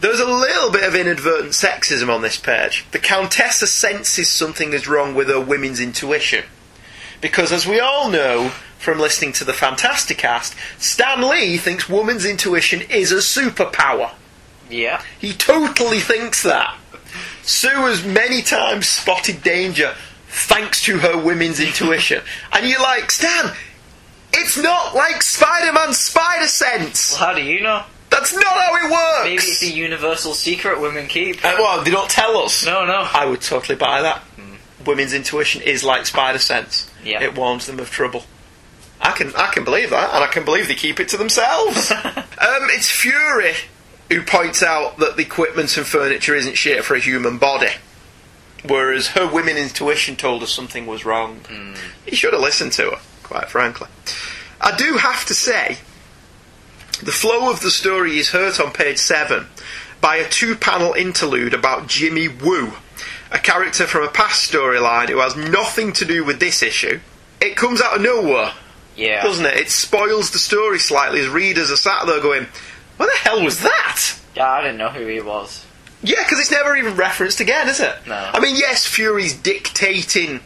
[0.00, 2.86] There's a little bit of inadvertent sexism on this page.
[2.92, 6.44] The Countessa senses something is wrong with her women's intuition.
[7.20, 12.82] Because as we all know from listening to the Fantasticast, Stan Lee thinks woman's intuition
[12.82, 14.12] is a superpower.
[14.70, 15.02] Yeah.
[15.18, 16.76] He totally thinks that.
[17.42, 19.94] Sue has many times spotted danger
[20.28, 22.22] thanks to her women's intuition.
[22.52, 23.52] And you're like, Stan,
[24.32, 27.12] it's not like Spider Man's spider sense.
[27.12, 27.84] Well, how do you know?
[28.10, 29.24] That's not how it works.
[29.24, 31.44] Maybe it's a universal secret women keep.
[31.44, 32.64] Uh, well, they don't tell us.
[32.64, 33.06] No, no.
[33.12, 34.22] I would totally buy that.
[34.86, 36.90] Women's intuition is like spider sense.
[37.04, 37.22] Yeah.
[37.22, 38.24] It warns them of trouble.
[39.00, 41.90] I can I can believe that, and I can believe they keep it to themselves.
[42.04, 43.54] um, it's Fury
[44.10, 47.72] who points out that the equipment and furniture isn't shaped for a human body,
[48.66, 51.40] whereas her women intuition told us something was wrong.
[52.06, 53.88] He should have listened to her, quite frankly.
[54.60, 55.78] I do have to say,
[57.02, 59.46] the flow of the story is hurt on page seven
[60.00, 62.72] by a two-panel interlude about Jimmy Woo,
[63.30, 67.00] a character from a past storyline who has nothing to do with this issue.
[67.40, 68.52] It comes out of nowhere,
[68.96, 69.22] Yeah.
[69.22, 69.56] doesn't it?
[69.56, 72.46] It spoils the story slightly as readers are sat there going,
[72.96, 74.02] "What the hell was that?"
[74.34, 75.64] Yeah, I didn't know who he was.
[76.02, 77.94] Yeah, because it's never even referenced again, is it?
[78.06, 78.30] No.
[78.32, 80.40] I mean, yes, Fury's dictating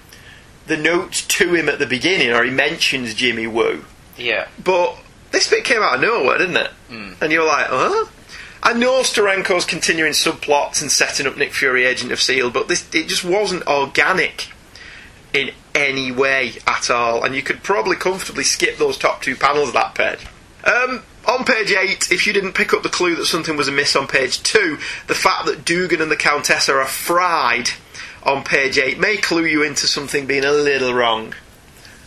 [0.66, 3.84] the notes to him at the beginning, or he mentions Jimmy Woo.
[4.16, 4.46] Yeah.
[4.62, 4.96] But
[5.32, 6.70] this bit came out of nowhere, didn't it?
[7.20, 8.06] And you're like, huh?
[8.62, 12.88] I know Steranko's continuing subplots and setting up Nick Fury, Agent of S.H.I.E.L.D., but this
[12.94, 14.52] it just wasn't organic
[15.32, 17.24] in any way at all.
[17.24, 20.26] And you could probably comfortably skip those top two panels of that page.
[20.64, 23.96] Um, on page 8, if you didn't pick up the clue that something was amiss
[23.96, 27.70] on page 2, the fact that Dugan and the Countessa are fried
[28.22, 31.34] on page 8 may clue you into something being a little wrong.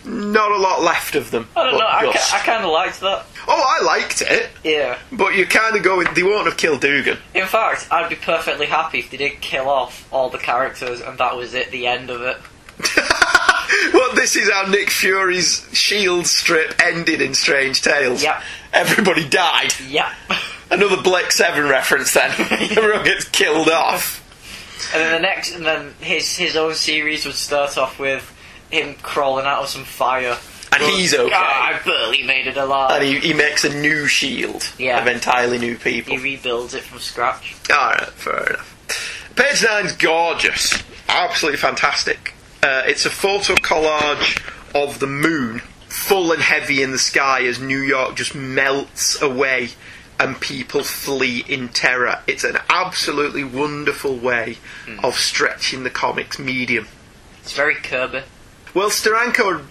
[0.05, 1.47] Not a lot left of them.
[1.55, 1.85] I don't know.
[1.87, 3.25] I, ca- I kind of liked that.
[3.47, 4.97] Oh, I liked it, Yeah.
[5.11, 6.07] but you're kind of going.
[6.13, 7.17] They won't have killed Dugan.
[7.33, 11.17] In fact, I'd be perfectly happy if they did kill off all the characters and
[11.17, 12.37] that was it, the end of it.
[13.93, 18.21] well, this is how Nick Fury's Shield strip ended in Strange Tales.
[18.23, 18.41] Yep.
[18.73, 19.73] Everybody died.
[19.87, 20.13] Yeah.
[20.71, 22.13] Another Blake Seven reference.
[22.13, 24.21] Then everyone gets killed off.
[24.93, 28.31] And then the next, and then his his own series would start off with
[28.75, 30.37] him crawling out of some fire.
[30.71, 31.31] And he's okay.
[31.33, 32.91] Ah, I barely made it alive.
[32.91, 34.99] And he, he makes a new shield Yeah.
[35.01, 36.17] of entirely new people.
[36.17, 37.55] he rebuilds it from scratch.
[37.71, 39.31] Alright, fair enough.
[39.35, 40.83] Page nine's gorgeous.
[41.07, 42.33] Absolutely fantastic.
[42.61, 44.41] Uh, it's a photo collage
[44.73, 49.69] of the moon, full and heavy in the sky as New York just melts away
[50.19, 52.19] and people flee in terror.
[52.27, 54.99] It's an absolutely wonderful way Hmm.
[55.05, 56.87] of stretching the comics medium.
[57.43, 58.23] It's very Kirby.
[58.75, 59.65] Well, Steranko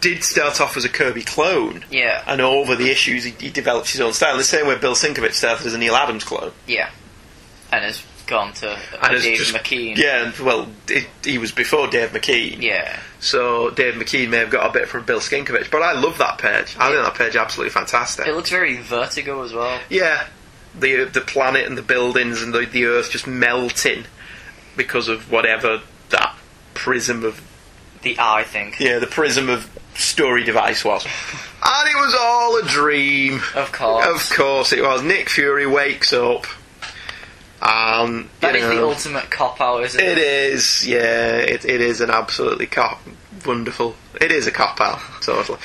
[0.00, 3.90] did start off as a Kirby clone, Yeah, and over the issues he, he developed
[3.90, 4.36] his own style.
[4.38, 6.52] The same way Bill Sienkiewicz started as a Neal Adams clone.
[6.66, 6.88] yeah.
[7.72, 9.96] And has gone to And Dave just- McKean.
[9.96, 12.62] Yeah, well, it, he was before Dave McKean.
[12.62, 12.98] Yeah.
[13.20, 16.38] So Dave McKean may have got a bit from Bill Sienkiewicz, but I love that
[16.38, 16.76] page.
[16.78, 18.26] I think that page is absolutely fantastic.
[18.28, 19.80] It looks very Vertigo as well.
[19.90, 20.26] Yeah,
[20.78, 24.04] the the planet and the buildings and the the Earth just melting
[24.76, 26.36] because of whatever that
[26.74, 27.40] prism of
[28.04, 28.74] The eye thing.
[28.78, 31.04] yeah the prism of story device was,
[31.64, 33.40] and it was all a dream.
[33.54, 34.06] Of course.
[34.30, 35.02] Of course it was.
[35.02, 36.46] Nick Fury wakes up,
[37.62, 40.52] and That is the ultimate cop out, isn't It it?
[40.52, 41.36] is, yeah.
[41.36, 43.00] It, it is an absolutely cop
[43.46, 43.94] wonderful.
[44.20, 45.58] It is a cop out, totally.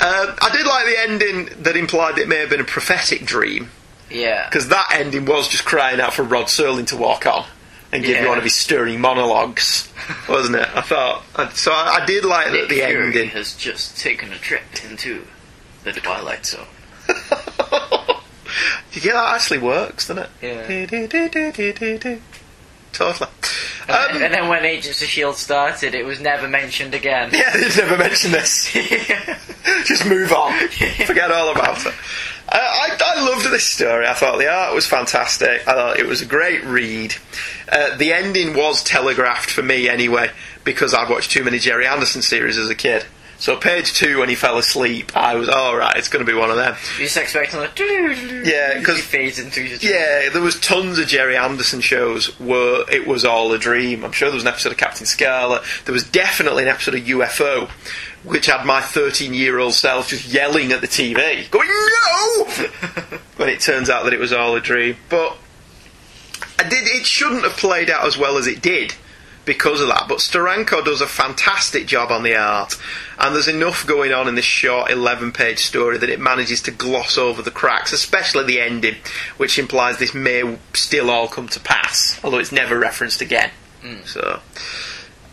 [0.00, 3.70] Um, I did like the ending that implied it may have been a prophetic dream
[4.10, 4.48] Yeah.
[4.48, 7.44] because that ending was just crying out for Rod Serling to walk on
[7.92, 9.92] and give you one of his stirring monologues,
[10.28, 10.68] wasn't it?
[10.74, 11.22] I thought
[11.54, 11.72] so.
[11.72, 13.28] I, I did like Nick the Fury ending.
[13.30, 15.26] has just taken a trip into
[15.84, 16.66] the Twilight Zone.
[17.08, 20.30] yeah, that actually works, doesn't it?
[20.40, 20.66] Yeah.
[22.02, 22.16] Yeah.
[22.92, 23.30] Totally.
[23.88, 25.38] And, Um, and then when Agents of S.H.I.E.L.D.
[25.38, 27.30] started, it was never mentioned again.
[27.32, 28.70] yeah, they never mentioned this.
[29.84, 30.52] Just move on.
[30.68, 31.94] Forget all about it.
[32.58, 34.06] I, I loved this story.
[34.06, 35.62] I thought the art was fantastic.
[35.66, 37.14] I thought it was a great read.
[37.70, 40.30] Uh, the ending was telegraphed for me anyway
[40.64, 43.04] because I'd watched too many Gerry Anderson series as a kid.
[43.38, 45.96] So page two, when he fell asleep, I was all right.
[45.96, 46.76] It's going to be one of them.
[46.96, 51.08] You're just expecting like, Yeah, 'cause- he fades into his Yeah, there was tons of
[51.08, 54.04] Gerry Anderson shows where it was all a dream.
[54.04, 55.62] I'm sure there was an episode of Captain Scarlet.
[55.86, 57.68] There was definitely an episode of UFO,
[58.24, 62.44] which had my 13 year old self just yelling at the TV, going no.
[63.36, 65.36] when it turns out that it was all a dream, but
[66.58, 66.86] I did.
[66.86, 68.94] It shouldn't have played out as well as it did
[69.44, 70.06] because of that.
[70.08, 72.76] But Steranko does a fantastic job on the art,
[73.18, 76.70] and there's enough going on in this short 11 page story that it manages to
[76.70, 78.96] gloss over the cracks, especially the ending,
[79.36, 83.50] which implies this may still all come to pass, although it's never referenced again.
[83.82, 84.04] Hmm.
[84.04, 84.40] So.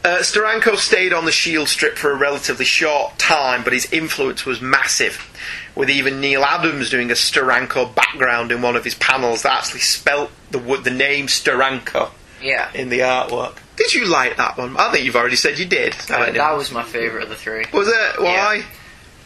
[0.03, 4.45] Uh, Steranko stayed on the Shield strip for a relatively short time, but his influence
[4.45, 5.29] was massive,
[5.75, 9.81] with even Neal Adams doing a Steranko background in one of his panels that actually
[9.81, 12.11] spelt the the name Steranko
[12.41, 12.71] Yeah.
[12.73, 13.57] in the artwork.
[13.75, 14.77] Did you like that one?
[14.77, 15.95] I think you've already said you did.
[16.09, 17.65] Uh, that was my favourite of the three.
[17.73, 18.21] Was it?
[18.21, 18.63] Why?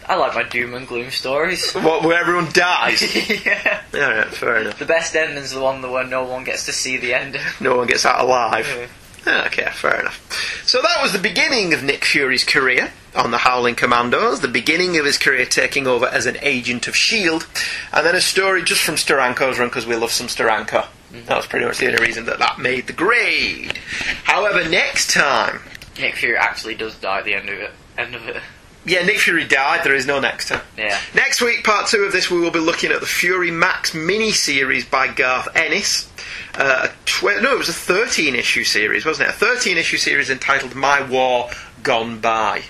[0.08, 1.72] I like my doom and gloom stories.
[1.76, 3.02] What, where everyone dies?
[3.45, 3.82] yeah.
[3.94, 4.78] Alright, fair enough.
[4.80, 7.41] The best ending's the one where no one gets to see the ending.
[7.62, 8.68] No one gets out alive.
[8.68, 8.88] Yeah.
[9.26, 10.64] Okay, fair enough.
[10.66, 14.98] So that was the beginning of Nick Fury's career on the Howling Commandos, the beginning
[14.98, 17.45] of his career taking over as an agent of S.H.I.E.L.D.,
[17.94, 20.86] and then a story just from Steranko's run because we love some Steranko.
[21.14, 21.26] Mm-hmm.
[21.26, 23.78] That was pretty much the only reason that that made the grade.
[24.24, 25.62] However, next time,
[26.00, 27.72] Nick Fury actually does die at the end of it.
[27.98, 28.41] End of it.
[28.85, 30.61] Yeah, Nick Fury died, there is no next time.
[30.77, 30.99] Yeah.
[31.15, 34.85] Next week, part two of this, we will be looking at the Fury Max mini-series
[34.85, 36.10] by Garth Ennis.
[36.55, 39.35] Uh, a tw- no, it was a 13-issue series, wasn't it?
[39.35, 41.49] A 13-issue series entitled My War
[41.81, 42.64] Gone By.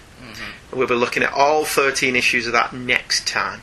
[0.71, 3.61] We'll be looking at all 13 issues of that next time.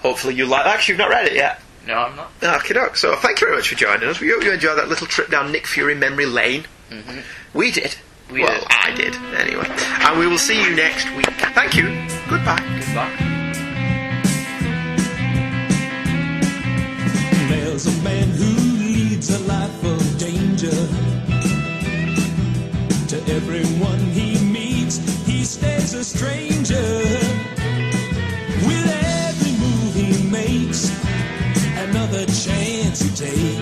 [0.00, 1.60] Hopefully you like that, 'cause you've not read it yet.
[1.86, 2.30] No, I'm not.
[2.42, 2.96] Okay, doke.
[2.96, 4.20] So thank you very much for joining us.
[4.20, 6.66] We hope you enjoyed that little trip down Nick Fury memory lane.
[7.54, 7.96] We did.
[8.32, 8.66] We well, did.
[8.70, 9.66] I did, anyway.
[10.06, 11.26] And we will see you next week.
[11.52, 11.88] Thank you.
[12.28, 12.62] Goodbye.
[12.78, 13.10] Goodbye.
[17.48, 20.70] There's a man who leads a life of danger.
[23.08, 26.88] To everyone he meets, he stays a stranger.
[28.64, 30.90] With every move he makes,
[31.78, 33.59] another chance he takes.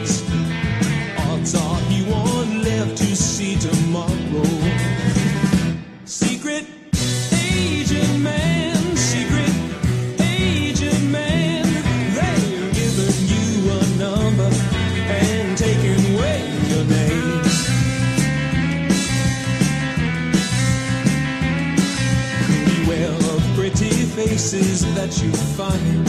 [24.39, 26.07] faces that you find.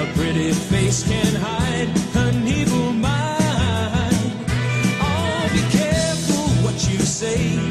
[0.00, 4.16] A pretty face can hide an evil mind.
[5.02, 7.61] Oh, be careful what you say.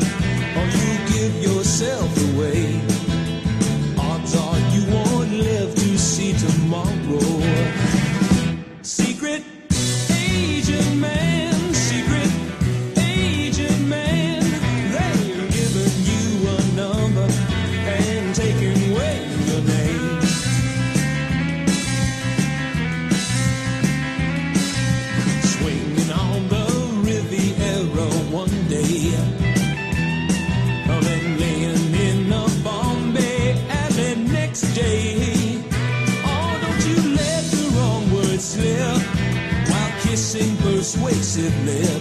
[41.33, 42.00] Odds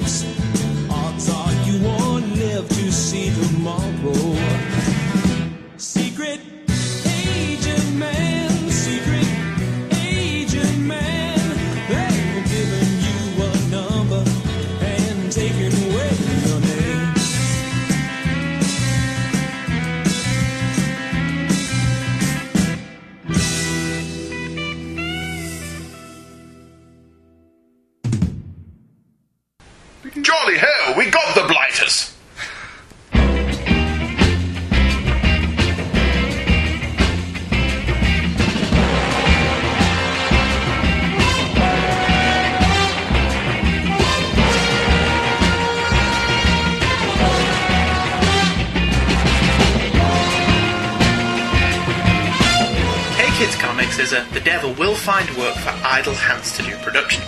[55.10, 57.24] Find Work for Idle Hands to Do production.